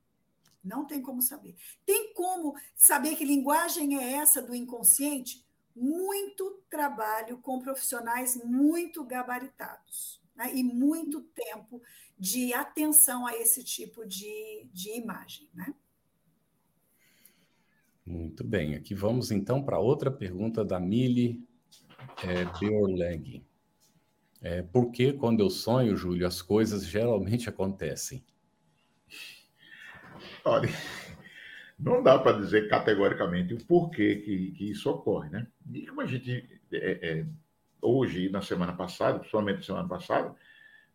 Não 0.63 0.85
tem 0.85 1.01
como 1.01 1.21
saber. 1.21 1.55
Tem 1.85 2.13
como 2.13 2.55
saber 2.75 3.15
que 3.15 3.25
linguagem 3.25 3.97
é 3.97 4.13
essa 4.13 4.41
do 4.41 4.55
inconsciente? 4.55 5.45
Muito 5.75 6.63
trabalho 6.69 7.37
com 7.39 7.59
profissionais 7.59 8.41
muito 8.43 9.03
gabaritados 9.03 10.24
né? 10.35 10.53
e 10.53 10.63
muito 10.63 11.21
tempo 11.21 11.81
de 12.17 12.53
atenção 12.53 13.25
a 13.25 13.35
esse 13.35 13.63
tipo 13.63 14.05
de, 14.05 14.67
de 14.71 14.91
imagem. 14.97 15.49
Né? 15.53 15.73
Muito 18.05 18.43
bem. 18.43 18.75
Aqui 18.75 18.93
vamos 18.93 19.31
então 19.31 19.63
para 19.63 19.79
outra 19.79 20.11
pergunta 20.11 20.63
da 20.63 20.79
Mili 20.79 21.43
é, 22.23 22.45
Beorleg. 22.59 23.43
É, 24.41 24.61
porque 24.61 25.13
quando 25.13 25.39
eu 25.39 25.49
sonho, 25.49 25.95
Júlio, 25.95 26.27
as 26.27 26.41
coisas 26.41 26.85
geralmente 26.85 27.49
acontecem? 27.49 28.23
Olha, 30.43 30.69
não 31.79 32.03
dá 32.03 32.19
para 32.19 32.37
dizer 32.37 32.69
categoricamente 32.69 33.53
o 33.53 33.65
porquê 33.65 34.17
que, 34.17 34.51
que, 34.51 34.69
isso 34.69 34.89
ocorre, 34.89 35.29
né? 35.29 35.47
E 35.73 35.87
como 35.87 36.01
a 36.01 36.05
gente, 36.05 36.47
é, 36.71 37.25
é, 37.85 37.87
hoje 37.87 38.29
na 38.29 38.41
semana 38.41 38.73
passada, 38.73 39.19
principalmente 39.19 39.57
na 39.57 39.63
semana 39.63 39.87
passada, 39.87 40.35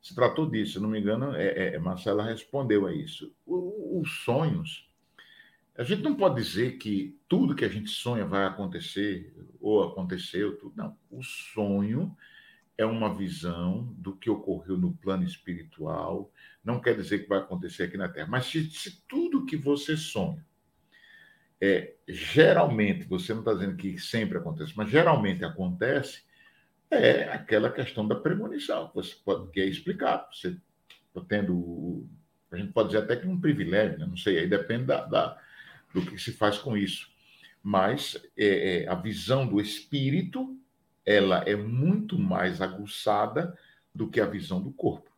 se 0.01 0.14
tratou 0.14 0.49
disso, 0.49 0.74
se 0.74 0.80
não 0.80 0.88
me 0.88 1.01
engano, 1.01 1.34
é, 1.34 1.74
é, 1.74 1.78
Marcela 1.78 2.24
respondeu 2.24 2.86
a 2.86 2.95
isso. 2.95 3.34
O, 3.47 4.01
os 4.01 4.24
sonhos, 4.24 4.91
a 5.76 5.82
gente 5.82 6.03
não 6.03 6.14
pode 6.14 6.36
dizer 6.43 6.78
que 6.78 7.18
tudo 7.28 7.55
que 7.55 7.64
a 7.64 7.68
gente 7.68 7.91
sonha 7.91 8.24
vai 8.24 8.45
acontecer, 8.47 9.34
ou 9.61 9.84
aconteceu, 9.84 10.57
tudo. 10.59 10.74
Não. 10.76 10.97
O 11.11 11.22
sonho 11.22 12.16
é 12.78 12.86
uma 12.86 13.14
visão 13.14 13.95
do 13.99 14.16
que 14.16 14.30
ocorreu 14.30 14.78
no 14.78 14.95
plano 14.95 15.22
espiritual. 15.22 16.32
Não 16.64 16.80
quer 16.80 16.97
dizer 16.97 17.20
que 17.20 17.28
vai 17.28 17.38
acontecer 17.38 17.84
aqui 17.84 17.99
na 17.99 18.09
Terra, 18.09 18.28
mas 18.28 18.47
se, 18.47 18.70
se 18.70 19.03
tudo 19.07 19.45
que 19.45 19.57
você 19.57 19.99
sonha, 19.99 20.45
é, 21.61 21.95
geralmente, 22.09 23.05
você 23.07 23.34
não 23.34 23.41
está 23.41 23.53
dizendo 23.53 23.76
que 23.76 23.99
sempre 23.99 24.38
acontece, 24.38 24.72
mas 24.74 24.88
geralmente 24.88 25.45
acontece, 25.45 26.22
é 26.91 27.32
aquela 27.32 27.70
questão 27.70 28.07
da 28.07 28.14
premonição, 28.14 28.91
você 28.95 29.14
pode, 29.24 29.51
que 29.51 29.61
é 29.61 29.66
explicado. 29.66 30.34
Você 30.34 30.57
está 31.09 31.20
tendo, 31.28 32.07
a 32.51 32.57
gente 32.57 32.72
pode 32.72 32.91
dizer 32.91 33.05
até 33.05 33.16
que 33.16 33.26
um 33.26 33.41
privilégio, 33.41 33.99
né? 33.99 34.07
não 34.07 34.16
sei, 34.16 34.38
aí 34.38 34.49
depende 34.49 34.84
da, 34.84 35.05
da, 35.05 35.38
do 35.95 36.05
que 36.05 36.18
se 36.18 36.32
faz 36.32 36.59
com 36.59 36.76
isso. 36.76 37.11
Mas 37.62 38.20
é, 38.36 38.84
é, 38.84 38.88
a 38.88 38.95
visão 38.95 39.47
do 39.47 39.61
espírito 39.61 40.57
ela 41.05 41.43
é 41.47 41.57
muito 41.57 42.18
mais 42.18 42.61
aguçada 42.61 43.57
do 43.95 44.09
que 44.09 44.20
a 44.20 44.26
visão 44.26 44.62
do 44.62 44.72
corpo. 44.72 45.11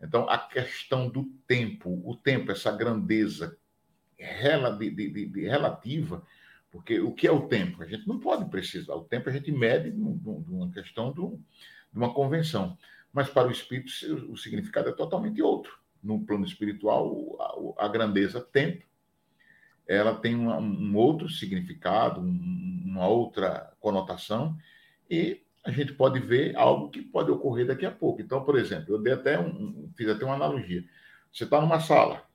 Então, 0.00 0.28
a 0.28 0.38
questão 0.38 1.08
do 1.08 1.24
tempo, 1.46 2.02
o 2.04 2.16
tempo, 2.16 2.50
essa 2.50 2.72
grandeza 2.72 3.56
relativa, 4.18 6.24
Porque 6.72 6.98
o 6.98 7.12
que 7.12 7.26
é 7.26 7.30
o 7.30 7.46
tempo? 7.46 7.82
A 7.82 7.86
gente 7.86 8.08
não 8.08 8.18
pode 8.18 8.46
precisar. 8.46 8.94
O 8.94 9.04
tempo 9.04 9.28
a 9.28 9.32
gente 9.32 9.52
mede 9.52 9.90
numa 9.90 10.70
questão 10.72 11.12
de 11.12 11.20
uma 11.94 12.14
convenção. 12.14 12.78
Mas 13.12 13.28
para 13.28 13.46
o 13.46 13.50
espírito, 13.50 13.92
o 14.32 14.36
significado 14.38 14.88
é 14.88 14.92
totalmente 14.92 15.42
outro. 15.42 15.78
No 16.02 16.24
plano 16.24 16.46
espiritual, 16.46 17.76
a, 17.78 17.86
grandeza 17.86 18.40
tempo, 18.40 18.84
ela 19.86 20.14
tem 20.14 20.34
uma, 20.34 20.56
um 20.58 20.96
outro 20.96 21.28
significado, 21.28 22.20
uma 22.20 23.06
outra 23.06 23.70
conotação, 23.78 24.56
e 25.10 25.42
a 25.64 25.70
gente 25.70 25.92
pode 25.92 26.18
ver 26.18 26.56
algo 26.56 26.88
que 26.88 27.02
pode 27.02 27.30
ocorrer 27.30 27.66
daqui 27.66 27.84
a 27.84 27.90
pouco. 27.90 28.22
Então, 28.22 28.42
por 28.42 28.58
exemplo, 28.58 28.94
eu 28.94 28.98
dei 28.98 29.12
até 29.12 29.38
um, 29.38 29.90
fiz 29.94 30.08
até 30.08 30.24
uma 30.24 30.34
analogia. 30.34 30.82
Você 31.30 31.44
está 31.44 31.60
numa 31.60 31.80
sala, 31.80 32.26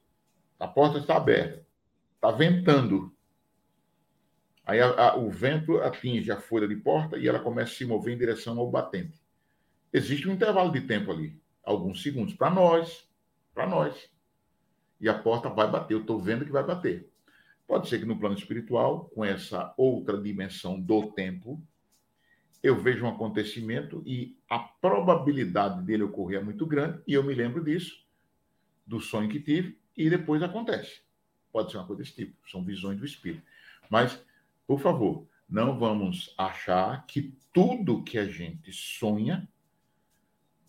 a 0.59 0.67
porta 0.67 0.99
está 0.99 1.17
aberta, 1.17 1.65
está 2.15 2.31
ventando. 2.31 3.11
Aí 4.67 4.81
a, 4.81 4.87
a, 4.87 5.15
o 5.15 5.31
vento 5.31 5.77
atinge 5.77 6.29
a 6.29 6.35
folha 6.35 6.67
de 6.67 6.75
porta 6.75 7.17
e 7.17 7.25
ela 7.25 7.39
começa 7.39 7.71
a 7.71 7.75
se 7.75 7.85
mover 7.85 8.13
em 8.13 8.17
direção 8.17 8.59
ao 8.59 8.69
batente. 8.69 9.17
Existe 9.93 10.27
um 10.27 10.33
intervalo 10.33 10.73
de 10.73 10.81
tempo 10.81 11.09
ali, 11.09 11.39
alguns 11.63 12.03
segundos, 12.03 12.33
para 12.33 12.49
nós, 12.49 13.09
para 13.55 13.65
nós. 13.65 14.09
E 14.99 15.07
a 15.07 15.17
porta 15.17 15.47
vai 15.47 15.71
bater, 15.71 15.93
eu 15.93 16.01
estou 16.01 16.19
vendo 16.19 16.43
que 16.43 16.51
vai 16.51 16.65
bater. 16.65 17.09
Pode 17.65 17.87
ser 17.87 17.99
que 17.99 18.05
no 18.05 18.19
plano 18.19 18.35
espiritual, 18.35 19.05
com 19.15 19.23
essa 19.23 19.73
outra 19.77 20.21
dimensão 20.21 20.77
do 20.77 21.11
tempo, 21.13 21.61
eu 22.61 22.77
vejo 22.77 23.05
um 23.05 23.09
acontecimento 23.09 24.03
e 24.05 24.37
a 24.49 24.59
probabilidade 24.59 25.81
dele 25.83 26.03
ocorrer 26.03 26.41
é 26.41 26.43
muito 26.43 26.65
grande, 26.65 27.01
e 27.07 27.13
eu 27.13 27.23
me 27.23 27.33
lembro 27.33 27.63
disso, 27.63 28.05
do 28.85 28.99
sonho 28.99 29.29
que 29.29 29.39
tive, 29.39 29.77
e 29.95 30.09
depois 30.09 30.43
acontece. 30.43 31.01
Pode 31.53 31.71
ser 31.71 31.77
uma 31.77 31.87
coisa 31.87 32.03
desse 32.03 32.15
tipo, 32.15 32.35
são 32.49 32.63
visões 32.65 32.99
do 32.99 33.05
espírito. 33.05 33.43
Mas, 33.89 34.21
por 34.67 34.79
favor, 34.79 35.25
não 35.49 35.79
vamos 35.79 36.35
achar 36.37 37.05
que 37.07 37.33
tudo 37.53 38.03
que 38.03 38.17
a 38.17 38.27
gente 38.27 38.71
sonha 38.73 39.47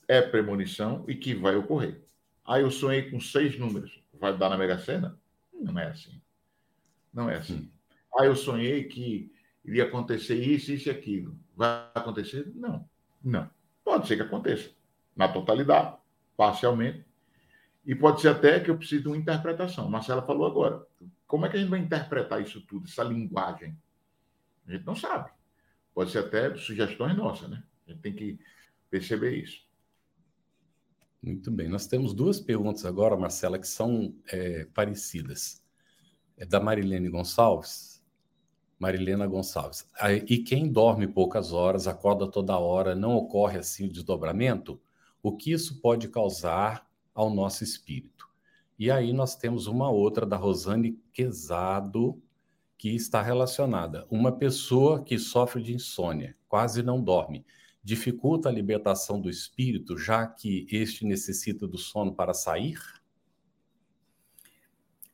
é 0.07 0.23
premonição 0.23 1.05
e 1.09 1.17
que 1.17 1.35
vai 1.35 1.57
ocorrer. 1.57 2.03
Ah, 2.45 2.61
eu 2.61 2.71
sonhei 2.71 3.11
com 3.11 3.21
seis 3.21 3.59
números, 3.59 4.03
vai 4.15 4.35
dar 4.37 4.49
na 4.49 4.57
Mega 4.57 4.79
Sena? 4.79 5.21
Não 5.53 5.79
é 5.79 5.89
assim. 5.89 6.23
Não 7.13 7.29
é 7.29 7.37
assim. 7.37 7.71
Ah, 8.17 8.25
eu 8.25 8.37
sonhei 8.37 8.85
que 8.85 9.31
iria 9.65 9.85
acontecer 9.85 10.37
isso, 10.37 10.73
isso 10.73 10.89
e 10.89 10.91
aquilo. 10.91 11.39
Vai 11.55 11.91
acontecer? 11.95 12.51
Não. 12.55 12.89
Não. 13.23 13.51
Pode 13.85 14.07
ser 14.07 14.17
que 14.17 14.23
aconteça. 14.23 14.71
Na 15.15 15.29
totalidade, 15.29 15.97
parcialmente. 16.37 17.05
E 17.85 17.95
pode 17.95 18.21
ser 18.21 18.29
até 18.29 18.61
que 18.61 18.71
eu 18.71 18.79
precise 18.79 19.03
de 19.03 19.09
uma 19.09 19.17
interpretação. 19.17 19.91
Marcela 19.91 20.23
falou 20.23 20.47
agora. 20.47 20.87
Como 21.27 21.45
é 21.45 21.49
que 21.49 21.57
a 21.57 21.61
gente 21.61 21.69
vai 21.69 21.81
interpretar 21.81 22.41
isso 22.41 22.61
tudo, 22.63 22.87
essa 22.87 23.03
linguagem? 23.03 23.77
A 24.69 24.73
gente 24.73 24.87
não 24.87 24.95
sabe. 24.95 25.31
Pode 25.95 26.11
ser 26.11 26.19
até 26.19 26.55
sugestões 26.57 27.17
nossas, 27.17 27.49
né? 27.49 27.63
A 27.87 27.91
gente 27.91 28.03
tem 28.03 28.15
que 28.15 28.39
perceber 28.91 29.37
isso. 29.37 29.67
Muito 31.23 31.51
bem. 31.51 31.69
Nós 31.69 31.87
temos 31.87 32.15
duas 32.15 32.39
perguntas 32.39 32.85
agora, 32.85 33.17
Marcela, 33.17 33.59
que 33.59 33.67
são 33.67 34.15
é, 34.31 34.67
parecidas. 34.67 35.65
É 36.37 36.47
da 36.47 36.61
Marilene 36.61 37.09
Gonçalves. 37.09 38.05
Marilena 38.79 39.27
Gonçalves. 39.27 39.89
E 40.29 40.39
quem 40.39 40.71
dorme 40.71 41.09
poucas 41.09 41.53
horas, 41.53 41.89
acorda 41.89 42.31
toda 42.31 42.57
hora, 42.59 42.95
não 42.95 43.17
ocorre 43.17 43.59
assim 43.59 43.87
o 43.87 43.93
desdobramento? 43.93 44.81
O 45.21 45.37
que 45.37 45.51
isso 45.51 45.81
pode 45.81 46.09
causar 46.09 46.89
ao 47.13 47.29
nosso 47.29 47.65
espírito? 47.65 48.29
E 48.79 48.89
aí 48.89 49.13
nós 49.13 49.35
temos 49.35 49.67
uma 49.67 49.91
outra 49.91 50.25
da 50.25 50.37
Rosane 50.37 50.93
Quezado, 51.13 52.23
que 52.79 52.95
está 52.95 53.21
relacionada. 53.21 54.07
Uma 54.09 54.31
pessoa 54.31 55.03
que 55.03 55.19
sofre 55.19 55.61
de 55.61 55.75
insônia, 55.75 56.37
quase 56.49 56.83
não 56.83 57.03
dorme, 57.03 57.45
dificulta 57.83 58.49
a 58.49 58.53
libertação 58.53 59.21
do 59.21 59.29
espírito, 59.29 59.99
já 59.99 60.27
que 60.27 60.67
este 60.71 61.05
necessita 61.05 61.67
do 61.67 61.77
sono 61.77 62.15
para 62.15 62.33
sair? 62.33 62.79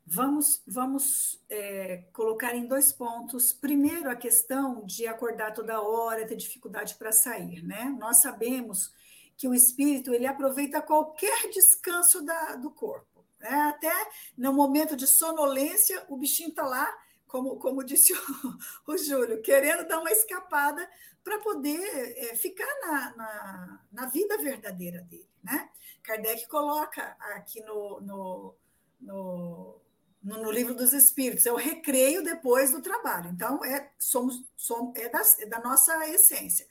Vamos, 0.07 0.63
vamos 0.67 1.43
é, 1.49 2.05
colocar 2.13 2.55
em 2.55 2.67
dois 2.67 2.93
pontos. 2.93 3.55
Primeiro, 3.55 4.11
a 4.11 4.15
questão 4.15 4.85
de 4.85 5.07
acordar 5.07 5.55
toda 5.55 5.81
hora, 5.81 6.27
ter 6.27 6.37
dificuldade 6.37 6.97
para 6.97 7.11
sair, 7.11 7.63
né? 7.63 7.85
Nós 7.99 8.21
sabemos 8.21 8.93
que 9.37 9.49
o 9.49 9.55
espírito 9.55 10.13
ele 10.13 10.27
aproveita 10.27 10.83
qualquer 10.83 11.49
descanso 11.51 12.23
da, 12.23 12.57
do 12.57 12.71
corpo. 12.71 13.25
Né? 13.41 13.49
Até 13.49 13.93
no 14.37 14.53
momento 14.53 14.95
de 14.95 15.07
sonolência, 15.07 16.05
o 16.09 16.17
bichinho 16.17 16.51
está 16.51 16.65
lá, 16.65 16.87
como, 17.35 17.57
como 17.57 17.83
disse 17.83 18.13
o, 18.13 18.17
o 18.93 18.97
Júlio, 18.97 19.43
querendo 19.43 19.89
dar 19.89 19.99
uma 19.99 20.13
escapada 20.13 20.89
para 21.25 21.41
poder 21.41 21.83
é, 22.17 22.37
ficar 22.37 22.73
na, 22.81 23.17
na, 23.17 23.81
na, 23.91 24.07
vida 24.07 24.39
verdadeira 24.39 25.03
dele. 25.03 25.29
Né? 25.43 25.69
Kardec 26.01 26.47
coloca 26.47 27.03
aqui 27.35 27.61
no, 27.63 28.01
no, 28.03 28.55
no 29.01 29.81
no, 30.23 30.43
no, 30.43 30.51
livro 30.51 30.75
dos 30.75 30.93
Espíritos, 30.93 31.45
é 31.45 31.53
o 31.53 31.57
recreio 31.57 32.23
depois 32.23 32.71
do 32.71 32.81
trabalho. 32.81 33.31
Então, 33.31 33.63
é, 33.65 33.91
somos, 33.99 34.41
somos, 34.57 34.97
é, 34.97 35.11
é 35.43 35.47
da 35.47 35.59
nossa 35.59 36.09
essência. 36.09 36.67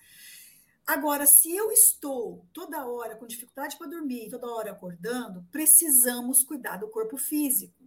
Agora, 0.87 1.25
se 1.27 1.53
eu 1.53 1.71
estou 1.71 2.47
toda 2.53 2.87
hora 2.87 3.15
com 3.17 3.27
dificuldade 3.27 3.77
para 3.77 3.87
dormir, 3.87 4.29
toda 4.31 4.47
hora 4.47 4.71
acordando, 4.71 5.45
precisamos 5.51 6.43
cuidar 6.43 6.77
do 6.77 6.87
corpo 6.87 7.17
físico. 7.17 7.83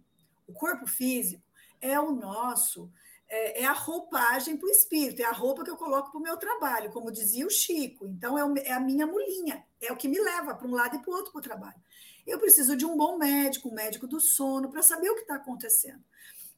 O 0.47 0.53
corpo 0.53 0.87
físico 0.87 1.46
é 1.81 1.99
o 1.99 2.11
nosso, 2.11 2.91
é, 3.27 3.63
é 3.63 3.65
a 3.65 3.73
roupagem 3.73 4.57
para 4.57 4.67
o 4.67 4.71
espírito, 4.71 5.21
é 5.21 5.25
a 5.25 5.31
roupa 5.31 5.63
que 5.63 5.69
eu 5.69 5.77
coloco 5.77 6.11
para 6.11 6.19
o 6.19 6.23
meu 6.23 6.37
trabalho, 6.37 6.91
como 6.91 7.11
dizia 7.11 7.45
o 7.45 7.49
Chico. 7.49 8.07
Então, 8.07 8.37
é, 8.37 8.45
o, 8.45 8.57
é 8.57 8.71
a 8.71 8.79
minha 8.79 9.05
mulinha, 9.05 9.65
é 9.81 9.91
o 9.91 9.97
que 9.97 10.07
me 10.07 10.19
leva 10.19 10.55
para 10.55 10.67
um 10.67 10.75
lado 10.75 10.95
e 10.95 10.99
para 10.99 11.11
o 11.11 11.15
outro 11.15 11.31
para 11.31 11.39
o 11.39 11.43
trabalho. 11.43 11.81
Eu 12.25 12.39
preciso 12.39 12.75
de 12.75 12.85
um 12.85 12.95
bom 12.97 13.17
médico, 13.17 13.69
um 13.69 13.73
médico 13.73 14.07
do 14.07 14.19
sono, 14.19 14.69
para 14.69 14.81
saber 14.81 15.09
o 15.09 15.15
que 15.15 15.21
está 15.21 15.35
acontecendo. 15.35 16.03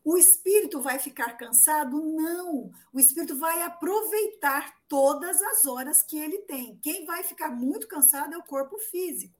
O 0.03 0.17
espírito 0.17 0.82
vai 0.82 0.97
ficar 0.97 1.38
cansado? 1.38 2.01
Não. 2.01 2.72
O 2.91 2.99
espírito 2.99 3.38
vai 3.38 3.61
aproveitar 3.61 4.74
todas 4.88 5.41
as 5.41 5.65
horas 5.65 6.01
que 6.01 6.17
ele 6.17 6.39
tem. 6.39 6.78
Quem 6.82 7.05
vai 7.05 7.24
ficar 7.24 7.49
muito 7.49 7.88
cansado 7.88 8.34
é 8.34 8.38
o 8.38 8.43
corpo 8.43 8.80
físico. 8.80 9.38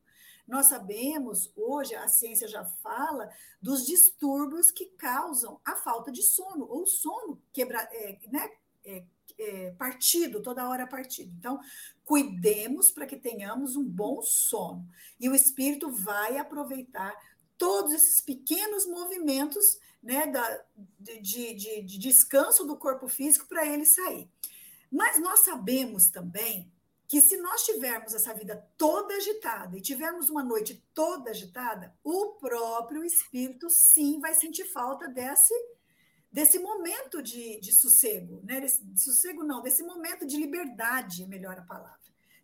Nós 0.50 0.66
sabemos, 0.66 1.52
hoje 1.56 1.94
a 1.94 2.08
ciência 2.08 2.48
já 2.48 2.66
fala 2.66 3.30
dos 3.62 3.86
distúrbios 3.86 4.72
que 4.72 4.88
causam 4.98 5.62
a 5.64 5.76
falta 5.76 6.12
de 6.12 6.24
sono, 6.24 6.66
ou 6.68 6.88
sono 6.88 7.40
quebra, 7.54 7.88
é, 7.92 8.18
né, 8.32 8.50
é, 8.84 9.04
é, 9.38 9.72
partido, 9.78 10.42
toda 10.42 10.68
hora 10.68 10.88
partido. 10.88 11.32
Então, 11.38 11.60
cuidemos 12.04 12.90
para 12.90 13.06
que 13.06 13.16
tenhamos 13.16 13.76
um 13.76 13.84
bom 13.84 14.24
sono. 14.24 14.90
E 15.20 15.30
o 15.30 15.36
espírito 15.36 15.92
vai 15.92 16.40
aproveitar 16.40 17.16
todos 17.56 17.94
esses 17.94 18.20
pequenos 18.20 18.88
movimentos 18.88 19.78
né, 20.02 20.26
da, 20.26 20.64
de, 21.00 21.54
de, 21.54 21.82
de 21.84 22.00
descanso 22.00 22.66
do 22.66 22.76
corpo 22.76 23.08
físico 23.08 23.48
para 23.48 23.68
ele 23.68 23.86
sair. 23.86 24.28
Mas 24.92 25.22
nós 25.22 25.42
sabemos 25.42 26.10
também 26.10 26.72
que 27.10 27.20
se 27.20 27.38
nós 27.38 27.66
tivermos 27.66 28.14
essa 28.14 28.32
vida 28.36 28.64
toda 28.78 29.16
agitada 29.16 29.76
e 29.76 29.82
tivermos 29.82 30.30
uma 30.30 30.44
noite 30.44 30.86
toda 30.94 31.32
agitada, 31.32 31.92
o 32.04 32.34
próprio 32.34 33.04
espírito 33.04 33.68
sim 33.68 34.20
vai 34.20 34.36
sentir 34.36 34.66
falta 34.66 35.10
desse 35.10 35.54
desse 36.32 36.60
momento 36.60 37.24
de, 37.24 37.60
de 37.60 37.72
sossego, 37.72 38.40
né? 38.44 38.62
De 38.62 39.02
sossego 39.02 39.44
não, 39.44 39.64
desse 39.64 39.82
momento 39.82 40.28
de 40.28 40.38
liberdade, 40.38 41.24
é 41.24 41.26
melhor 41.26 41.58
a 41.58 41.64
palavra, 41.64 41.98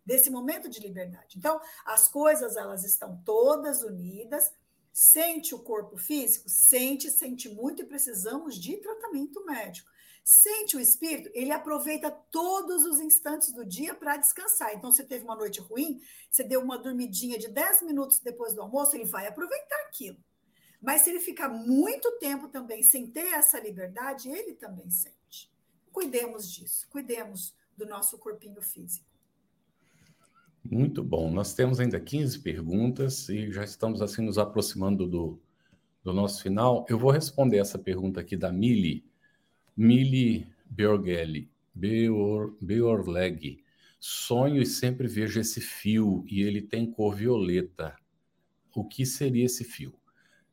desse 0.04 0.28
momento 0.28 0.68
de 0.68 0.80
liberdade. 0.80 1.38
Então, 1.38 1.60
as 1.84 2.08
coisas 2.08 2.56
elas 2.56 2.82
estão 2.82 3.22
todas 3.24 3.84
unidas. 3.84 4.52
Sente 4.92 5.54
o 5.54 5.60
corpo 5.60 5.96
físico? 5.96 6.48
Sente, 6.48 7.08
sente 7.08 7.48
muito 7.48 7.82
e 7.82 7.86
precisamos 7.86 8.56
de 8.56 8.78
tratamento 8.78 9.44
médico. 9.44 9.88
Sente 10.28 10.76
o 10.76 10.80
espírito? 10.80 11.30
Ele 11.32 11.52
aproveita 11.52 12.10
todos 12.10 12.84
os 12.84 12.98
instantes 12.98 13.52
do 13.52 13.64
dia 13.64 13.94
para 13.94 14.16
descansar. 14.16 14.74
Então, 14.74 14.90
você 14.90 15.04
teve 15.04 15.22
uma 15.22 15.36
noite 15.36 15.60
ruim, 15.60 16.00
você 16.28 16.42
deu 16.42 16.60
uma 16.60 16.76
dormidinha 16.76 17.38
de 17.38 17.46
10 17.46 17.82
minutos 17.82 18.18
depois 18.18 18.52
do 18.52 18.60
almoço, 18.60 18.96
ele 18.96 19.04
vai 19.04 19.28
aproveitar 19.28 19.76
aquilo. 19.86 20.16
Mas 20.82 21.02
se 21.02 21.10
ele 21.10 21.20
ficar 21.20 21.48
muito 21.48 22.10
tempo 22.18 22.48
também 22.48 22.82
sem 22.82 23.06
ter 23.06 23.34
essa 23.34 23.60
liberdade, 23.60 24.28
ele 24.28 24.54
também 24.54 24.90
sente. 24.90 25.48
Cuidemos 25.92 26.52
disso, 26.52 26.88
cuidemos 26.90 27.54
do 27.76 27.86
nosso 27.86 28.18
corpinho 28.18 28.60
físico. 28.60 29.06
Muito 30.64 31.04
bom. 31.04 31.30
Nós 31.30 31.54
temos 31.54 31.78
ainda 31.78 32.00
15 32.00 32.40
perguntas 32.40 33.28
e 33.28 33.52
já 33.52 33.62
estamos 33.62 34.02
assim 34.02 34.22
nos 34.22 34.38
aproximando 34.38 35.06
do, 35.06 35.40
do 36.02 36.12
nosso 36.12 36.42
final. 36.42 36.84
Eu 36.88 36.98
vou 36.98 37.12
responder 37.12 37.58
essa 37.58 37.78
pergunta 37.78 38.20
aqui 38.20 38.36
da 38.36 38.50
Mili. 38.50 39.06
Mili 39.76 40.46
Beorgelli, 40.64 41.50
Beor, 41.74 42.56
Beorleg. 42.60 43.62
Sonho 43.98 44.62
e 44.62 44.66
sempre 44.66 45.08
vejo 45.08 45.40
esse 45.40 45.60
fio 45.60 46.24
e 46.28 46.42
ele 46.42 46.62
tem 46.62 46.90
cor 46.90 47.14
violeta. 47.14 47.96
O 48.74 48.84
que 48.84 49.04
seria 49.04 49.44
esse 49.44 49.64
fio? 49.64 49.94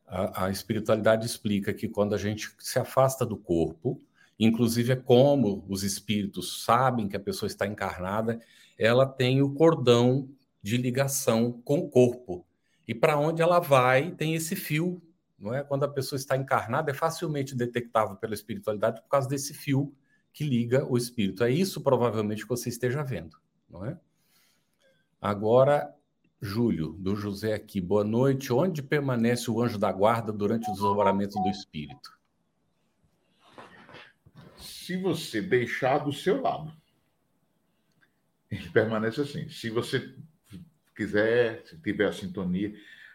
A, 0.06 0.46
a 0.46 0.50
espiritualidade 0.52 1.26
explica 1.26 1.74
que 1.74 1.88
quando 1.88 2.16
a 2.16 2.18
gente 2.18 2.50
se 2.60 2.80
afasta 2.80 3.26
do 3.26 3.38
corpo 3.38 4.02
Inclusive, 4.40 4.94
é 4.94 4.96
como 4.96 5.64
os 5.70 5.84
espíritos 5.84 6.64
sabem 6.64 7.08
que 7.08 7.16
a 7.16 7.20
pessoa 7.20 7.48
está 7.48 7.68
encarnada, 7.68 8.42
ela 8.78 9.06
tem 9.06 9.42
o 9.42 9.54
cordão 9.54 10.28
de 10.62 10.78
ligação 10.78 11.62
com 11.64 11.80
o 11.80 11.90
corpo. 11.90 12.46
E 12.88 12.94
para 12.94 13.18
onde 13.18 13.42
ela 13.42 13.60
vai, 13.60 14.12
tem 14.12 14.36
esse 14.36 14.56
fio, 14.56 15.02
não 15.44 15.54
é? 15.54 15.64
Quando 15.64 15.84
a 15.84 15.90
pessoa 15.90 16.18
está 16.18 16.38
encarnada, 16.38 16.90
é 16.90 16.94
facilmente 16.94 17.56
detectável 17.56 18.16
pela 18.16 18.34
espiritualidade 18.34 19.02
por 19.02 19.10
causa 19.10 19.28
desse 19.28 19.54
fio 19.54 19.94
que 20.32 20.44
liga 20.44 20.86
o 20.86 20.98
espírito. 20.98 21.44
É 21.44 21.52
isso 21.52 21.82
provavelmente 21.82 22.44
que 22.44 22.50
você 22.50 22.70
esteja 22.70 23.04
vendo, 23.04 23.38
não 23.70 23.86
é? 23.86 24.00
Agora, 25.22 25.94
Júlio, 26.42 26.94
do 26.94 27.16
José 27.16 27.54
aqui. 27.54 27.80
Boa 27.80 28.04
noite. 28.04 28.52
Onde 28.52 28.82
permanece 28.82 29.52
o 29.52 29.62
anjo 29.62 29.78
da 29.78 29.92
guarda 29.92 30.32
durante 30.32 30.70
o 30.70 30.74
desdobramento 30.74 31.42
do 31.42 31.50
espírito? 31.50 32.18
Se 34.58 34.98
você 34.98 35.42
deixar 35.42 36.00
do 36.00 36.12
seu 36.12 36.42
lado, 36.42 36.74
ele 38.50 38.70
permanece 38.70 39.22
assim. 39.22 39.48
Se 39.50 39.70
você 39.70 40.14
quiser, 40.96 41.66
se 41.66 41.78
tiver 41.82 42.08
a 42.08 42.14
sintonia. 42.14 42.74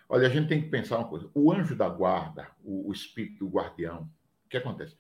Olha, 0.09 0.27
a 0.27 0.31
gente 0.31 0.49
tem 0.49 0.63
que 0.63 0.69
pensar 0.69 0.99
uma 0.99 1.09
coisa. 1.09 1.31
O 1.35 1.53
anjo 1.53 1.77
da 1.77 1.89
guarda, 1.89 2.51
o, 2.65 2.89
o 2.89 2.93
espírito 2.93 3.45
do 3.45 3.51
guardião, 3.51 4.11
o 4.47 4.49
que 4.49 4.57
acontece? 4.57 4.97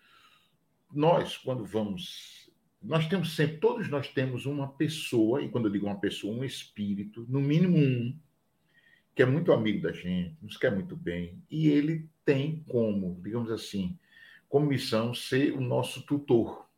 nós, 0.92 1.36
quando 1.36 1.64
vamos. 1.64 2.50
Nós 2.80 3.08
temos 3.08 3.34
sempre, 3.34 3.58
todos 3.58 3.88
nós 3.88 4.08
temos 4.08 4.46
uma 4.46 4.68
pessoa, 4.68 5.42
e 5.42 5.48
quando 5.48 5.66
eu 5.66 5.72
digo 5.72 5.86
uma 5.86 5.98
pessoa, 5.98 6.34
um 6.34 6.44
espírito, 6.44 7.26
no 7.28 7.40
mínimo 7.40 7.76
um, 7.76 8.16
que 9.14 9.22
é 9.22 9.26
muito 9.26 9.52
amigo 9.52 9.82
da 9.82 9.92
gente, 9.92 10.36
nos 10.40 10.56
quer 10.56 10.72
muito 10.72 10.96
bem, 10.96 11.42
e 11.50 11.68
ele 11.68 12.08
tem 12.24 12.64
como, 12.68 13.20
digamos 13.22 13.50
assim, 13.50 13.98
como 14.48 14.66
missão 14.66 15.12
ser 15.12 15.52
o 15.54 15.60
nosso 15.60 16.02
tutor. 16.02 16.68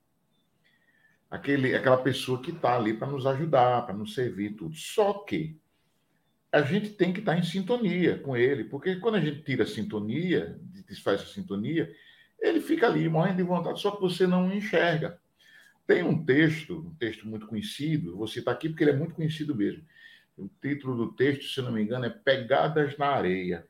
Aquele, 1.30 1.74
aquela 1.74 1.98
pessoa 1.98 2.40
que 2.40 2.50
está 2.50 2.76
ali 2.76 2.94
para 2.94 3.06
nos 3.06 3.26
ajudar, 3.26 3.84
para 3.84 3.94
nos 3.94 4.14
servir, 4.14 4.56
tudo. 4.56 4.74
Só 4.74 5.12
que 5.12 5.60
a 6.52 6.62
gente 6.62 6.90
tem 6.90 7.12
que 7.12 7.20
estar 7.20 7.38
em 7.38 7.42
sintonia 7.42 8.18
com 8.18 8.36
ele, 8.36 8.64
porque 8.64 8.96
quando 8.96 9.16
a 9.16 9.20
gente 9.20 9.42
tira 9.42 9.62
a 9.62 9.66
sintonia, 9.66 10.58
desfaz 10.88 11.22
a 11.22 11.26
sintonia, 11.26 11.94
ele 12.40 12.60
fica 12.60 12.86
ali 12.86 13.08
morrendo 13.08 13.36
de 13.36 13.42
vontade, 13.42 13.80
só 13.80 13.92
que 13.92 14.00
você 14.00 14.26
não 14.26 14.52
enxerga. 14.52 15.20
Tem 15.86 16.02
um 16.02 16.24
texto, 16.24 16.78
um 16.78 16.94
texto 16.94 17.26
muito 17.26 17.46
conhecido, 17.46 18.16
vou 18.16 18.26
citar 18.26 18.54
aqui 18.54 18.68
porque 18.68 18.82
ele 18.82 18.92
é 18.92 18.96
muito 18.96 19.14
conhecido 19.14 19.54
mesmo. 19.54 19.84
O 20.36 20.48
título 20.60 20.96
do 20.96 21.12
texto, 21.12 21.44
se 21.44 21.60
não 21.60 21.72
me 21.72 21.82
engano, 21.82 22.06
é 22.06 22.10
Pegadas 22.10 22.96
na 22.96 23.08
Areia. 23.08 23.66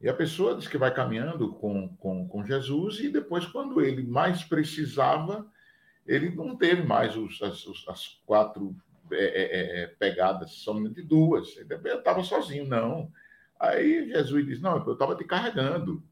E 0.00 0.08
a 0.08 0.14
pessoa 0.14 0.56
diz 0.56 0.66
que 0.66 0.78
vai 0.78 0.92
caminhando 0.92 1.52
com, 1.52 1.88
com, 1.96 2.26
com 2.26 2.46
Jesus 2.46 3.00
e 3.00 3.10
depois, 3.10 3.44
quando 3.46 3.80
ele 3.82 4.02
mais 4.02 4.42
precisava, 4.42 5.46
ele 6.06 6.30
não 6.30 6.56
teve 6.56 6.82
mais 6.82 7.16
os, 7.16 7.40
as, 7.42 7.66
as 7.86 8.20
quatro 8.24 8.74
é, 9.12 9.24
é, 9.24 9.42
é, 9.42 9.82
é, 9.82 9.86
pegadas, 9.86 10.52
somente 10.52 11.02
duas. 11.02 11.56
Ele 11.56 11.74
estava 11.74 12.22
sozinho, 12.22 12.66
não. 12.66 13.10
Aí 13.58 14.08
Jesus 14.08 14.46
diz: 14.46 14.60
Não, 14.60 14.84
eu 14.84 14.92
estava 14.92 15.14
te 15.14 15.24
carregando. 15.24 16.02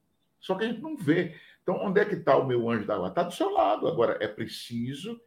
Só 0.40 0.54
que 0.54 0.64
a 0.64 0.68
gente 0.68 0.80
não 0.80 0.96
vê. 0.96 1.34
Então, 1.62 1.76
onde 1.84 2.00
é 2.00 2.04
que 2.04 2.14
está 2.14 2.36
o 2.36 2.46
meu 2.46 2.68
anjo 2.70 2.86
da 2.86 2.96
guarda? 2.96 3.12
Está 3.12 3.22
do 3.22 3.34
seu 3.34 3.50
lado. 3.50 3.88
Agora, 3.88 4.16
é 4.20 4.28
preciso 4.28 5.20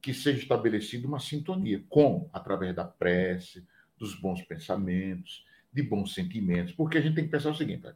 que 0.00 0.12
seja 0.12 0.38
estabelecida 0.38 1.06
uma 1.06 1.18
sintonia. 1.20 1.84
Como? 1.88 2.28
Através 2.32 2.74
da 2.74 2.84
prece, 2.84 3.66
dos 3.96 4.14
bons 4.14 4.42
pensamentos, 4.42 5.44
de 5.72 5.82
bons 5.82 6.14
sentimentos. 6.14 6.72
Porque 6.72 6.98
a 6.98 7.00
gente 7.00 7.14
tem 7.14 7.24
que 7.24 7.30
pensar 7.30 7.50
o 7.50 7.56
seguinte: 7.56 7.86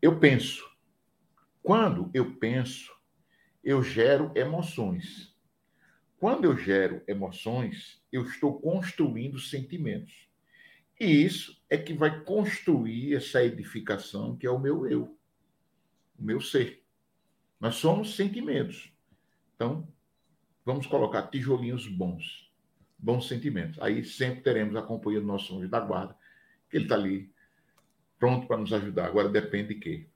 eu 0.00 0.18
penso. 0.18 0.68
Quando 1.62 2.10
eu 2.14 2.36
penso, 2.36 2.92
eu 3.62 3.82
gero 3.82 4.32
emoções. 4.34 5.27
Quando 6.18 6.46
eu 6.46 6.56
gero 6.56 7.02
emoções, 7.06 8.02
eu 8.12 8.24
estou 8.24 8.60
construindo 8.60 9.38
sentimentos. 9.38 10.28
E 10.98 11.06
isso 11.06 11.62
é 11.70 11.78
que 11.78 11.92
vai 11.92 12.24
construir 12.24 13.14
essa 13.14 13.42
edificação 13.44 14.36
que 14.36 14.46
é 14.46 14.50
o 14.50 14.58
meu 14.58 14.88
eu, 14.88 15.16
o 16.18 16.22
meu 16.22 16.40
ser. 16.40 16.82
Nós 17.60 17.76
somos 17.76 18.16
sentimentos. 18.16 18.92
Então, 19.54 19.86
vamos 20.64 20.86
colocar 20.86 21.28
tijolinhos 21.28 21.86
bons, 21.86 22.52
bons 22.98 23.28
sentimentos. 23.28 23.80
Aí 23.80 24.04
sempre 24.04 24.42
teremos 24.42 24.74
a 24.74 24.82
companhia 24.82 25.20
do 25.20 25.26
nosso 25.26 25.56
anjo 25.56 25.68
da 25.68 25.78
guarda, 25.78 26.16
que 26.68 26.78
ele 26.78 26.84
está 26.86 26.96
ali, 26.96 27.32
pronto 28.18 28.48
para 28.48 28.56
nos 28.56 28.72
ajudar. 28.72 29.06
Agora 29.06 29.28
depende 29.28 29.74
de 29.74 29.80
quê? 29.80 30.06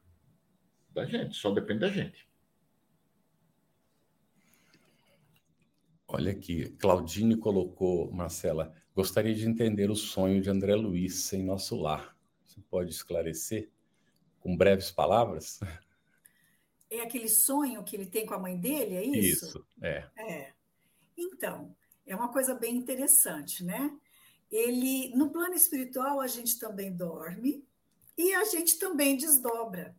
Da 0.92 1.06
gente, 1.06 1.36
só 1.36 1.52
depende 1.52 1.80
da 1.80 1.88
gente. 1.88 2.26
Olha 6.14 6.32
aqui, 6.32 6.68
Claudine 6.78 7.38
colocou, 7.38 8.12
Marcela, 8.12 8.70
gostaria 8.94 9.34
de 9.34 9.48
entender 9.48 9.90
o 9.90 9.96
sonho 9.96 10.42
de 10.42 10.50
André 10.50 10.74
Luiz 10.74 11.32
em 11.32 11.42
nosso 11.42 11.74
lar. 11.74 12.14
Você 12.44 12.60
pode 12.68 12.90
esclarecer 12.90 13.70
com 14.38 14.54
breves 14.54 14.90
palavras? 14.90 15.58
É 16.90 17.00
aquele 17.00 17.30
sonho 17.30 17.82
que 17.82 17.96
ele 17.96 18.04
tem 18.04 18.26
com 18.26 18.34
a 18.34 18.38
mãe 18.38 18.60
dele, 18.60 18.94
é 18.94 19.02
isso? 19.02 19.46
Isso, 19.46 19.66
é. 19.80 20.06
É. 20.18 20.52
Então, 21.16 21.74
é 22.06 22.14
uma 22.14 22.30
coisa 22.30 22.54
bem 22.54 22.76
interessante, 22.76 23.64
né? 23.64 23.98
Ele, 24.50 25.16
no 25.16 25.30
plano 25.30 25.54
espiritual, 25.54 26.20
a 26.20 26.26
gente 26.26 26.58
também 26.58 26.94
dorme 26.94 27.66
e 28.18 28.34
a 28.34 28.44
gente 28.44 28.78
também 28.78 29.16
desdobra. 29.16 29.96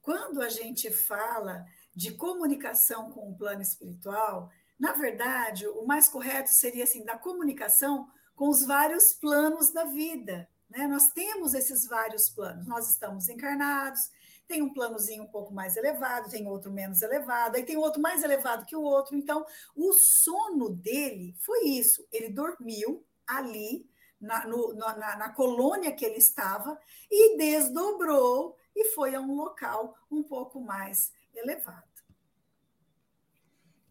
Quando 0.00 0.40
a 0.40 0.48
gente 0.48 0.90
fala 0.90 1.66
de 1.94 2.12
comunicação 2.12 3.10
com 3.10 3.30
o 3.30 3.36
plano 3.36 3.60
espiritual, 3.60 4.50
na 4.78 4.92
verdade, 4.92 5.66
o 5.66 5.84
mais 5.86 6.08
correto 6.08 6.50
seria 6.50 6.84
assim, 6.84 7.04
da 7.04 7.18
comunicação 7.18 8.08
com 8.34 8.48
os 8.48 8.64
vários 8.66 9.14
planos 9.14 9.72
da 9.72 9.84
vida. 9.84 10.48
Né? 10.68 10.86
Nós 10.86 11.08
temos 11.08 11.54
esses 11.54 11.86
vários 11.86 12.28
planos. 12.28 12.66
Nós 12.66 12.90
estamos 12.90 13.28
encarnados, 13.28 14.10
tem 14.46 14.62
um 14.62 14.72
planozinho 14.72 15.24
um 15.24 15.28
pouco 15.28 15.52
mais 15.52 15.76
elevado, 15.76 16.30
tem 16.30 16.46
outro 16.46 16.70
menos 16.70 17.02
elevado, 17.02 17.56
aí 17.56 17.64
tem 17.64 17.76
outro 17.76 18.00
mais 18.00 18.22
elevado 18.22 18.66
que 18.66 18.76
o 18.76 18.82
outro. 18.82 19.16
Então, 19.16 19.44
o 19.74 19.92
sono 19.92 20.70
dele 20.70 21.34
foi 21.40 21.64
isso. 21.64 22.06
Ele 22.12 22.28
dormiu 22.28 23.04
ali, 23.26 23.88
na, 24.20 24.46
no, 24.46 24.72
na, 24.74 25.16
na 25.16 25.28
colônia 25.30 25.92
que 25.92 26.04
ele 26.04 26.18
estava, 26.18 26.78
e 27.10 27.36
desdobrou 27.36 28.56
e 28.74 28.92
foi 28.92 29.14
a 29.14 29.20
um 29.20 29.34
local 29.34 29.96
um 30.10 30.22
pouco 30.22 30.60
mais 30.60 31.12
elevado. 31.34 31.95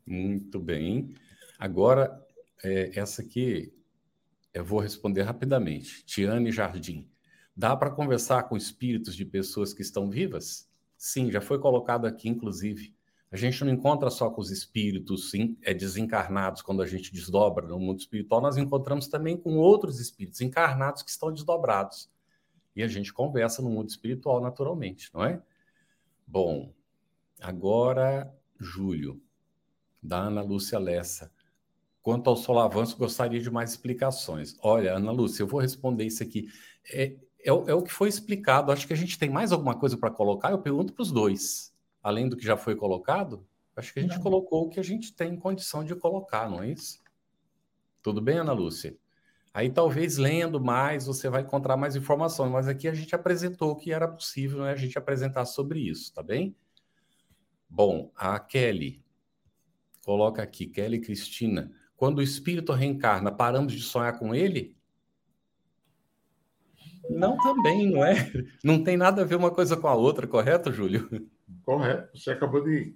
Muito 0.05 0.59
bem. 0.59 1.13
Agora, 1.57 2.23
é, 2.63 2.99
essa 2.99 3.21
aqui 3.21 3.73
eu 4.53 4.63
vou 4.63 4.79
responder 4.79 5.23
rapidamente. 5.23 6.05
Tiane 6.05 6.51
Jardim. 6.51 7.09
Dá 7.55 7.75
para 7.75 7.91
conversar 7.91 8.43
com 8.43 8.55
espíritos 8.55 9.15
de 9.15 9.25
pessoas 9.25 9.73
que 9.73 9.81
estão 9.81 10.09
vivas? 10.09 10.69
Sim, 10.97 11.31
já 11.31 11.41
foi 11.41 11.59
colocado 11.59 12.05
aqui, 12.05 12.29
inclusive. 12.29 12.95
A 13.31 13.37
gente 13.37 13.63
não 13.65 13.73
encontra 13.73 14.09
só 14.09 14.29
com 14.29 14.39
os 14.39 14.51
espíritos 14.51 15.29
sim, 15.29 15.57
é, 15.61 15.73
desencarnados 15.73 16.61
quando 16.61 16.81
a 16.81 16.85
gente 16.85 17.11
desdobra 17.11 17.67
no 17.67 17.79
mundo 17.79 17.99
espiritual, 17.99 18.41
nós 18.41 18.55
encontramos 18.55 19.07
também 19.07 19.35
com 19.35 19.57
outros 19.57 19.99
espíritos 19.99 20.39
encarnados 20.41 21.03
que 21.03 21.09
estão 21.09 21.33
desdobrados. 21.33 22.09
E 22.75 22.83
a 22.83 22.87
gente 22.87 23.13
conversa 23.13 23.61
no 23.61 23.69
mundo 23.69 23.89
espiritual 23.89 24.41
naturalmente, 24.41 25.09
não 25.13 25.23
é? 25.23 25.41
Bom, 26.25 26.73
agora, 27.41 28.33
Júlio, 28.57 29.21
da 30.05 30.17
Ana 30.19 30.41
Lúcia 30.41 30.79
Lessa. 30.79 31.31
Quanto 32.01 32.29
ao 32.29 32.37
solavanço, 32.37 32.97
gostaria 32.97 33.39
de 33.39 33.49
mais 33.49 33.71
explicações. 33.71 34.55
Olha, 34.61 34.95
Ana 34.95 35.11
Lúcia, 35.11 35.41
eu 35.41 35.47
vou 35.47 35.59
responder 35.59 36.05
isso 36.05 36.21
aqui. 36.21 36.47
É, 36.91 37.15
é, 37.39 37.49
é 37.49 37.73
o 37.73 37.81
que 37.81 37.91
foi 37.91 38.07
explicado. 38.07 38.71
Acho 38.71 38.85
que 38.85 38.93
a 38.93 38.97
gente 38.97 39.17
tem 39.17 39.29
mais 39.29 39.51
alguma 39.51 39.75
coisa 39.75 39.97
para 39.97 40.11
colocar. 40.11 40.51
Eu 40.51 40.59
pergunto 40.59 40.93
para 40.93 41.01
os 41.01 41.11
dois. 41.11 41.73
Além 42.03 42.29
do 42.29 42.37
que 42.37 42.45
já 42.45 42.55
foi 42.55 42.75
colocado, 42.75 43.45
acho 43.75 43.91
que 43.91 43.99
a 43.99 44.01
gente 44.03 44.15
não. 44.15 44.21
colocou 44.21 44.65
o 44.65 44.69
que 44.69 44.79
a 44.79 44.83
gente 44.83 45.13
tem 45.13 45.35
condição 45.35 45.83
de 45.83 45.95
colocar, 45.95 46.47
não 46.47 46.61
é 46.61 46.69
isso? 46.69 46.99
Tudo 48.03 48.21
bem, 48.21 48.37
Ana 48.37 48.53
Lúcia? 48.53 48.95
Aí 49.51 49.71
talvez 49.71 50.17
lendo 50.17 50.59
mais 50.59 51.07
você 51.07 51.29
vai 51.29 51.41
encontrar 51.41 51.77
mais 51.77 51.95
informações, 51.95 52.51
mas 52.51 52.67
aqui 52.67 52.87
a 52.87 52.93
gente 52.93 53.15
apresentou 53.15 53.75
que 53.75 53.91
era 53.91 54.07
possível 54.07 54.59
né, 54.59 54.71
a 54.71 54.75
gente 54.75 54.97
apresentar 54.97 55.45
sobre 55.45 55.79
isso, 55.79 56.13
tá 56.13 56.21
bem? 56.21 56.55
Bom, 57.67 58.11
a 58.15 58.37
Kelly 58.37 59.04
coloca 60.05 60.43
aqui, 60.43 60.67
Kelly 60.67 61.01
Cristina, 61.01 61.71
quando 61.97 62.19
o 62.19 62.21
espírito 62.21 62.71
reencarna, 62.71 63.31
paramos 63.31 63.73
de 63.73 63.81
sonhar 63.81 64.17
com 64.19 64.35
ele? 64.35 64.77
Não, 67.09 67.37
também, 67.37 67.91
não 67.91 68.05
é? 68.05 68.31
Não 68.63 68.83
tem 68.83 68.95
nada 68.95 69.23
a 69.23 69.25
ver 69.25 69.35
uma 69.35 69.51
coisa 69.51 69.75
com 69.75 69.87
a 69.87 69.95
outra, 69.95 70.27
correto, 70.27 70.71
Júlio? 70.71 71.27
Correto. 71.63 72.17
Você 72.17 72.31
acabou 72.31 72.63
de, 72.63 72.95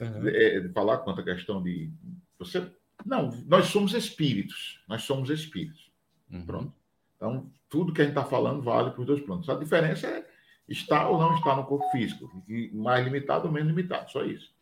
uhum. 0.00 0.22
de, 0.22 0.60
de 0.62 0.68
falar 0.72 0.98
quanto 0.98 1.20
à 1.20 1.24
questão 1.24 1.62
de. 1.62 1.90
Você. 2.38 2.64
Não, 3.04 3.30
nós 3.46 3.66
somos 3.66 3.92
espíritos. 3.92 4.80
Nós 4.88 5.02
somos 5.02 5.30
espíritos. 5.30 5.90
Uhum. 6.30 6.46
Pronto. 6.46 6.74
Então, 7.16 7.50
tudo 7.68 7.92
que 7.92 8.00
a 8.00 8.04
gente 8.04 8.16
está 8.16 8.24
falando 8.24 8.62
vale 8.62 8.90
para 8.90 9.00
os 9.00 9.06
dois 9.06 9.20
planos. 9.20 9.48
A 9.48 9.56
diferença 9.56 10.06
é 10.06 10.24
estar 10.68 11.08
ou 11.08 11.18
não 11.18 11.34
estar 11.34 11.56
no 11.56 11.64
corpo 11.64 11.90
físico. 11.90 12.30
Mais 12.72 13.04
limitado 13.04 13.48
ou 13.48 13.52
menos 13.52 13.68
limitado, 13.68 14.10
só 14.10 14.24
isso. 14.24 14.53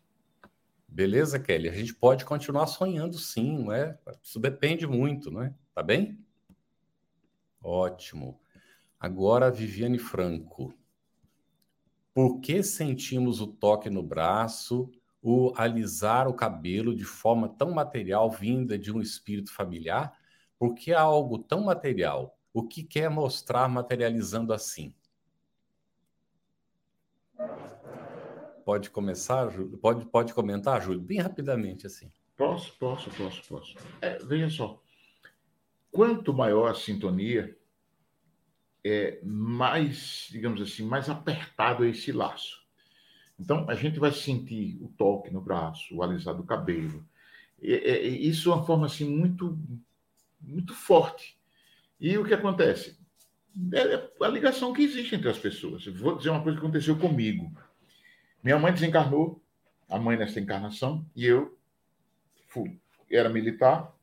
Beleza, 0.92 1.40
Kelly? 1.40 1.70
A 1.70 1.72
gente 1.72 1.94
pode 1.94 2.22
continuar 2.22 2.66
sonhando 2.66 3.16
sim, 3.16 3.56
não 3.56 3.72
é? 3.72 3.98
Isso 4.22 4.38
depende 4.38 4.86
muito, 4.86 5.30
não 5.30 5.42
é? 5.42 5.54
Tá 5.74 5.82
bem? 5.82 6.22
Ótimo. 7.62 8.38
Agora, 9.00 9.50
Viviane 9.50 9.98
Franco. 9.98 10.74
Por 12.12 12.40
que 12.40 12.62
sentimos 12.62 13.40
o 13.40 13.46
toque 13.46 13.88
no 13.88 14.02
braço, 14.02 14.92
o 15.22 15.54
alisar 15.56 16.28
o 16.28 16.34
cabelo 16.34 16.94
de 16.94 17.04
forma 17.04 17.48
tão 17.48 17.70
material 17.70 18.30
vinda 18.30 18.78
de 18.78 18.92
um 18.92 19.00
espírito 19.00 19.50
familiar? 19.50 20.12
Por 20.58 20.74
que 20.74 20.92
algo 20.92 21.38
tão 21.38 21.62
material? 21.62 22.38
O 22.52 22.68
que 22.68 22.82
quer 22.82 23.08
mostrar 23.08 23.66
materializando 23.66 24.52
assim? 24.52 24.94
Pode 28.64 28.90
começar, 28.90 29.48
Júlio? 29.50 29.78
Pode, 29.78 30.06
pode 30.06 30.32
comentar, 30.32 30.80
Júlio? 30.82 31.00
Bem 31.00 31.18
rapidamente, 31.18 31.86
assim. 31.86 32.10
Posso, 32.36 32.72
posso, 32.78 33.10
posso, 33.10 33.42
posso. 33.48 33.76
É, 34.00 34.18
veja 34.18 34.48
só. 34.50 34.82
Quanto 35.90 36.32
maior 36.32 36.70
a 36.70 36.74
sintonia, 36.74 37.56
é 38.84 39.20
mais, 39.22 40.28
digamos 40.30 40.60
assim, 40.60 40.84
mais 40.84 41.08
apertado 41.08 41.84
é 41.84 41.90
esse 41.90 42.10
laço. 42.12 42.62
Então, 43.38 43.66
a 43.68 43.74
gente 43.74 43.98
vai 43.98 44.12
sentir 44.12 44.78
o 44.80 44.88
toque 44.88 45.30
no 45.30 45.40
braço, 45.40 45.94
o 45.94 46.02
alisar 46.02 46.34
do 46.34 46.44
cabelo. 46.44 47.04
É, 47.60 47.90
é, 47.90 48.06
isso 48.06 48.50
é 48.50 48.54
uma 48.54 48.64
forma 48.64 48.86
assim 48.86 49.08
muito, 49.08 49.58
muito 50.40 50.74
forte. 50.74 51.36
E 52.00 52.16
o 52.18 52.24
que 52.24 52.34
acontece? 52.34 52.98
É 53.72 54.24
a 54.24 54.28
ligação 54.28 54.72
que 54.72 54.82
existe 54.82 55.14
entre 55.14 55.28
as 55.28 55.38
pessoas. 55.38 55.84
Vou 55.86 56.16
dizer 56.16 56.30
uma 56.30 56.42
coisa 56.42 56.58
que 56.58 56.64
aconteceu 56.64 56.96
comigo. 56.98 57.52
Minha 58.42 58.58
mãe 58.58 58.72
desencarnou, 58.72 59.40
a 59.88 59.98
mãe 59.98 60.16
nessa 60.16 60.40
encarnação, 60.40 61.06
e 61.14 61.24
eu 61.24 61.56
fui, 62.48 62.80
era 63.10 63.28
militar, 63.28 63.94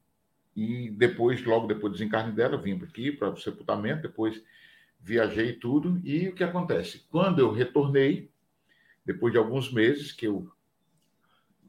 e 0.56 0.90
depois, 0.92 1.44
logo 1.44 1.68
depois 1.68 1.92
do 1.92 1.98
desencarne 1.98 2.32
dela, 2.32 2.58
vim 2.58 2.80
aqui 2.82 3.12
para 3.12 3.30
o 3.30 3.38
sepultamento, 3.38 4.04
depois 4.04 4.42
viajei 5.00 5.54
tudo, 5.54 6.00
e 6.06 6.30
o 6.30 6.36
que 6.36 6.44
acontece? 6.44 7.06
Quando 7.10 7.40
eu 7.40 7.52
retornei, 7.52 8.32
depois 9.06 9.34
de 9.34 9.40
alguns 9.40 9.72
meses 9.74 10.12
que 10.12 10.28
eu 10.28 10.50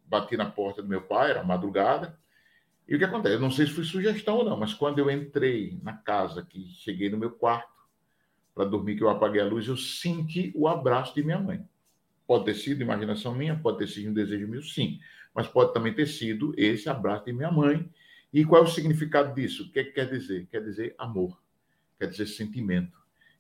bati 0.06 0.36
na 0.36 0.50
porta 0.50 0.82
do 0.82 0.88
meu 0.88 1.02
pai, 1.02 1.30
era 1.30 1.42
madrugada, 1.42 2.18
e 2.86 2.94
o 2.94 2.98
que 2.98 3.04
acontece? 3.04 3.34
Eu 3.34 3.40
não 3.40 3.50
sei 3.50 3.66
se 3.66 3.72
foi 3.72 3.84
sugestão 3.84 4.36
ou 4.36 4.44
não, 4.44 4.56
mas 4.56 4.74
quando 4.74 4.98
eu 4.98 5.10
entrei 5.10 5.78
na 5.82 5.92
casa, 5.92 6.44
que 6.44 6.68
cheguei 6.74 7.08
no 7.08 7.18
meu 7.18 7.30
quarto 7.30 7.72
para 8.54 8.64
dormir, 8.64 8.96
que 8.96 9.02
eu 9.02 9.08
apaguei 9.08 9.40
a 9.40 9.44
luz, 9.44 9.66
eu 9.66 9.76
senti 9.76 10.52
o 10.56 10.66
abraço 10.66 11.14
de 11.14 11.22
minha 11.22 11.38
mãe. 11.38 11.64
Pode 12.30 12.44
ter 12.44 12.54
sido 12.54 12.80
imaginação 12.80 13.34
minha, 13.34 13.58
pode 13.58 13.78
ter 13.78 13.88
sido 13.88 14.08
um 14.08 14.14
desejo 14.14 14.46
meu, 14.46 14.62
sim. 14.62 15.00
Mas 15.34 15.48
pode 15.48 15.74
também 15.74 15.92
ter 15.92 16.06
sido 16.06 16.54
esse 16.56 16.88
abraço 16.88 17.24
de 17.24 17.32
minha 17.32 17.50
mãe. 17.50 17.90
E 18.32 18.44
qual 18.44 18.62
é 18.62 18.64
o 18.64 18.70
significado 18.70 19.34
disso? 19.34 19.64
O 19.64 19.72
que, 19.72 19.80
é 19.80 19.84
que 19.84 19.90
quer 19.90 20.08
dizer? 20.08 20.46
Quer 20.46 20.62
dizer 20.62 20.94
amor, 20.96 21.42
quer 21.98 22.06
dizer 22.06 22.26
sentimento, 22.26 22.96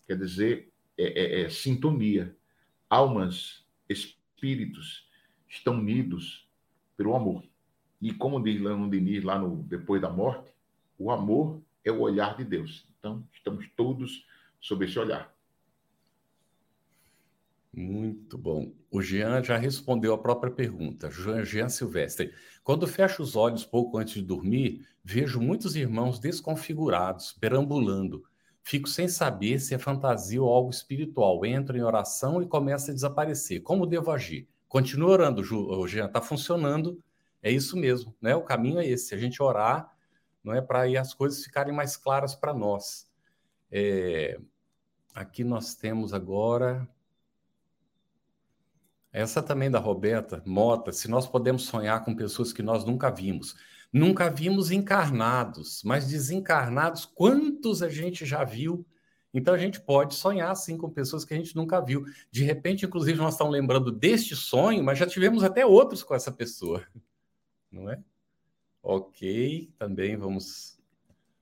quer 0.08 0.18
dizer 0.18 0.72
é, 0.98 1.04
é, 1.04 1.40
é, 1.42 1.48
sintonia. 1.48 2.34
Almas, 2.88 3.64
espíritos 3.88 5.08
estão 5.48 5.74
unidos 5.74 6.50
pelo 6.96 7.14
amor. 7.14 7.44
E 8.02 8.12
como 8.12 8.42
diz 8.42 8.60
Leon 8.60 8.88
Denis 8.88 9.22
lá 9.22 9.38
no 9.38 9.62
Depois 9.62 10.02
da 10.02 10.10
Morte, 10.10 10.50
o 10.98 11.12
amor 11.12 11.62
é 11.84 11.92
o 11.92 12.00
olhar 12.00 12.36
de 12.36 12.42
Deus. 12.42 12.88
Então, 12.98 13.24
estamos 13.32 13.70
todos 13.76 14.26
sob 14.60 14.84
esse 14.84 14.98
olhar. 14.98 15.32
Muito 17.72 18.36
bom. 18.36 18.72
O 18.90 19.00
Jean 19.00 19.42
já 19.42 19.56
respondeu 19.56 20.12
a 20.12 20.18
própria 20.18 20.52
pergunta. 20.52 21.08
Jean, 21.10 21.68
Silvestre. 21.68 22.34
Quando 22.64 22.86
fecho 22.86 23.22
os 23.22 23.36
olhos 23.36 23.64
pouco 23.64 23.96
antes 23.96 24.14
de 24.14 24.22
dormir, 24.22 24.84
vejo 25.04 25.40
muitos 25.40 25.76
irmãos 25.76 26.18
desconfigurados, 26.18 27.32
perambulando. 27.32 28.24
Fico 28.62 28.88
sem 28.88 29.06
saber 29.08 29.60
se 29.60 29.74
é 29.74 29.78
fantasia 29.78 30.42
ou 30.42 30.52
algo 30.52 30.70
espiritual. 30.70 31.44
Entro 31.46 31.76
em 31.76 31.82
oração 31.82 32.42
e 32.42 32.46
começa 32.46 32.90
a 32.90 32.94
desaparecer. 32.94 33.62
Como 33.62 33.86
devo 33.86 34.10
agir? 34.10 34.48
Continua 34.68 35.10
orando, 35.10 35.44
Jean. 35.44 36.06
Está 36.06 36.20
funcionando. 36.20 37.00
É 37.42 37.50
isso 37.50 37.76
mesmo, 37.76 38.14
né? 38.20 38.34
O 38.34 38.42
caminho 38.42 38.80
é 38.80 38.86
esse. 38.86 39.14
A 39.14 39.18
gente 39.18 39.42
orar, 39.42 39.96
não 40.42 40.52
é 40.52 40.60
para 40.60 40.82
as 41.00 41.14
coisas 41.14 41.42
ficarem 41.42 41.72
mais 41.72 41.96
claras 41.96 42.34
para 42.34 42.52
nós. 42.52 43.08
É... 43.70 44.38
Aqui 45.14 45.42
nós 45.44 45.74
temos 45.74 46.12
agora 46.12 46.88
essa 49.12 49.42
também 49.42 49.70
da 49.70 49.78
Roberta 49.78 50.42
Mota, 50.46 50.92
se 50.92 51.08
nós 51.08 51.26
podemos 51.26 51.64
sonhar 51.64 52.04
com 52.04 52.14
pessoas 52.14 52.52
que 52.52 52.62
nós 52.62 52.84
nunca 52.84 53.10
vimos. 53.10 53.56
Nunca 53.92 54.30
vimos 54.30 54.70
encarnados, 54.70 55.82
mas 55.84 56.06
desencarnados, 56.06 57.04
quantos 57.04 57.82
a 57.82 57.88
gente 57.88 58.24
já 58.24 58.44
viu? 58.44 58.86
Então 59.34 59.52
a 59.52 59.58
gente 59.58 59.80
pode 59.80 60.14
sonhar 60.14 60.54
sim 60.56 60.76
com 60.76 60.88
pessoas 60.88 61.24
que 61.24 61.34
a 61.34 61.36
gente 61.36 61.56
nunca 61.56 61.80
viu. 61.80 62.04
De 62.30 62.44
repente, 62.44 62.86
inclusive, 62.86 63.18
nós 63.18 63.34
estamos 63.34 63.52
lembrando 63.52 63.90
deste 63.90 64.36
sonho, 64.36 64.82
mas 64.84 64.98
já 64.98 65.06
tivemos 65.06 65.42
até 65.42 65.66
outros 65.66 66.02
com 66.02 66.14
essa 66.14 66.30
pessoa, 66.30 66.84
não 67.70 67.90
é? 67.90 67.98
Ok, 68.82 69.72
também 69.78 70.16
vamos 70.16 70.78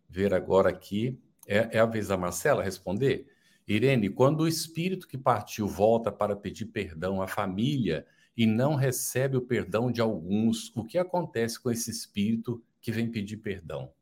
ver 0.09 0.33
agora 0.35 0.71
aqui. 0.71 1.19
É, 1.47 1.77
é 1.77 1.79
a 1.79 1.87
vez 1.87 2.09
da 2.09 2.17
Marcela 2.17 2.63
responder? 2.63 3.27
Irene, 3.69 4.09
quando 4.09 4.41
o 4.41 4.49
espírito 4.49 5.07
que 5.07 5.19
partiu 5.19 5.69
volta 5.69 6.11
para 6.11 6.35
pedir 6.35 6.67
perdão 6.67 7.21
à 7.21 7.29
família 7.29 8.07
e 8.35 8.47
não 8.47 8.75
recebe 8.75 9.37
o 9.37 9.43
perdão 9.43 9.93
de 9.93 10.01
alguns, 10.01 10.75
o 10.75 10.83
que 10.83 10.97
acontece 10.97 11.61
com 11.61 11.71
esse 11.71 11.91
espírito 11.91 12.63
que 12.81 12.91
vem 12.91 13.11
pedir 13.11 13.37
perdão? 13.37 13.93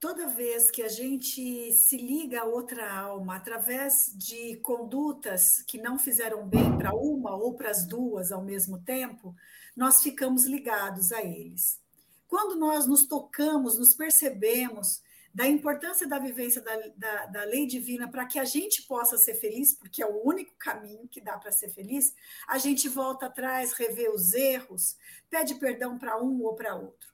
Toda 0.00 0.28
vez 0.28 0.70
que 0.70 0.80
a 0.80 0.88
gente 0.88 1.74
se 1.74 1.98
liga 1.98 2.40
a 2.40 2.46
outra 2.46 2.90
alma 2.90 3.36
através 3.36 4.10
de 4.16 4.56
condutas 4.62 5.62
que 5.64 5.76
não 5.76 5.98
fizeram 5.98 6.48
bem 6.48 6.78
para 6.78 6.94
uma 6.94 7.36
ou 7.36 7.52
para 7.52 7.68
as 7.68 7.84
duas 7.84 8.32
ao 8.32 8.42
mesmo 8.42 8.78
tempo, 8.78 9.36
nós 9.76 10.02
ficamos 10.02 10.46
ligados 10.46 11.12
a 11.12 11.22
eles. 11.22 11.78
Quando 12.26 12.58
nós 12.58 12.86
nos 12.86 13.04
tocamos, 13.04 13.78
nos 13.78 13.92
percebemos 13.92 15.02
da 15.32 15.46
importância 15.46 16.06
da 16.06 16.18
vivência 16.18 16.60
da, 16.60 16.76
da, 16.96 17.26
da 17.26 17.44
lei 17.44 17.66
divina 17.66 18.08
para 18.08 18.26
que 18.26 18.38
a 18.38 18.44
gente 18.44 18.82
possa 18.82 19.16
ser 19.16 19.34
feliz, 19.34 19.74
porque 19.74 20.02
é 20.02 20.06
o 20.06 20.26
único 20.26 20.54
caminho 20.58 21.06
que 21.08 21.20
dá 21.20 21.38
para 21.38 21.52
ser 21.52 21.68
feliz, 21.68 22.14
a 22.48 22.58
gente 22.58 22.88
volta 22.88 23.26
atrás, 23.26 23.72
revê 23.72 24.08
os 24.08 24.34
erros, 24.34 24.96
pede 25.28 25.54
perdão 25.54 25.98
para 25.98 26.20
um 26.20 26.42
ou 26.42 26.54
para 26.54 26.74
outro. 26.74 27.10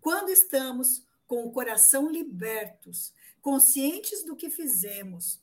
Quando 0.00 0.30
estamos 0.30 1.06
com 1.26 1.46
o 1.46 1.52
coração 1.52 2.10
libertos, 2.10 3.14
conscientes 3.40 4.24
do 4.24 4.34
que 4.34 4.50
fizemos, 4.50 5.40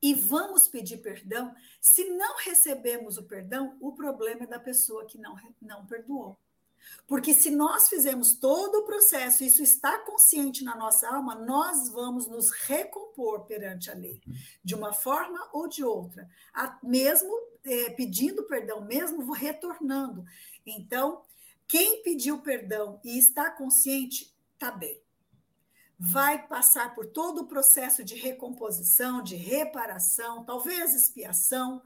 e 0.00 0.14
vamos 0.14 0.66
pedir 0.66 0.98
perdão, 0.98 1.54
se 1.80 2.04
não 2.10 2.36
recebemos 2.38 3.18
o 3.18 3.22
perdão, 3.22 3.76
o 3.80 3.92
problema 3.92 4.44
é 4.44 4.46
da 4.46 4.58
pessoa 4.58 5.06
que 5.06 5.16
não, 5.16 5.36
não 5.60 5.86
perdoou. 5.86 6.36
Porque 7.06 7.34
se 7.34 7.50
nós 7.50 7.88
fizermos 7.88 8.34
todo 8.34 8.76
o 8.76 8.84
processo, 8.84 9.44
isso 9.44 9.62
está 9.62 9.98
consciente 9.98 10.64
na 10.64 10.74
nossa 10.74 11.08
alma, 11.08 11.34
nós 11.34 11.88
vamos 11.90 12.26
nos 12.26 12.50
recompor 12.50 13.44
perante 13.44 13.90
a 13.90 13.94
lei, 13.94 14.20
de 14.64 14.74
uma 14.74 14.92
forma 14.92 15.48
ou 15.52 15.68
de 15.68 15.84
outra, 15.84 16.28
mesmo 16.82 17.30
é, 17.64 17.90
pedindo 17.90 18.44
perdão, 18.44 18.84
mesmo 18.84 19.32
retornando. 19.32 20.24
Então, 20.64 21.22
quem 21.68 22.02
pediu 22.02 22.40
perdão 22.40 23.00
e 23.04 23.18
está 23.18 23.50
consciente, 23.50 24.34
está 24.54 24.70
bem. 24.70 25.00
Vai 25.98 26.46
passar 26.46 26.94
por 26.94 27.06
todo 27.06 27.42
o 27.42 27.46
processo 27.46 28.02
de 28.02 28.14
recomposição, 28.14 29.22
de 29.22 29.36
reparação, 29.36 30.44
talvez 30.44 30.94
expiação, 30.94 31.82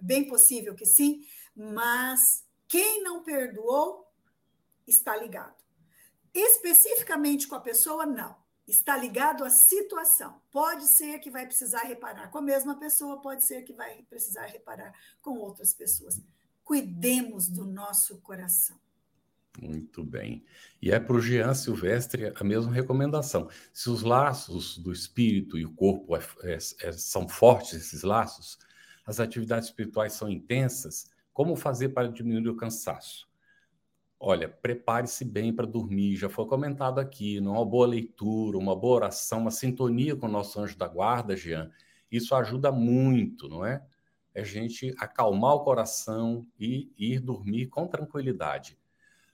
bem 0.00 0.28
possível 0.28 0.74
que 0.74 0.84
sim, 0.84 1.26
mas 1.54 2.44
quem 2.68 3.02
não 3.02 3.22
perdoou 3.22 4.09
está 4.90 5.16
ligado. 5.16 5.54
Especificamente 6.34 7.48
com 7.48 7.54
a 7.54 7.60
pessoa, 7.60 8.04
não. 8.04 8.36
Está 8.66 8.96
ligado 8.96 9.42
à 9.44 9.50
situação. 9.50 10.40
Pode 10.50 10.84
ser 10.84 11.18
que 11.18 11.30
vai 11.30 11.46
precisar 11.46 11.80
reparar 11.80 12.30
com 12.30 12.38
a 12.38 12.42
mesma 12.42 12.78
pessoa, 12.78 13.20
pode 13.20 13.44
ser 13.44 13.62
que 13.62 13.72
vai 13.72 14.02
precisar 14.02 14.46
reparar 14.46 14.92
com 15.20 15.38
outras 15.38 15.74
pessoas. 15.74 16.20
Cuidemos 16.62 17.48
do 17.48 17.64
nosso 17.64 18.20
coração. 18.20 18.78
Muito 19.60 20.04
bem. 20.04 20.44
E 20.80 20.92
é 20.92 21.00
para 21.00 21.16
o 21.16 21.20
Jean 21.20 21.52
Silvestre 21.54 22.32
a 22.36 22.44
mesma 22.44 22.72
recomendação. 22.72 23.50
Se 23.72 23.90
os 23.90 24.02
laços 24.02 24.78
do 24.78 24.92
espírito 24.92 25.58
e 25.58 25.64
o 25.64 25.74
corpo 25.74 26.16
é, 26.16 26.20
é, 26.44 26.54
é, 26.54 26.92
são 26.92 27.28
fortes, 27.28 27.74
esses 27.74 28.02
laços, 28.02 28.58
as 29.04 29.18
atividades 29.18 29.68
espirituais 29.68 30.12
são 30.12 30.30
intensas, 30.30 31.10
como 31.32 31.56
fazer 31.56 31.88
para 31.90 32.08
diminuir 32.08 32.48
o 32.48 32.56
cansaço? 32.56 33.29
Olha, 34.22 34.50
prepare-se 34.50 35.24
bem 35.24 35.50
para 35.50 35.64
dormir, 35.66 36.14
já 36.14 36.28
foi 36.28 36.44
comentado 36.44 36.98
aqui, 36.98 37.38
uma 37.40 37.64
boa 37.64 37.86
leitura, 37.86 38.58
uma 38.58 38.76
boa 38.76 38.96
oração, 38.96 39.40
uma 39.40 39.50
sintonia 39.50 40.14
com 40.14 40.26
o 40.26 40.30
nosso 40.30 40.60
anjo 40.60 40.76
da 40.76 40.86
guarda, 40.86 41.34
Jean, 41.34 41.70
isso 42.12 42.34
ajuda 42.34 42.70
muito, 42.70 43.48
não 43.48 43.64
é? 43.64 43.82
é 44.34 44.42
a 44.42 44.44
gente 44.44 44.94
acalmar 44.98 45.54
o 45.54 45.64
coração 45.64 46.46
e 46.58 46.92
ir 46.98 47.18
dormir 47.18 47.68
com 47.68 47.86
tranquilidade. 47.86 48.78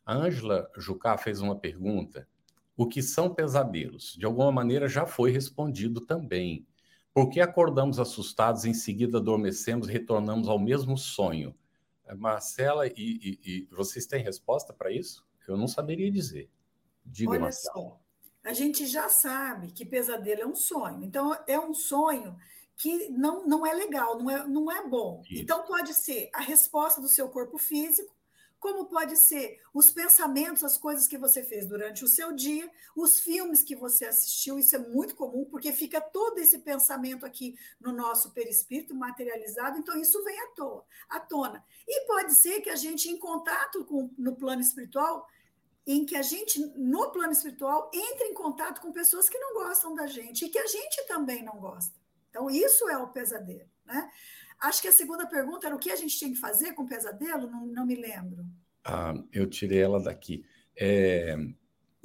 A 0.05 0.15
Ângela 0.15 0.71
Jucá 0.77 1.19
fez 1.19 1.41
uma 1.41 1.57
pergunta: 1.57 2.29
o 2.77 2.87
que 2.87 3.03
são 3.03 3.35
pesadelos? 3.35 4.15
De 4.17 4.25
alguma 4.25 4.53
maneira 4.53 4.89
já 4.89 5.05
foi 5.05 5.33
respondido 5.33 6.01
também. 6.01 6.65
Por 7.13 7.29
que 7.29 7.41
acordamos 7.41 7.99
assustados, 7.99 8.65
em 8.65 8.75
seguida 8.75 9.19
adormecemos 9.19 9.89
e 9.89 9.93
retornamos 9.93 10.49
ao 10.49 10.61
mesmo 10.61 10.97
sonho? 10.97 11.57
Marcela, 12.15 12.87
e, 12.87 12.93
e, 12.97 13.41
e 13.45 13.69
vocês 13.75 14.07
têm 14.07 14.23
resposta 14.23 14.73
para 14.73 14.93
isso? 14.93 15.27
Eu 15.49 15.57
não 15.57 15.69
saberia 15.69 16.11
dizer. 16.11 16.51
Diga, 17.05 17.31
Olha 17.31 17.41
Marcela. 17.41 17.75
só, 17.75 18.01
a 18.45 18.53
gente 18.53 18.87
já 18.87 19.09
sabe 19.09 19.73
que 19.73 19.85
pesadelo 19.85 20.43
é 20.43 20.47
um 20.47 20.55
sonho. 20.55 21.03
Então, 21.03 21.37
é 21.47 21.59
um 21.59 21.75
sonho 21.75 22.37
que 22.77 23.09
não, 23.09 23.47
não 23.47 23.67
é 23.67 23.73
legal, 23.73 24.19
não 24.19 24.31
é, 24.31 24.47
não 24.47 24.71
é 24.71 24.87
bom. 24.87 25.23
Isso. 25.29 25.43
Então, 25.43 25.65
pode 25.65 25.95
ser 25.95 26.31
a 26.33 26.41
resposta 26.41 27.01
do 27.01 27.09
seu 27.09 27.29
corpo 27.29 27.59
físico, 27.59 28.15
como 28.67 28.87
pode 28.87 29.17
ser 29.17 29.61
os 29.73 29.93
pensamentos, 29.93 30.65
as 30.65 30.77
coisas 30.77 31.07
que 31.07 31.17
você 31.17 31.41
fez 31.45 31.67
durante 31.67 32.05
o 32.05 32.09
seu 32.09 32.33
dia, 32.33 32.69
os 32.97 33.21
filmes 33.21 33.63
que 33.63 33.77
você 33.77 34.07
assistiu, 34.07 34.59
isso 34.59 34.75
é 34.75 34.79
muito 34.81 35.15
comum, 35.15 35.45
porque 35.45 35.73
fica 35.73 36.01
todo 36.01 36.41
esse 36.41 36.59
pensamento 36.59 37.25
aqui 37.25 37.57
no 37.81 37.93
nosso 37.93 38.33
perispírito 38.33 38.93
materializado, 38.93 39.79
então 39.79 39.97
isso 39.97 40.21
vem 40.25 40.37
à, 40.41 40.47
toa, 40.49 40.85
à 41.09 41.21
tona. 41.21 41.65
E 41.87 42.07
pode 42.09 42.35
ser 42.35 42.61
que 42.61 42.69
a 42.69 42.75
gente, 42.75 43.09
em 43.09 43.17
contato 43.17 43.85
com, 43.85 44.13
no 44.19 44.35
plano 44.35 44.61
espiritual, 44.61 45.29
em 45.87 46.05
que 46.05 46.17
a 46.17 46.23
gente, 46.23 46.59
no 46.77 47.13
plano 47.13 47.31
espiritual, 47.31 47.89
entre 47.95 48.25
em 48.27 48.35
contato 48.35 48.81
com 48.81 48.91
pessoas 48.91 49.29
que 49.29 49.39
não 49.39 49.55
gostam 49.55 49.95
da 49.95 50.09
gente 50.09 50.45
e 50.45 50.49
que 50.49 50.59
a 50.59 50.67
gente 50.67 51.07
também 51.07 51.45
não 51.45 51.61
gosta. 51.61 51.95
Então, 52.31 52.51
isso 52.51 52.89
é 52.89 52.99
o 52.99 53.11
pesadelo. 53.11 53.71
Né? 53.85 54.11
Acho 54.61 54.83
que 54.83 54.89
a 54.89 54.93
segunda 54.93 55.27
pergunta 55.27 55.67
era 55.67 55.77
o 55.77 55.79
que 55.79 55.91
a 55.91 55.97
gente 55.97 56.19
tinha 56.19 56.31
que 56.31 56.39
fazer 56.39 56.73
com 56.73 56.83
o 56.83 56.87
pesadelo, 56.87 57.49
não, 57.51 57.67
não 57.67 57.87
me 57.87 57.95
lembro. 57.95 58.47
Ah, 58.85 59.15
eu 59.33 59.47
tirei 59.49 59.81
ela 59.81 60.01
daqui. 60.01 60.45
É, 60.77 61.37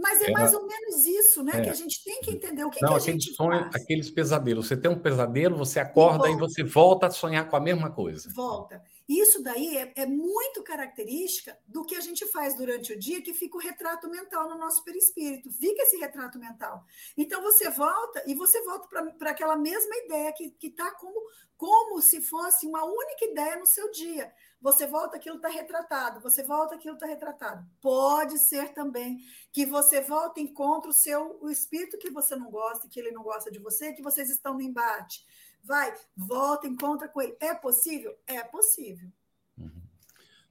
mas 0.01 0.19
é 0.23 0.31
mais 0.31 0.51
ou 0.53 0.65
menos 0.65 1.05
isso, 1.05 1.43
né? 1.43 1.51
É. 1.57 1.61
Que 1.61 1.69
a 1.69 1.73
gente 1.73 2.03
tem 2.03 2.21
que 2.21 2.31
entender 2.31 2.63
o 2.63 2.71
que, 2.71 2.81
Não, 2.81 2.89
que 2.89 2.95
a 2.95 2.97
aquele 2.97 3.19
gente 3.19 3.35
sonho, 3.35 3.61
faz. 3.61 3.75
Aqueles 3.75 4.09
pesadelos. 4.09 4.67
Você 4.67 4.75
tem 4.75 4.89
um 4.89 4.97
pesadelo, 4.97 5.55
você 5.55 5.79
acorda 5.79 6.27
e, 6.27 6.33
e 6.33 6.37
você 6.37 6.63
volta 6.63 7.05
a 7.05 7.11
sonhar 7.11 7.47
com 7.47 7.55
a 7.55 7.59
mesma 7.59 7.91
coisa. 7.91 8.27
Volta. 8.33 8.81
Isso 9.11 9.43
daí 9.43 9.77
é, 9.77 9.91
é, 9.97 10.05
muito 10.05 10.63
característica 10.63 11.59
do 11.67 11.83
que 11.83 11.97
a 11.97 11.99
gente 11.99 12.25
faz 12.27 12.55
durante 12.55 12.93
o 12.93 12.97
dia, 12.97 13.21
que 13.21 13.33
fica 13.33 13.57
o 13.57 13.59
retrato 13.59 14.09
mental 14.09 14.49
no 14.49 14.57
nosso 14.57 14.85
perispírito. 14.85 15.51
Fica 15.51 15.83
esse 15.83 15.97
retrato 15.97 16.39
mental. 16.39 16.85
Então 17.17 17.41
você 17.41 17.69
volta 17.69 18.23
e 18.25 18.33
você 18.33 18.61
volta 18.61 18.87
para 19.19 19.31
aquela 19.31 19.57
mesma 19.57 19.93
ideia 19.97 20.31
que 20.31 20.55
está 20.65 20.91
como, 20.91 21.21
como 21.57 22.01
se 22.01 22.21
fosse 22.21 22.65
uma 22.65 22.85
única 22.85 23.25
ideia 23.25 23.57
no 23.57 23.65
seu 23.65 23.91
dia. 23.91 24.33
Você 24.61 24.87
volta, 24.87 25.17
aquilo 25.17 25.35
está 25.35 25.49
retratado. 25.49 26.21
Você 26.21 26.41
volta, 26.41 26.75
aquilo 26.75 26.93
está 26.93 27.05
retratado. 27.05 27.67
Pode 27.81 28.39
ser 28.39 28.73
também 28.73 29.25
que 29.51 29.65
você 29.65 29.99
volta 29.99 30.39
e 30.39 30.43
encontre 30.43 30.89
o 30.89 30.93
seu 30.93 31.37
o 31.41 31.49
espírito 31.49 31.97
que 31.97 32.09
você 32.09 32.33
não 32.37 32.49
gosta, 32.49 32.87
que 32.87 32.97
ele 32.97 33.11
não 33.11 33.23
gosta 33.23 33.51
de 33.51 33.59
você, 33.59 33.91
que 33.91 34.01
vocês 34.01 34.29
estão 34.29 34.53
no 34.53 34.61
embate 34.61 35.25
vai, 35.63 35.93
volta, 36.15 36.67
encontra 36.67 37.07
com 37.07 37.21
ele. 37.21 37.35
É 37.39 37.53
possível? 37.53 38.15
É 38.27 38.43
possível. 38.43 39.09
Uhum. 39.57 39.81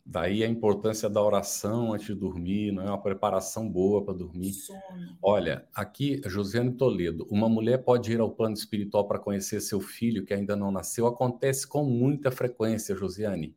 Daí 0.04 0.42
a 0.42 0.48
importância 0.48 1.08
da 1.08 1.22
oração 1.22 1.92
antes 1.92 2.08
de 2.08 2.14
dormir, 2.14 2.72
não 2.72 2.82
é 2.82 2.86
uma 2.86 3.00
preparação 3.00 3.68
boa 3.68 4.04
para 4.04 4.14
dormir. 4.14 4.54
Sono. 4.54 5.16
Olha, 5.22 5.68
aqui, 5.72 6.20
Josiane 6.26 6.72
Toledo, 6.72 7.28
uma 7.30 7.48
mulher 7.48 7.78
pode 7.84 8.12
ir 8.12 8.18
ao 8.18 8.30
plano 8.30 8.54
espiritual 8.54 9.06
para 9.06 9.20
conhecer 9.20 9.60
seu 9.60 9.80
filho 9.80 10.24
que 10.24 10.34
ainda 10.34 10.56
não 10.56 10.72
nasceu. 10.72 11.06
Acontece 11.06 11.64
com 11.64 11.84
muita 11.84 12.30
frequência, 12.32 12.96
Josiane. 12.96 13.54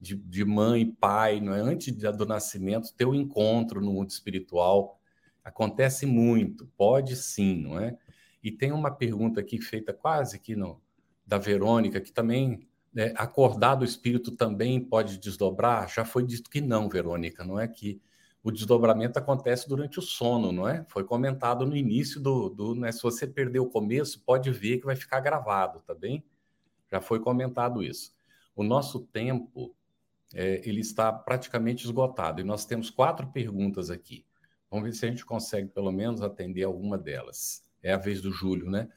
De, 0.00 0.14
de 0.14 0.44
mãe 0.46 0.82
e 0.82 0.92
pai, 0.92 1.40
não 1.40 1.54
é? 1.54 1.60
Antes 1.60 1.94
do 1.94 2.24
nascimento, 2.24 2.94
ter 2.94 3.04
o 3.04 3.10
um 3.10 3.14
encontro 3.14 3.80
no 3.80 3.92
mundo 3.92 4.08
espiritual. 4.08 4.98
Acontece 5.44 6.06
muito, 6.06 6.66
pode 6.76 7.16
sim, 7.16 7.62
não 7.62 7.78
é? 7.78 7.98
E 8.46 8.52
tem 8.52 8.70
uma 8.70 8.92
pergunta 8.92 9.40
aqui 9.40 9.60
feita 9.60 9.92
quase 9.92 10.38
que 10.38 10.54
no, 10.54 10.80
da 11.26 11.36
Verônica, 11.36 12.00
que 12.00 12.12
também 12.12 12.64
né, 12.94 13.12
acordar 13.16 13.74
do 13.74 13.84
espírito 13.84 14.36
também 14.36 14.80
pode 14.80 15.18
desdobrar? 15.18 15.92
Já 15.92 16.04
foi 16.04 16.24
dito 16.24 16.48
que 16.48 16.60
não, 16.60 16.88
Verônica, 16.88 17.44
não 17.44 17.58
é 17.58 17.66
que 17.66 18.00
o 18.44 18.52
desdobramento 18.52 19.18
acontece 19.18 19.68
durante 19.68 19.98
o 19.98 20.02
sono, 20.02 20.52
não 20.52 20.68
é? 20.68 20.86
Foi 20.88 21.02
comentado 21.02 21.66
no 21.66 21.76
início 21.76 22.20
do, 22.20 22.48
do 22.48 22.76
né, 22.76 22.92
se 22.92 23.02
você 23.02 23.26
perder 23.26 23.58
o 23.58 23.66
começo, 23.66 24.22
pode 24.24 24.48
ver 24.52 24.78
que 24.78 24.86
vai 24.86 24.94
ficar 24.94 25.18
gravado, 25.18 25.80
tá 25.80 25.92
bem? 25.92 26.24
Já 26.88 27.00
foi 27.00 27.18
comentado 27.18 27.82
isso. 27.82 28.14
O 28.54 28.62
nosso 28.62 29.00
tempo 29.08 29.74
é, 30.32 30.62
ele 30.64 30.82
está 30.82 31.12
praticamente 31.12 31.84
esgotado 31.84 32.40
e 32.40 32.44
nós 32.44 32.64
temos 32.64 32.90
quatro 32.90 33.26
perguntas 33.26 33.90
aqui. 33.90 34.24
Vamos 34.70 34.84
ver 34.86 34.92
se 34.92 35.04
a 35.04 35.08
gente 35.08 35.26
consegue 35.26 35.66
pelo 35.66 35.90
menos 35.90 36.22
atender 36.22 36.62
alguma 36.62 36.96
delas 36.96 37.65
é 37.86 37.92
a 37.92 37.96
vez 37.96 38.20
do 38.20 38.32
Júlio, 38.32 38.68
né? 38.68 38.88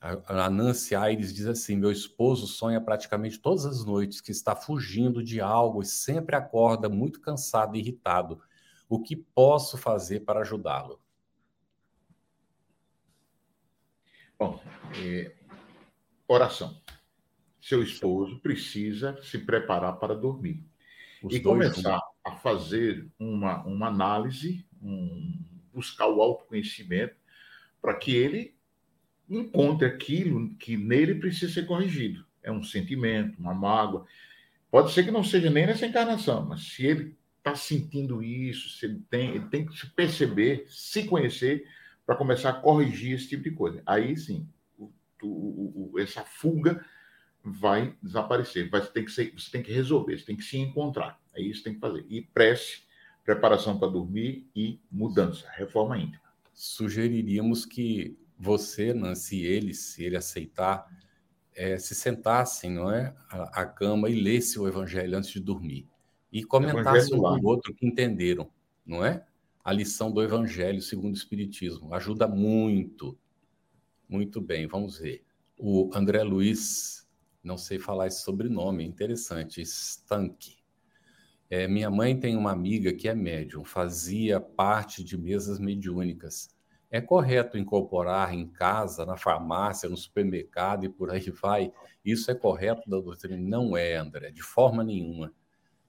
A, 0.00 0.48
Nancy 0.48 0.94
Aires 0.94 1.34
diz 1.34 1.46
assim: 1.46 1.76
meu 1.76 1.90
esposo 1.90 2.46
sonha 2.46 2.80
praticamente 2.80 3.40
todas 3.40 3.66
as 3.66 3.84
noites 3.84 4.20
que 4.20 4.30
está 4.30 4.54
fugindo 4.54 5.22
de 5.22 5.40
algo 5.40 5.82
e 5.82 5.86
sempre 5.86 6.36
acorda 6.36 6.88
muito 6.88 7.20
cansado 7.20 7.76
e 7.76 7.80
irritado. 7.80 8.40
O 8.88 9.02
que 9.02 9.16
posso 9.16 9.76
fazer 9.76 10.20
para 10.20 10.40
ajudá-lo? 10.40 11.00
Bom, 14.38 14.62
é, 14.96 15.34
oração. 16.28 16.80
Seu 17.60 17.82
esposo 17.82 18.38
precisa 18.38 19.20
se 19.24 19.38
preparar 19.38 19.98
para 19.98 20.14
dormir 20.14 20.64
Os 21.20 21.34
e 21.34 21.40
começar 21.40 22.00
a 22.24 22.36
fazer 22.36 23.10
uma, 23.18 23.64
uma 23.64 23.88
análise, 23.88 24.64
um, 24.80 25.42
buscar 25.72 26.06
o 26.06 26.22
autoconhecimento 26.22 27.25
para 27.80 27.94
que 27.94 28.14
ele 28.14 28.56
encontre 29.28 29.86
aquilo 29.86 30.54
que 30.56 30.76
nele 30.76 31.16
precisa 31.16 31.52
ser 31.52 31.66
corrigido. 31.66 32.24
É 32.42 32.50
um 32.50 32.62
sentimento, 32.62 33.38
uma 33.38 33.54
mágoa. 33.54 34.06
Pode 34.70 34.92
ser 34.92 35.04
que 35.04 35.10
não 35.10 35.24
seja 35.24 35.50
nem 35.50 35.66
nessa 35.66 35.86
encarnação, 35.86 36.46
mas 36.46 36.62
se 36.62 36.86
ele 36.86 37.16
está 37.38 37.54
sentindo 37.54 38.22
isso, 38.22 38.70
se 38.70 38.86
ele 38.86 39.02
tem, 39.10 39.30
ele 39.30 39.46
tem 39.46 39.66
que 39.66 39.76
se 39.76 39.88
perceber, 39.90 40.66
se 40.68 41.04
conhecer, 41.04 41.66
para 42.04 42.16
começar 42.16 42.50
a 42.50 42.60
corrigir 42.60 43.14
esse 43.14 43.28
tipo 43.28 43.42
de 43.42 43.50
coisa. 43.50 43.82
Aí 43.84 44.16
sim, 44.16 44.48
o, 44.78 44.92
o, 45.22 45.92
o, 45.92 45.98
essa 45.98 46.22
fuga 46.22 46.84
vai 47.42 47.96
desaparecer. 48.02 48.68
Vai, 48.70 48.84
tem 48.86 49.04
que 49.04 49.10
ser, 49.10 49.32
você 49.32 49.50
tem 49.50 49.62
que 49.62 49.72
resolver, 49.72 50.18
você 50.18 50.24
tem 50.24 50.36
que 50.36 50.44
se 50.44 50.56
encontrar. 50.56 51.20
É 51.34 51.40
isso 51.40 51.58
que 51.58 51.64
tem 51.64 51.74
que 51.74 51.80
fazer. 51.80 52.04
E 52.08 52.22
prece, 52.22 52.82
preparação 53.24 53.78
para 53.78 53.88
dormir 53.88 54.48
e 54.54 54.80
mudança, 54.90 55.48
reforma 55.50 55.98
íntima 55.98 56.25
sugeriríamos 56.56 57.64
que 57.64 58.18
você, 58.36 58.92
Nancy, 58.92 59.36
e 59.36 59.46
ele, 59.46 59.74
se 59.74 60.02
ele 60.02 60.16
aceitar, 60.16 60.84
é, 61.54 61.78
se 61.78 61.94
sentassem, 61.94 62.72
não 62.72 62.90
é, 62.90 63.14
à, 63.30 63.62
à 63.62 63.66
cama 63.66 64.10
e 64.10 64.20
lesse 64.20 64.58
o 64.58 64.66
Evangelho 64.66 65.16
antes 65.16 65.30
de 65.30 65.40
dormir 65.40 65.86
e 66.32 66.44
comentassem 66.44 67.16
um 67.16 67.22
com 67.22 67.40
o 67.40 67.46
outro 67.46 67.72
que 67.74 67.86
entenderam, 67.86 68.50
não 68.84 69.04
é? 69.04 69.24
A 69.64 69.72
lição 69.72 70.12
do 70.12 70.22
Evangelho 70.22 70.80
segundo 70.82 71.14
o 71.14 71.16
Espiritismo 71.16 71.94
ajuda 71.94 72.28
muito, 72.28 73.18
muito 74.08 74.40
bem. 74.40 74.66
Vamos 74.66 74.98
ver. 74.98 75.24
O 75.58 75.90
André 75.94 76.22
Luiz, 76.22 77.08
não 77.42 77.56
sei 77.56 77.78
falar 77.78 78.06
esse 78.06 78.22
sobrenome, 78.22 78.84
é 78.84 78.86
interessante, 78.86 79.62
Stank. 79.62 80.55
É, 81.48 81.68
minha 81.68 81.90
mãe 81.90 82.18
tem 82.18 82.36
uma 82.36 82.50
amiga 82.50 82.92
que 82.92 83.08
é 83.08 83.14
médium, 83.14 83.64
fazia 83.64 84.40
parte 84.40 85.04
de 85.04 85.16
mesas 85.16 85.60
mediúnicas. 85.60 86.54
É 86.90 87.00
correto 87.00 87.58
incorporar 87.58 88.32
em 88.32 88.48
casa, 88.48 89.04
na 89.04 89.16
farmácia, 89.16 89.88
no 89.88 89.96
supermercado 89.96 90.84
e 90.84 90.88
por 90.88 91.10
aí 91.10 91.30
vai? 91.30 91.72
Isso 92.04 92.30
é 92.30 92.34
correto 92.34 92.88
da 92.88 92.98
doutrina? 92.98 93.36
Não 93.36 93.76
é, 93.76 93.96
André, 93.96 94.30
de 94.30 94.42
forma 94.42 94.82
nenhuma. 94.82 95.32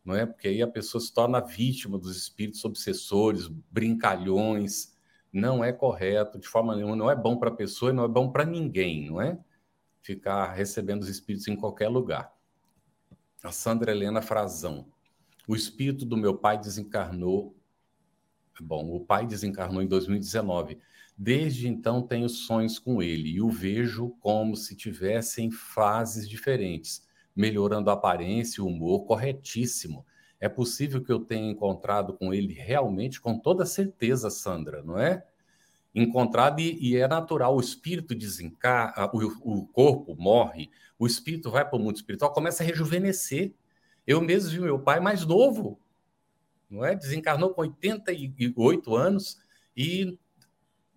Não 0.03 0.15
é? 0.15 0.25
Porque 0.25 0.47
aí 0.47 0.61
a 0.61 0.67
pessoa 0.67 1.01
se 1.01 1.13
torna 1.13 1.39
vítima 1.39 1.97
dos 1.97 2.15
espíritos 2.15 2.63
obsessores, 2.63 3.47
brincalhões. 3.47 4.95
Não 5.31 5.63
é 5.63 5.73
correto, 5.73 6.39
de 6.39 6.47
forma 6.47 6.75
nenhuma. 6.75 6.95
Não 6.95 7.11
é 7.11 7.15
bom 7.15 7.37
para 7.37 7.49
a 7.49 7.55
pessoa 7.55 7.91
e 7.91 7.93
não 7.93 8.05
é 8.05 8.07
bom 8.07 8.31
para 8.31 8.45
ninguém, 8.45 9.09
não 9.09 9.21
é? 9.21 9.37
Ficar 10.01 10.53
recebendo 10.53 11.03
os 11.03 11.09
espíritos 11.09 11.47
em 11.47 11.55
qualquer 11.55 11.89
lugar. 11.89 12.33
A 13.43 13.51
Sandra 13.51 13.91
Helena 13.91 14.21
Frazão. 14.21 14.87
O 15.47 15.55
espírito 15.55 16.05
do 16.05 16.17
meu 16.17 16.35
pai 16.35 16.59
desencarnou. 16.59 17.55
Bom, 18.59 18.93
o 18.93 18.99
pai 18.99 19.25
desencarnou 19.25 19.81
em 19.81 19.87
2019. 19.87 20.77
Desde 21.17 21.67
então 21.67 22.01
tenho 22.01 22.27
sonhos 22.27 22.77
com 22.77 23.01
ele 23.01 23.29
e 23.29 23.41
o 23.41 23.49
vejo 23.49 24.09
como 24.19 24.55
se 24.55 24.75
tivessem 24.75 25.49
fases 25.49 26.29
diferentes, 26.29 27.07
melhorando 27.35 27.89
a 27.89 27.93
aparência 27.93 28.59
e 28.59 28.63
o 28.63 28.67
humor, 28.67 29.05
corretíssimo. 29.05 30.05
É 30.39 30.47
possível 30.47 31.03
que 31.03 31.11
eu 31.11 31.19
tenha 31.19 31.49
encontrado 31.49 32.13
com 32.13 32.33
ele 32.33 32.53
realmente, 32.53 33.19
com 33.19 33.39
toda 33.39 33.65
certeza, 33.65 34.29
Sandra, 34.29 34.83
não 34.83 34.99
é? 34.99 35.23
encontrado 36.01 36.59
e, 36.59 36.77
e 36.79 36.97
é 36.97 37.07
natural. 37.07 37.55
O 37.55 37.59
espírito 37.59 38.13
desencarna, 38.13 39.09
o, 39.13 39.59
o 39.59 39.67
corpo 39.67 40.15
morre, 40.15 40.69
o 40.97 41.07
espírito 41.07 41.49
vai 41.49 41.67
para 41.67 41.77
o 41.77 41.79
mundo 41.79 41.95
espiritual, 41.95 42.31
começa 42.31 42.63
a 42.63 42.65
rejuvenescer. 42.65 43.53
Eu 44.07 44.21
mesmo 44.21 44.49
vi 44.49 44.59
meu 44.61 44.79
pai 44.79 45.01
mais 45.01 45.25
novo, 45.25 45.77
não 46.69 46.85
é? 46.85 46.95
Desencarnou 46.95 47.53
com 47.53 47.61
88 47.61 48.95
anos 48.95 49.37
e 49.75 50.17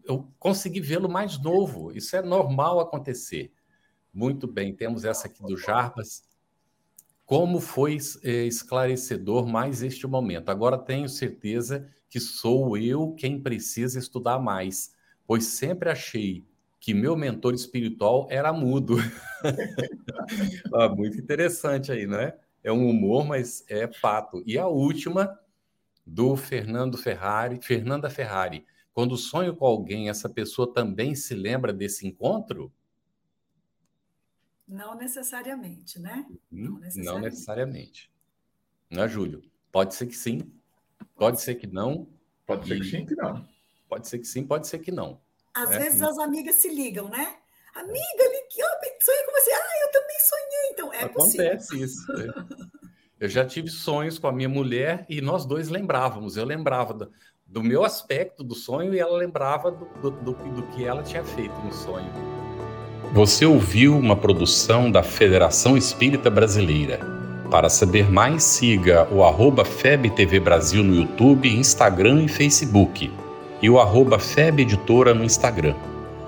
eu 0.04 0.32
consegui 0.38 0.80
vê-lo 0.80 1.08
mais 1.08 1.36
novo. 1.42 1.90
Isso 1.92 2.14
é 2.14 2.22
normal 2.22 2.78
acontecer. 2.78 3.52
Muito 4.14 4.46
bem, 4.46 4.74
temos 4.74 5.04
essa 5.04 5.26
aqui 5.26 5.42
do 5.42 5.56
Jarbas. 5.56 6.22
Como 7.26 7.60
foi 7.60 7.98
é, 8.22 8.44
esclarecedor 8.44 9.46
mais 9.46 9.82
este 9.82 10.06
momento. 10.06 10.48
Agora 10.48 10.78
tenho 10.78 11.08
certeza 11.08 11.88
que 12.08 12.20
sou 12.20 12.76
eu 12.76 13.12
quem 13.14 13.40
precisa 13.40 13.98
estudar 13.98 14.38
mais, 14.38 14.94
pois 15.26 15.46
sempre 15.46 15.90
achei 15.90 16.44
que 16.80 16.94
meu 16.94 17.16
mentor 17.16 17.54
espiritual 17.54 18.26
era 18.30 18.52
mudo. 18.52 18.96
ah, 20.74 20.88
muito 20.88 21.18
interessante 21.18 21.92
aí, 21.92 22.06
né? 22.06 22.24
É 22.24 22.49
um 22.68 22.88
humor, 22.88 23.24
mas 23.26 23.64
é 23.68 23.86
fato. 23.86 24.42
E 24.46 24.58
a 24.58 24.66
última, 24.66 25.38
do 26.04 26.36
Fernando 26.36 26.98
Ferrari, 26.98 27.60
Fernanda 27.62 28.10
Ferrari. 28.10 28.66
Quando 28.92 29.16
sonho 29.16 29.54
com 29.54 29.64
alguém, 29.64 30.08
essa 30.08 30.28
pessoa 30.28 30.72
também 30.72 31.14
se 31.14 31.34
lembra 31.34 31.72
desse 31.72 32.06
encontro? 32.06 32.72
Não 34.66 34.94
necessariamente, 34.94 35.98
né? 35.98 36.26
Hum, 36.28 36.36
não 36.50 36.78
necessariamente. 36.78 37.04
Não 37.04 37.20
necessariamente. 37.20 38.12
Não 38.90 39.02
é, 39.04 39.08
Júlio? 39.08 39.42
Pode 39.70 39.94
ser 39.94 40.06
que 40.06 40.16
sim, 40.16 40.52
pode 41.16 41.40
ser 41.40 41.54
que 41.54 41.66
não. 41.66 42.08
Pode 42.44 42.66
ser 42.66 42.80
que 42.80 42.84
sim, 42.84 43.06
que 43.06 43.14
não. 43.14 43.48
Pode 43.88 44.08
ser 44.08 44.18
que 44.18 44.26
sim, 44.26 44.46
pode 44.46 44.66
ser 44.66 44.80
que 44.80 44.90
não. 44.90 45.20
Às 45.54 45.70
é. 45.70 45.78
vezes 45.78 46.02
as 46.02 46.18
amigas 46.18 46.56
se 46.56 46.68
ligam, 46.68 47.08
né? 47.08 47.39
Amiga, 47.74 48.22
eu 48.56 48.66
sonhei 49.00 49.22
com 49.24 49.32
você. 49.32 49.52
Ah, 49.52 49.86
eu 49.86 49.92
também 49.92 50.16
sonhei. 50.20 50.70
Então, 50.72 50.92
é 50.92 51.04
Acontece 51.04 51.68
possível. 51.68 51.84
isso. 51.84 52.12
Né? 52.12 52.32
Eu 53.20 53.28
já 53.28 53.44
tive 53.44 53.68
sonhos 53.68 54.18
com 54.18 54.26
a 54.26 54.32
minha 54.32 54.48
mulher 54.48 55.04
e 55.08 55.20
nós 55.20 55.44
dois 55.44 55.68
lembrávamos. 55.68 56.36
Eu 56.36 56.44
lembrava 56.44 56.94
do, 56.94 57.10
do 57.46 57.62
meu 57.62 57.84
aspecto 57.84 58.42
do 58.42 58.54
sonho 58.54 58.94
e 58.94 58.98
ela 58.98 59.16
lembrava 59.16 59.70
do, 59.70 59.84
do, 60.00 60.10
do, 60.10 60.32
do 60.32 60.62
que 60.68 60.84
ela 60.84 61.02
tinha 61.02 61.22
feito 61.24 61.54
no 61.60 61.72
sonho. 61.72 62.10
Você 63.12 63.44
ouviu 63.44 63.96
uma 63.96 64.16
produção 64.16 64.90
da 64.90 65.02
Federação 65.02 65.76
Espírita 65.76 66.30
Brasileira. 66.30 67.00
Para 67.50 67.68
saber 67.68 68.08
mais, 68.08 68.44
siga 68.44 69.08
o 69.12 69.24
arroba 69.24 69.64
FebTV 69.64 70.38
Brasil 70.38 70.84
no 70.84 70.94
YouTube, 70.94 71.48
Instagram 71.48 72.22
e 72.22 72.28
Facebook 72.28 73.12
e 73.60 73.68
o 73.68 73.78
arroba 73.78 74.18
FEB 74.18 74.62
Editora 74.62 75.12
no 75.12 75.24
Instagram. 75.24 75.74